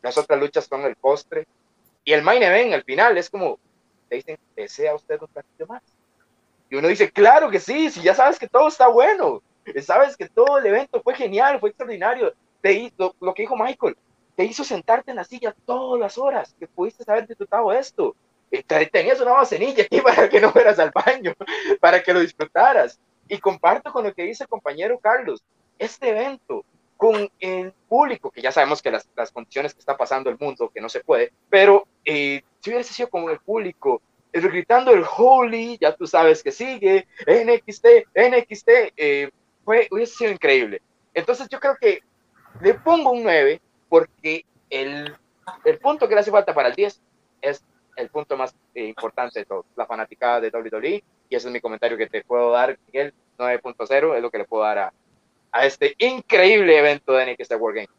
[0.01, 1.47] Las otras luchas son el postre.
[2.03, 3.59] Y el main event, al final, es como,
[4.09, 5.83] te dicen, ¿desea usted un platillo más?
[6.69, 9.41] Y uno dice, claro que sí, si ya sabes que todo está bueno,
[9.81, 12.33] sabes que todo el evento fue genial, fue extraordinario.
[12.61, 13.97] Te hizo, lo que dijo Michael,
[14.35, 18.15] te hizo sentarte en la silla todas las horas que pudiste haber disfrutado esto.
[18.91, 21.33] Tenías una vasenilla aquí para que no fueras al baño,
[21.79, 22.99] para que lo disfrutaras.
[23.31, 25.41] Y comparto con lo que dice el compañero Carlos,
[25.79, 26.65] este evento
[26.97, 30.69] con el público, que ya sabemos que las, las condiciones que está pasando el mundo,
[30.69, 34.01] que no se puede, pero eh, si hubiese sido con el público,
[34.33, 39.31] gritando el Holy, ya tú sabes que sigue, NXT, NXT, eh,
[39.63, 40.81] fue, hubiese sido increíble.
[41.13, 42.01] Entonces yo creo que
[42.59, 45.15] le pongo un 9 porque el,
[45.63, 47.01] el punto que le hace falta para el 10
[47.39, 47.63] es
[47.95, 51.01] el punto más eh, importante de todo, la fanaticada de WWE,
[51.31, 54.43] y ese es mi comentario que te puedo dar, Miguel, 9.0 es lo que le
[54.43, 54.93] puedo dar a,
[55.53, 57.89] a este increíble evento de NXT World Game.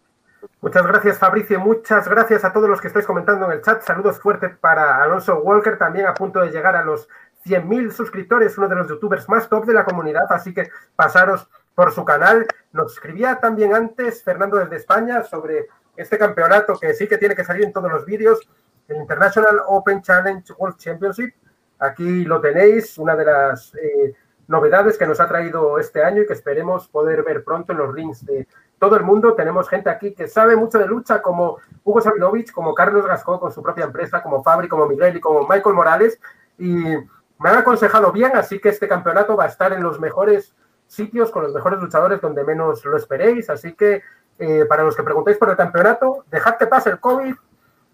[0.60, 3.80] Muchas gracias Fabricio, muchas gracias a todos los que estáis comentando en el chat.
[3.82, 7.08] Saludos fuertes para Alonso Walker, también a punto de llegar a los
[7.46, 11.90] 100.000 suscriptores, uno de los youtubers más top de la comunidad, así que pasaros por
[11.92, 12.46] su canal.
[12.72, 17.44] Nos escribía también antes Fernando desde España sobre este campeonato que sí que tiene que
[17.44, 18.40] salir en todos los vídeos,
[18.88, 21.34] el International Open Challenge World Championship.
[21.82, 24.14] Aquí lo tenéis, una de las eh,
[24.46, 27.92] novedades que nos ha traído este año y que esperemos poder ver pronto en los
[27.92, 28.46] rings de
[28.78, 29.34] todo el mundo.
[29.34, 33.50] Tenemos gente aquí que sabe mucho de lucha, como Hugo Sabinovich, como Carlos Gascó con
[33.50, 36.20] su propia empresa, como Fabri, como Miguel y como Michael Morales.
[36.56, 40.54] Y me han aconsejado bien, así que este campeonato va a estar en los mejores
[40.86, 43.50] sitios, con los mejores luchadores donde menos lo esperéis.
[43.50, 44.02] Así que
[44.38, 47.34] eh, para los que preguntéis por el campeonato, dejad que pase el COVID,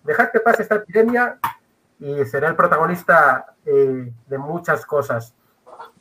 [0.05, 1.39] dejad que pase esta epidemia
[2.01, 5.35] y será el protagonista eh, de muchas cosas.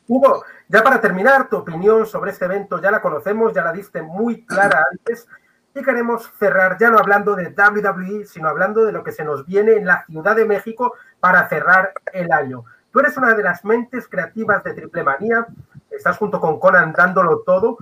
[0.06, 4.02] Hugo, ya para terminar, tu opinión sobre este evento ya la conocemos, ya la diste
[4.02, 5.28] muy clara antes
[5.74, 9.44] y queremos cerrar ya no hablando de WWE, sino hablando de lo que se nos
[9.46, 12.64] viene en la Ciudad de México para cerrar el año.
[12.90, 15.46] Tú eres una de las mentes creativas de Triple Manía,
[15.90, 17.76] estás junto con Conan dándolo todo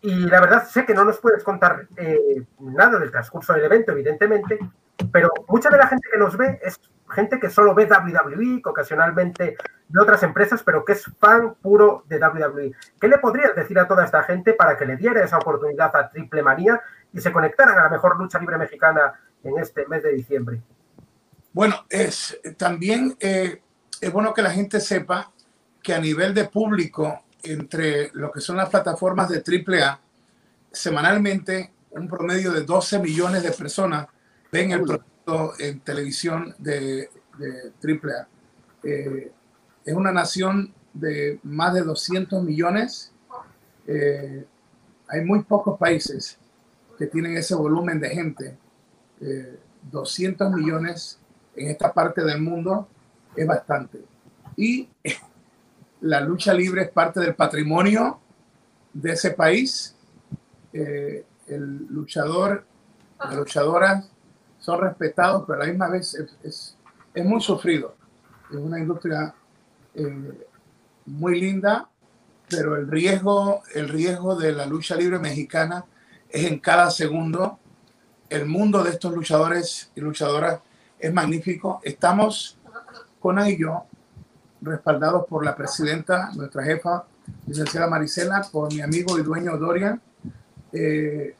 [0.00, 3.92] y la verdad sé que no nos puedes contar eh, nada del transcurso del evento,
[3.92, 4.58] evidentemente,
[5.10, 6.80] pero mucha de la gente que nos ve es
[7.10, 9.56] gente que solo ve WWE, ocasionalmente
[9.88, 12.72] de otras empresas, pero que es fan puro de WWE.
[13.00, 16.10] ¿Qué le podrías decir a toda esta gente para que le diera esa oportunidad a
[16.10, 16.80] Triple Manía
[17.12, 19.12] y se conectaran a la mejor lucha libre mexicana
[19.44, 20.62] en este mes de diciembre?
[21.52, 23.60] Bueno, es también eh,
[24.00, 25.30] es bueno que la gente sepa
[25.82, 30.00] que a nivel de público, entre lo que son las plataformas de AAA,
[30.70, 34.06] semanalmente un promedio de 12 millones de personas
[34.52, 37.08] ven el producto en televisión de,
[37.38, 38.28] de AAA.
[38.84, 39.32] Eh,
[39.84, 43.12] es una nación de más de 200 millones.
[43.86, 44.44] Eh,
[45.08, 46.38] hay muy pocos países
[46.98, 48.58] que tienen ese volumen de gente.
[49.90, 51.18] 200 eh, millones
[51.56, 52.88] en esta parte del mundo
[53.34, 54.04] es bastante.
[54.56, 54.88] Y
[56.02, 58.20] la lucha libre es parte del patrimonio
[58.92, 59.96] de ese país.
[60.72, 62.64] Eh, el luchador,
[63.18, 64.04] la luchadora
[64.62, 66.76] son respetados, pero a la misma vez es,
[67.14, 67.94] es muy sufrido.
[68.50, 69.34] Es una industria
[69.94, 70.46] eh,
[71.06, 71.88] muy linda,
[72.48, 75.84] pero el riesgo, el riesgo de la lucha libre mexicana
[76.28, 77.58] es en cada segundo.
[78.28, 80.60] El mundo de estos luchadores y luchadoras
[80.98, 81.80] es magnífico.
[81.82, 82.58] Estamos,
[83.20, 83.84] con y yo,
[84.60, 87.04] respaldados por la presidenta, nuestra jefa,
[87.46, 90.00] licenciada Marisela, por mi amigo y dueño Dorian.
[90.72, 91.34] Eh,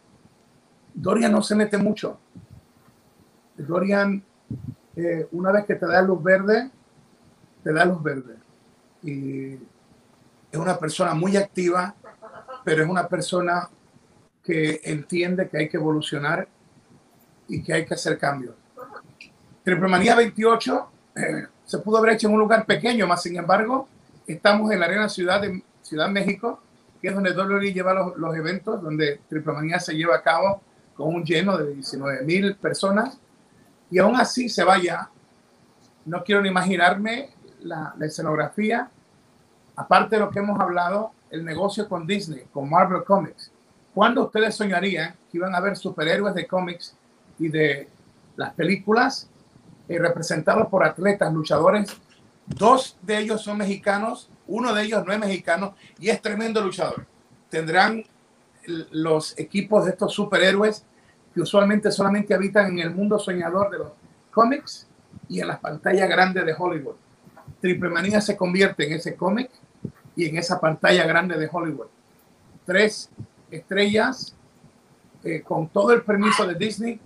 [0.94, 2.18] Dorian no se mete mucho.
[3.56, 4.22] Dorian,
[4.96, 6.70] eh, una vez que te da luz verde,
[7.62, 8.36] te da luz verde
[9.02, 11.94] y es una persona muy activa,
[12.64, 13.68] pero es una persona
[14.42, 16.48] que entiende que hay que evolucionar
[17.48, 18.54] y que hay que hacer cambios.
[19.64, 23.88] Triplemanía 28 eh, se pudo haber hecho en un lugar pequeño, más sin embargo,
[24.26, 26.60] estamos en la Arena Ciudad de Ciudad México,
[27.00, 30.60] que es donde WWE lleva los, los eventos, donde Triplemanía se lleva a cabo
[30.94, 33.18] con un lleno de 19 mil personas,
[33.92, 35.10] y aún así se vaya.
[36.06, 37.28] No quiero ni imaginarme
[37.60, 38.90] la, escenografía,
[39.76, 43.52] aparte de lo que hemos hablado, el negocio con Disney, con Marvel Comics.
[43.94, 46.96] ¿Cuándo ustedes soñarían que iban a ver superhéroes de cómics
[47.38, 47.88] y de
[48.36, 49.28] las películas
[49.86, 51.94] eh, representados por atletas, luchadores?
[52.46, 57.06] Dos de ellos son mexicanos, uno de ellos no es mexicano y es tremendo luchador.
[57.50, 58.04] Tendrán
[58.66, 60.82] los equipos de estos superhéroes
[61.34, 63.88] que usualmente solamente habitan en el mundo soñador de los
[64.30, 64.86] cómics
[65.28, 66.96] y en las pantallas grandes de Hollywood.
[67.60, 69.50] Triple Manía se convierte en ese cómic
[70.16, 71.86] y en esa pantalla grande de Hollywood.
[72.66, 73.10] Tres
[73.50, 74.34] estrellas
[75.24, 77.00] eh, con todo el permiso de Disney,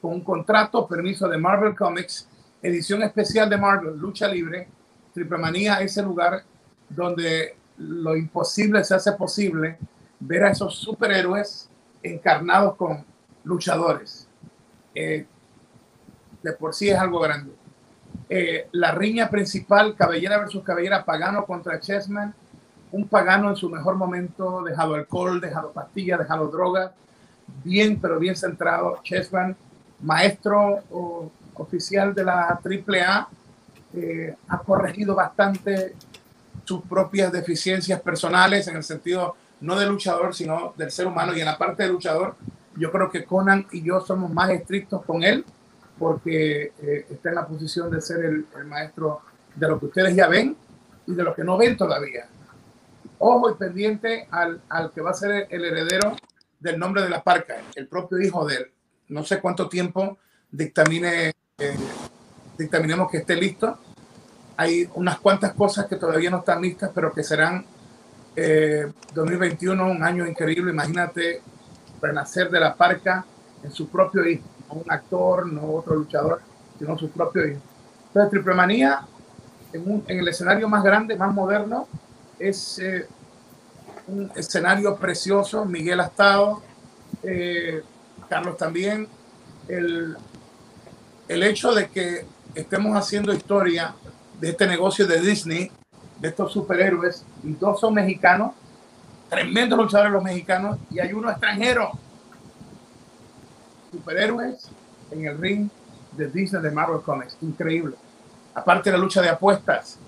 [0.00, 2.28] con un contrato, permiso de Marvel Comics,
[2.62, 4.68] edición especial de Marvel, lucha libre.
[5.12, 6.42] Triple Manía es el lugar
[6.88, 9.78] donde lo imposible se hace posible,
[10.20, 11.68] ver a esos superhéroes
[12.02, 13.04] encarnados con
[13.48, 14.28] luchadores.
[14.94, 15.26] Eh,
[16.42, 17.52] de por sí es algo grande.
[18.28, 22.34] Eh, la riña principal, Cabellera versus Cabellera, Pagano contra Chessman.
[22.92, 26.92] Un Pagano en su mejor momento, dejado alcohol, dejado pastillas, dejado drogas,
[27.64, 29.00] bien, pero bien centrado.
[29.02, 29.56] Chessman,
[30.00, 30.84] maestro
[31.54, 33.28] oficial de la AAA,
[33.94, 35.94] eh, ha corregido bastante
[36.64, 41.34] sus propias deficiencias personales en el sentido no del luchador, sino del ser humano.
[41.34, 42.36] Y en la parte de luchador,
[42.78, 45.44] yo creo que Conan y yo somos más estrictos con él
[45.98, 49.20] porque eh, está en la posición de ser el, maestro
[49.54, 50.56] de lo que ustedes ya ven
[51.06, 52.28] y de lo que no ven todavía.
[53.18, 56.14] Ojo y pendiente al, al que va a ser el heredero
[56.60, 58.70] del nombre de la parca, el propio hijo de él.
[59.08, 60.18] No sé cuánto tiempo
[60.50, 61.76] dictamine, eh,
[62.56, 63.78] dictaminemos que esté listo.
[64.56, 67.64] Hay unas cuantas cosas que todavía no están listas, pero que serán
[69.14, 70.70] 2021, eh, un año increíble.
[70.70, 71.42] Imagínate
[72.00, 73.24] renacer de la parca
[73.62, 76.40] en su propio hijo, no un actor, no otro luchador,
[76.78, 77.60] sino su propio hijo.
[78.08, 79.06] Entonces, Triple Manía,
[79.72, 81.88] en, el escenario más grande, más moderno,
[82.38, 83.06] es eh,
[84.06, 85.64] un escenario precioso.
[85.64, 86.62] Miguel ha estado,
[87.22, 87.82] eh,
[88.28, 89.08] Carlos también.
[89.66, 90.16] El,
[91.28, 93.94] el hecho de que estemos haciendo historia
[94.40, 95.70] de este negocio de Disney,
[96.20, 98.52] de estos superhéroes, y dos son mexicanos,
[99.28, 101.92] tremendos luchadores los mexicanos, y hay uno extranjero.
[103.90, 104.70] Superhéroes
[105.10, 105.68] en el ring
[106.12, 107.36] de Disney de Marvel Comics.
[107.42, 107.96] Increíble.
[108.54, 109.98] Aparte de la lucha de apuestas.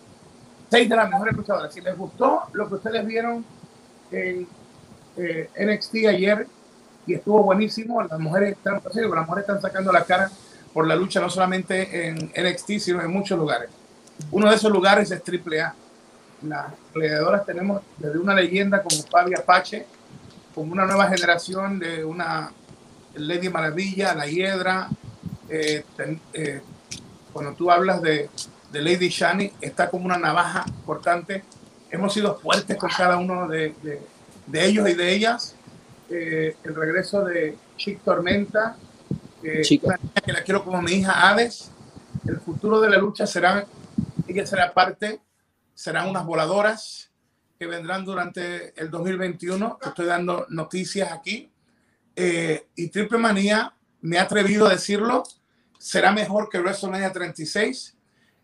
[0.71, 1.73] Seis de las mejores luchadoras.
[1.73, 3.45] Si les gustó lo que ustedes vieron
[4.11, 4.47] en
[5.17, 6.47] eh, NXT ayer
[7.07, 10.31] y estuvo buenísimo, las mujeres están, las mujeres están sacando la cara
[10.73, 13.71] por la lucha no solamente en NXT, sino en muchos lugares.
[14.31, 15.75] Uno de esos lugares es AAA.
[16.43, 19.87] Las peleadoras tenemos desde una leyenda como Fabi Apache,
[20.55, 22.51] como una nueva generación de una
[23.15, 24.89] Lady Maravilla, la Hiedra.
[25.49, 25.85] Eh,
[26.33, 26.61] eh,
[27.33, 28.29] cuando tú hablas de,
[28.73, 31.45] de, Lady Shani, está como una navaja cortante.
[31.91, 33.75] Hemos sido fuertes con cada uno de,
[34.47, 35.55] de, ellos y de ellas.
[36.09, 38.77] Eh, el regreso de Chic Tormenta,
[39.43, 41.71] una que la quiero como mi hija Hades.
[42.27, 43.67] El futuro de la lucha será,
[44.29, 45.21] ella será parte,
[45.81, 47.11] serán unas voladoras
[47.59, 49.79] que vendrán durante el 2021.
[49.83, 51.51] Estoy dando noticias aquí.
[52.15, 55.23] Eh, y Triple Manía, me ha atrevido a decirlo,
[55.79, 57.97] será mejor que WrestleMania 36.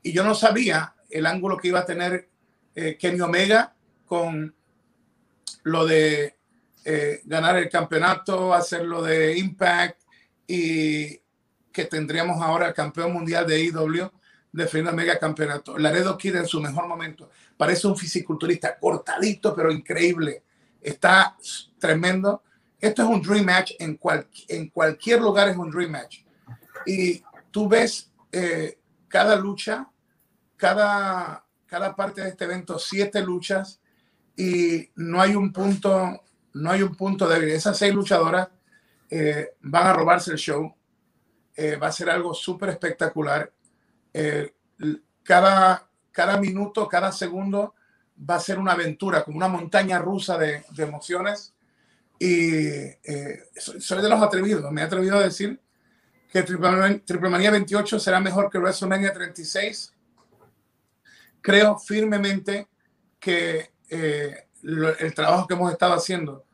[0.03, 2.31] Y yo no sabía el ángulo que iba a tener
[2.75, 3.75] eh, Kenny Omega
[4.07, 4.55] con
[5.65, 6.39] lo de
[6.87, 10.01] eh, ganar el campeonato, hacer lo de Impact,
[10.47, 11.21] y
[11.71, 14.11] que tendríamos ahora el campeón mundial de IW
[14.57, 15.79] defendiendo el mega campeonato.
[15.79, 17.31] Laredo Kid en su mejor momento.
[17.57, 20.43] Parece un fisiculturista cortadito, pero increíble.
[20.81, 21.37] Está
[21.79, 22.43] tremendo.
[22.81, 23.73] Esto es un dream match.
[23.79, 26.21] En, cual, en cualquier lugar es un dream match.
[26.87, 28.79] Y tú ves eh,
[29.09, 29.89] cada lucha,
[30.57, 33.81] cada, cada parte de este evento, siete luchas
[34.37, 36.23] y no hay un punto,
[36.55, 37.51] no hay un punto débil.
[37.51, 38.49] Esas seis luchadoras
[39.11, 40.75] eh, van a robarse el show.
[41.55, 43.51] Eh, va a ser algo súper espectacular.
[44.19, 44.55] Eh,
[45.23, 47.75] cada, cada minuto, cada segundo
[48.19, 51.55] va a ser una aventura, como una montaña rusa de, emociones.
[52.19, 52.63] Y
[53.59, 54.73] soy, de los atrevidos.
[54.73, 55.61] Me he atrevido a decir
[56.31, 59.93] que Triple, Triple Manía 28 será mejor que WrestleMania 36.
[61.43, 62.69] Creo firmemente
[63.21, 63.73] que
[64.63, 66.47] el trabajo que hemos estado haciendo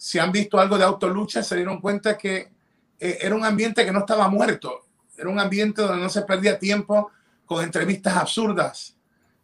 [0.00, 2.50] si han visto algo de autolucha, se dieron cuenta que
[2.98, 4.86] eh, era un ambiente que no estaba muerto,
[5.20, 7.10] era un ambiente donde no se perdía tiempo
[7.44, 8.96] con entrevistas absurdas,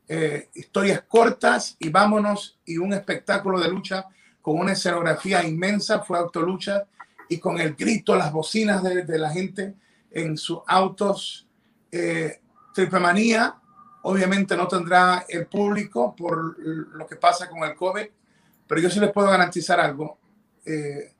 [0.08, 4.06] eh, historias cortas y vámonos, y un espectáculo de lucha
[4.40, 6.84] con una escenografía inmensa, fue autolucha,
[7.28, 9.74] y con el grito, las bocinas de, la gente
[10.12, 11.48] en sus autos.
[11.90, 12.40] Eh,
[12.72, 13.56] Triple Manía,
[14.02, 18.06] obviamente no tendrá el público por lo que pasa con el COVID,
[18.68, 20.18] pero yo sí les puedo garantizar algo
[20.66, 21.12] eh,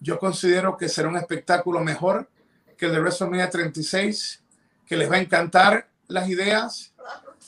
[0.00, 2.28] yo considero que será un espectáculo mejor
[2.76, 4.42] que el de WrestleMania 36,
[4.86, 6.92] que les va a encantar las ideas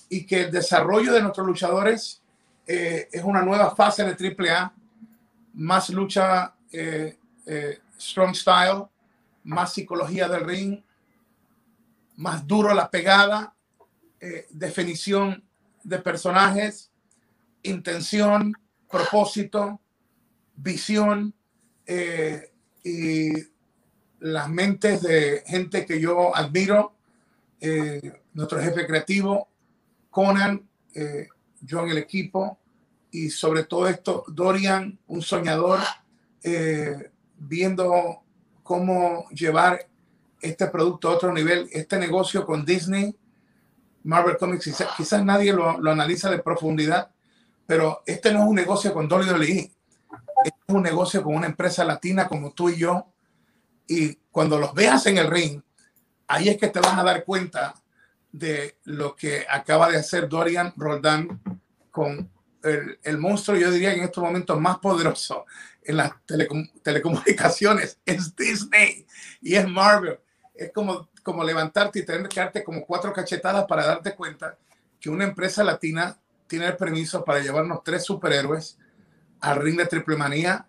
[0.09, 2.22] y que el desarrollo de nuestros luchadores
[2.66, 4.72] eh, es una nueva fase de AAA,
[5.55, 7.16] más lucha eh,
[7.98, 8.84] strong style,
[9.44, 10.82] más psicología del ring,
[12.16, 13.55] más duro la pegada,
[14.50, 15.44] definición
[15.84, 16.90] de personajes,
[17.62, 18.52] intención,
[18.90, 19.80] propósito,
[20.56, 21.32] visión,
[21.86, 22.52] eh,
[22.84, 23.32] y
[24.20, 26.95] las mentes de gente que yo admiro,
[27.61, 29.49] eh, nuestro jefe creativo,
[30.11, 31.28] Conan, eh,
[31.61, 32.59] yo en el equipo,
[33.11, 35.81] y sobre todo esto, Dorian, un soñador,
[37.36, 38.23] viendo
[38.62, 39.89] cómo llevar
[40.40, 43.16] este producto a otro nivel, este negocio con Disney,
[44.05, 47.11] Marvel Comics, quizás, nadie lo, lo, analiza de profundidad,
[47.66, 49.70] pero este no es un negocio con WWE,
[50.45, 53.07] es un negocio con una empresa latina como tú y yo.
[53.89, 55.60] Y cuando los veas en el ring,
[56.28, 57.74] ahí es que te vas a dar cuenta
[58.31, 61.40] de lo que acaba de hacer Dorian Roldán
[61.90, 62.31] con
[62.62, 65.47] el, monstruo, yo diría en estos momentos más poderoso
[65.82, 66.12] en las
[66.82, 69.06] telecomunicaciones, es Disney
[69.40, 70.19] y es Marvel.
[70.55, 74.59] Es como, como levantarte y tener que darte como cuatro cachetadas para darte cuenta
[75.01, 78.77] que una empresa latina tiene el permiso para llevarnos tres superhéroes
[79.40, 80.66] al ring de triple manía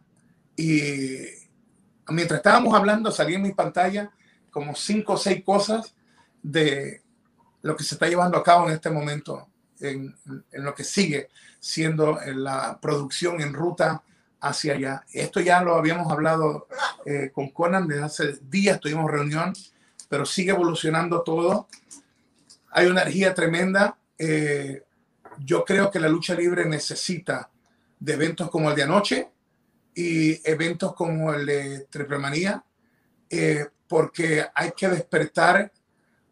[0.55, 1.38] y
[2.11, 4.11] mientras estábamos hablando salí en mi pantalla
[4.51, 5.93] como cinco o seis cosas
[6.41, 7.01] de
[7.61, 9.47] lo que se está llevando a cabo en este momento,
[9.79, 10.15] en,
[10.51, 11.29] en lo que sigue
[11.59, 14.01] siendo la producción en ruta
[14.41, 15.03] hacia allá.
[15.11, 16.67] Esto ya lo habíamos hablado
[17.05, 19.53] eh, con Conan desde hace días, tuvimos reunión,
[20.07, 21.67] pero sigue evolucionando todo.
[22.71, 23.97] Hay una energía tremenda.
[24.17, 24.83] Eh,
[25.39, 27.49] yo creo que la lucha libre necesita
[27.99, 29.29] de eventos como el de anoche
[29.99, 32.63] y eventos como el de Triplemanía,
[33.29, 35.73] eh, porque hay que despertar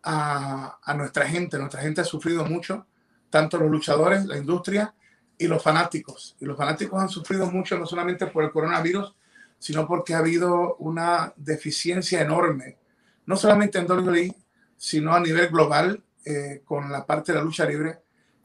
[0.03, 1.57] a, a, nuestra gente.
[1.57, 2.87] Nuestra gente ha sufrido mucho,
[3.29, 4.95] tanto los luchadores, la industria
[5.37, 6.37] y los fanáticos.
[6.39, 9.13] Y los fanáticos han sufrido mucho, no solamente por el coronavirus,
[9.59, 12.77] sino porque ha habido una deficiencia enorme,
[13.25, 14.33] no solamente en WWE,
[14.77, 17.99] sino a nivel global, eh, con la parte de la lucha libre.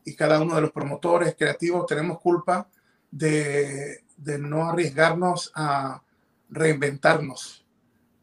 [0.05, 2.69] Y cada uno de los promotores creativos tenemos culpa
[3.09, 6.03] de, de no arriesgarnos a
[6.49, 7.65] reinventarnos,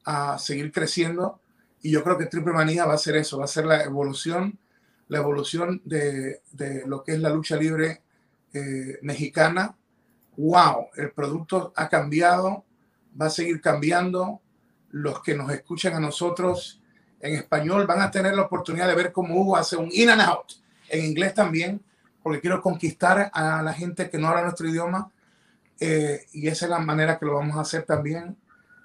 [0.06, 1.40] a seguir creciendo.
[1.82, 4.60] Y yo creo que Triple Manía va a ser eso, va a ser la evolución,
[5.08, 8.02] la evolución de, de lo que es la lucha libre
[8.54, 9.76] eh, mexicana.
[10.38, 10.88] ¡Wow!
[10.96, 12.64] El producto ha cambiado,
[13.20, 14.42] va a seguir cambiando.
[14.92, 16.82] Los que nos escuchan a nosotros
[17.20, 20.22] en español van a tener la oportunidad de ver cómo Hugo hace un in and
[20.22, 20.54] out.
[20.88, 21.82] En inglés también,
[22.24, 25.12] porque quiero conquistar a la gente que no habla nuestro idioma.
[25.80, 28.38] Eh, y esa es la manera que lo vamos a hacer también.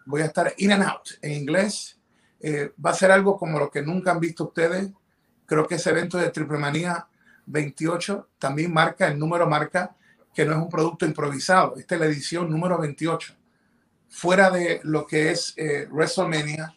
[0.06, 1.98] Voy a estar in and out en inglés.
[2.40, 4.90] Eh, va a ser algo como lo que nunca han visto ustedes.
[5.46, 7.06] Creo que ese evento de Triple Manía
[7.46, 9.94] 28 también marca, el número marca
[10.34, 11.76] que no es un producto improvisado.
[11.76, 13.34] Esta es la edición número 28.
[14.08, 16.74] Fuera de lo que es eh, WrestleMania,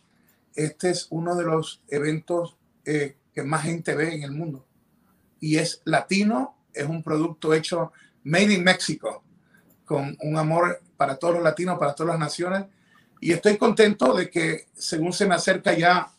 [0.56, 4.66] este es uno de los eventos que más gente ve en el mundo.
[5.42, 7.92] Y es latino, es un producto hecho
[8.24, 9.24] made in Mexico,
[9.88, 12.66] con un amor para todos los latinos, para todas las naciones.
[13.20, 16.12] Y estoy contento de que, según se me acerca ya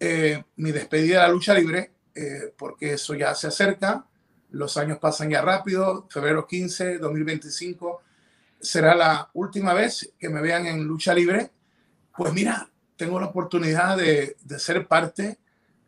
[0.00, 4.06] eh, mi despedida de la lucha libre, eh, porque eso ya se acerca,
[4.50, 8.00] los años pasan ya rápido, febrero 15, 2025
[8.62, 11.50] será la última vez que me vean en lucha libre,
[12.16, 15.38] pues mira, tengo la oportunidad de, de ser parte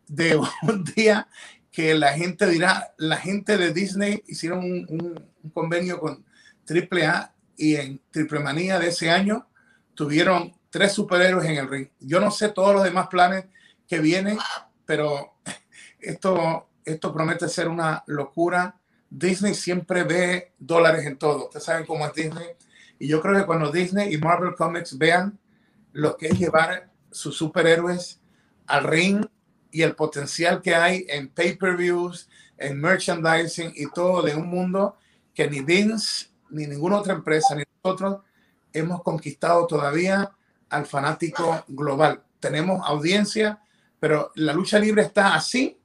[0.07, 1.27] de un día
[1.71, 6.25] que la gente dirá, la gente de Disney hicieron un, un, convenio con
[6.67, 9.47] AAA y en Triple Manía de ese año
[9.93, 11.87] tuvieron tres superhéroes en el ring.
[11.99, 13.45] Yo no sé todos los demás planes
[13.87, 14.37] que vienen,
[14.85, 15.35] pero
[15.99, 18.75] esto, esto promete ser una locura.
[19.09, 21.45] Disney siempre ve dólares en todo.
[21.45, 22.47] Ustedes saben cómo es Disney.
[22.99, 25.37] Y yo creo que cuando Disney y Marvel Comics vean
[25.93, 28.19] lo que es llevar sus superhéroes
[28.67, 29.25] al ring
[29.71, 34.97] y el potencial que hay en pay-per-views, en merchandising y todo de un mundo
[35.33, 38.21] que ni Vince ni ninguna otra empresa ni nosotros
[38.73, 40.31] hemos conquistado todavía
[40.69, 42.23] al fanático global.
[42.39, 43.61] Tenemos audiencia,
[43.99, 45.79] pero la lucha libre está así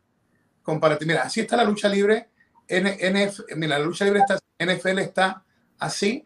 [0.63, 1.09] comparativo.
[1.09, 2.31] Mira, así está la lucha libre.
[2.69, 5.45] NF, mira, la lucha libre está, NFL está
[5.79, 6.25] así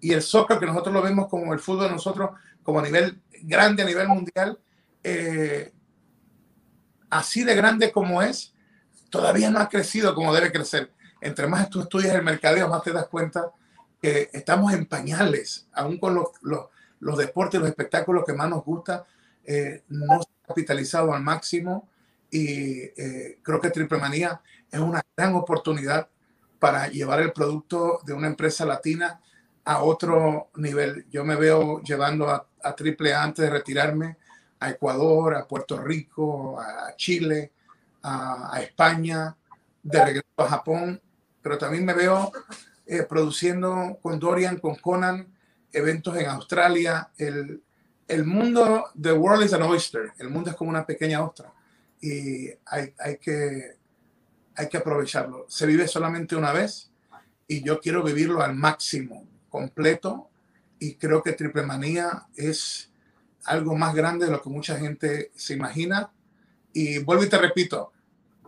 [0.00, 2.30] y el soccer que nosotros lo vemos como el fútbol nosotros
[2.62, 4.58] como a nivel grande, a nivel mundial,
[5.04, 5.72] eh,
[7.10, 8.54] así de grande como es,
[9.10, 10.92] todavía no ha crecido como debe crecer.
[11.20, 13.52] Entre más tú estudias el mercadeo, más te das cuenta
[14.04, 16.66] que estamos en pañales, aún con los, los,
[17.00, 19.06] los deportes, los espectáculos que más nos gusta,
[19.46, 21.88] eh, no se ha capitalizado al máximo
[22.30, 26.10] y eh, creo que Triple Manía es una gran oportunidad
[26.58, 29.22] para llevar el producto de una empresa latina
[29.64, 31.06] a otro nivel.
[31.10, 34.18] Yo me veo llevando a, a Triple A antes de retirarme
[34.60, 37.52] a Ecuador, a Puerto Rico, a Chile,
[38.02, 39.34] a, a España,
[39.82, 41.00] de regreso a Japón,
[41.40, 42.30] pero también me veo
[42.86, 45.32] eh, produciendo con Dorian, con Conan,
[45.72, 47.10] eventos en Australia.
[47.16, 47.62] El,
[48.08, 51.52] el mundo, the world is an oyster, el mundo es como una pequeña ostra
[52.00, 53.76] y hay, hay, que,
[54.54, 55.46] hay que aprovecharlo.
[55.48, 56.90] Se vive solamente una vez
[57.48, 60.28] y yo quiero vivirlo al máximo, completo,
[60.78, 62.90] y creo que Triple Manía es
[63.44, 66.12] algo más grande de lo que mucha gente se imagina.
[66.72, 67.92] Y vuelvo y te repito,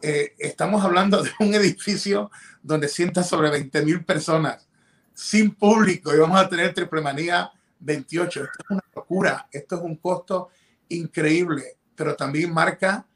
[0.02, 2.30] eh, estamos hablando de un edificio
[2.62, 4.68] donde sientan sobre 20 mil personas,
[5.14, 7.50] sin público, y vamos a tener Triple Manía
[7.80, 8.44] 28.
[8.44, 10.50] Esto es una locura, esto es un costo
[10.88, 13.06] increíble pero también marca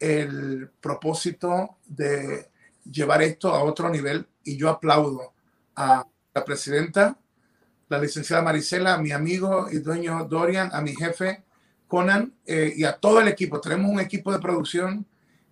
[0.00, 2.48] el propósito de
[2.90, 5.34] llevar esto a otro nivel y yo aplaudo
[5.76, 6.04] a
[6.34, 7.18] la presidenta,
[7.88, 11.44] la licenciada Marisela, a mi amigo y dueño Dorian, a mi jefe
[11.86, 13.60] Conan eh, y a todo el equipo.
[13.60, 15.04] Tenemos un equipo de producción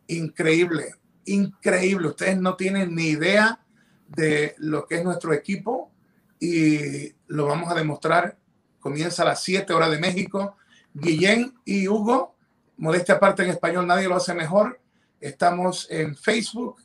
[0.08, 0.94] increíble,
[1.24, 2.08] increíble.
[2.08, 3.60] Ustedes no tienen ni idea
[4.08, 5.92] de lo que es nuestro equipo
[6.40, 8.36] y lo vamos a demostrar.
[8.80, 10.56] Comienza a las 7 horas de México.
[10.94, 12.34] Guillén y Hugo,
[12.76, 14.80] modestia aparte en español, nadie lo hace mejor.
[15.20, 16.76] Estamos en Facebook,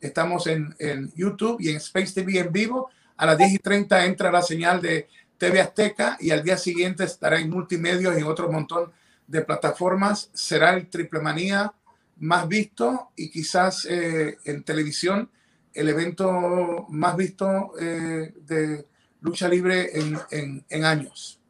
[0.00, 2.90] estamos en, en YouTube y en Space TV en vivo.
[3.16, 5.08] A las 10 y 30 entra la señal de
[5.38, 8.92] TV Azteca y al día siguiente estará en multimedia y en otro montón
[9.26, 10.30] de plataformas.
[10.34, 11.72] Será el Triple Manía
[12.18, 15.30] más visto y quizás eh, en televisión
[15.74, 18.86] el evento más visto eh, de
[19.20, 21.40] lucha libre en, en, años.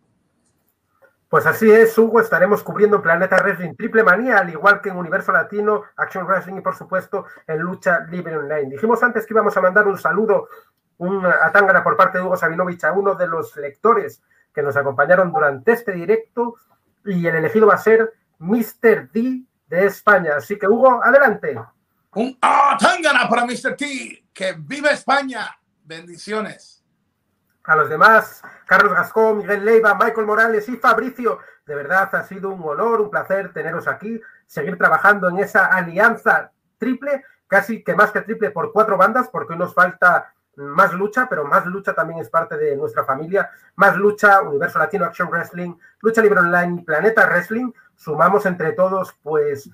[1.29, 5.33] Pues así es, Hugo, estaremos cubriendo Planeta Wrestling Triple Manía, al igual que en Universo
[5.33, 8.71] Latino, Action Wrestling y por supuesto en Lucha Libre Online.
[8.71, 10.49] Dijimos antes que íbamos a mandar un saludo
[10.99, 14.23] un atángana por parte de Hugo Sabinovich a uno de los lectores
[14.55, 16.57] que nos acompañaron durante este directo
[17.05, 19.11] y el elegido va a ser Mr.
[19.13, 20.35] D de España.
[20.37, 21.59] Así que Hugo, adelante.
[22.15, 23.77] Un atángana para Mr.
[23.77, 24.25] T.
[24.33, 25.59] Que viva España.
[25.85, 26.85] Bendiciones.
[27.65, 32.51] A los demás, Carlos Gascón, Miguel Leiva, Michael Morales y Fabricio, de verdad ha sido
[32.51, 38.13] un honor, un placer teneros aquí, seguir trabajando en esa alianza triple, casi que más
[38.13, 42.21] que triple por cuatro bandas, porque hoy nos falta más lucha, pero más lucha también
[42.21, 43.51] es parte de nuestra familia.
[43.75, 47.73] Más lucha, Universo Latino Action Wrestling, Lucha Libre Online, Planeta Wrestling.
[47.97, 49.69] Sumamos entre todos, pues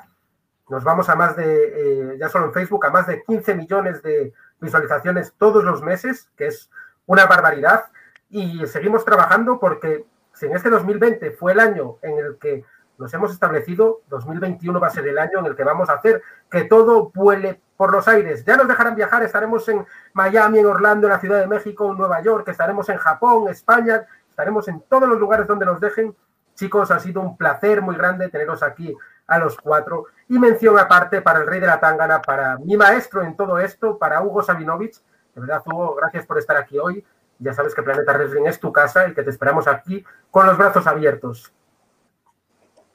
[0.69, 4.03] nos vamos a más de, eh, ya solo en Facebook, a más de 15 millones
[4.03, 6.71] de visualizaciones todos los meses, que es
[7.07, 7.85] una barbaridad.
[8.31, 12.65] Y seguimos trabajando porque si en este 2020 fue el año en el que
[12.99, 16.23] nos hemos establecido, 2021 va a ser el año en el que vamos a hacer
[16.51, 18.45] que todo vuele por los aires.
[18.45, 21.99] Ya nos dejarán viajar, estaremos en Miami, en Orlando, en la Ciudad de México, en
[21.99, 26.15] Nueva York, estaremos en Japón, España, estaremos en todos los lugares donde nos dejen.
[26.55, 28.97] Chicos, ha sido un placer muy grande teneros aquí
[29.27, 30.07] a los cuatro.
[30.29, 33.99] Y mención aparte para el Rey de la Tangana, para mi maestro en todo esto,
[33.99, 35.03] para Hugo Sabinovich.
[35.35, 37.05] De verdad, Hugo, gracias por estar aquí hoy.
[37.39, 40.57] Ya sabes que Planeta Wrestling es tu casa y que te esperamos aquí con los
[40.57, 41.53] brazos abiertos.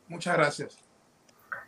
[0.07, 0.77] Muchas gracias.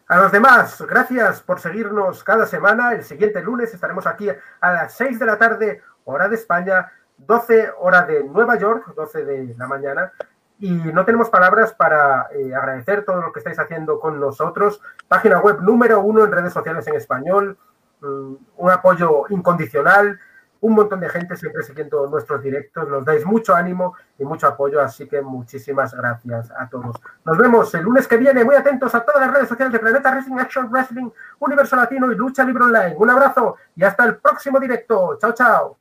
[0.08, 2.94] A los demás, gracias por seguirnos cada semana.
[2.94, 7.74] El siguiente lunes estaremos aquí a las 6 de la tarde, hora de España, 12
[7.80, 10.12] hora de Nueva York, 12 de la mañana.
[10.60, 14.82] Y no tenemos palabras para eh, agradecer todo lo que estáis haciendo con nosotros.
[15.08, 17.58] Página web número uno en redes sociales en español,
[18.02, 20.20] mm, un apoyo incondicional
[20.62, 22.88] un montón de gente siempre siguiendo nuestros directos.
[22.88, 26.96] Nos dais mucho ánimo y mucho apoyo, así que muchísimas gracias a todos.
[27.26, 28.44] Nos vemos el lunes que viene.
[28.44, 31.10] Muy atentos a todas las redes sociales de Planeta Wrestling, Action Wrestling,
[31.40, 32.96] Universo Latino y Lucha Libre Online.
[32.98, 35.18] Un abrazo y hasta el próximo directo.
[35.20, 35.78] Chao, chao.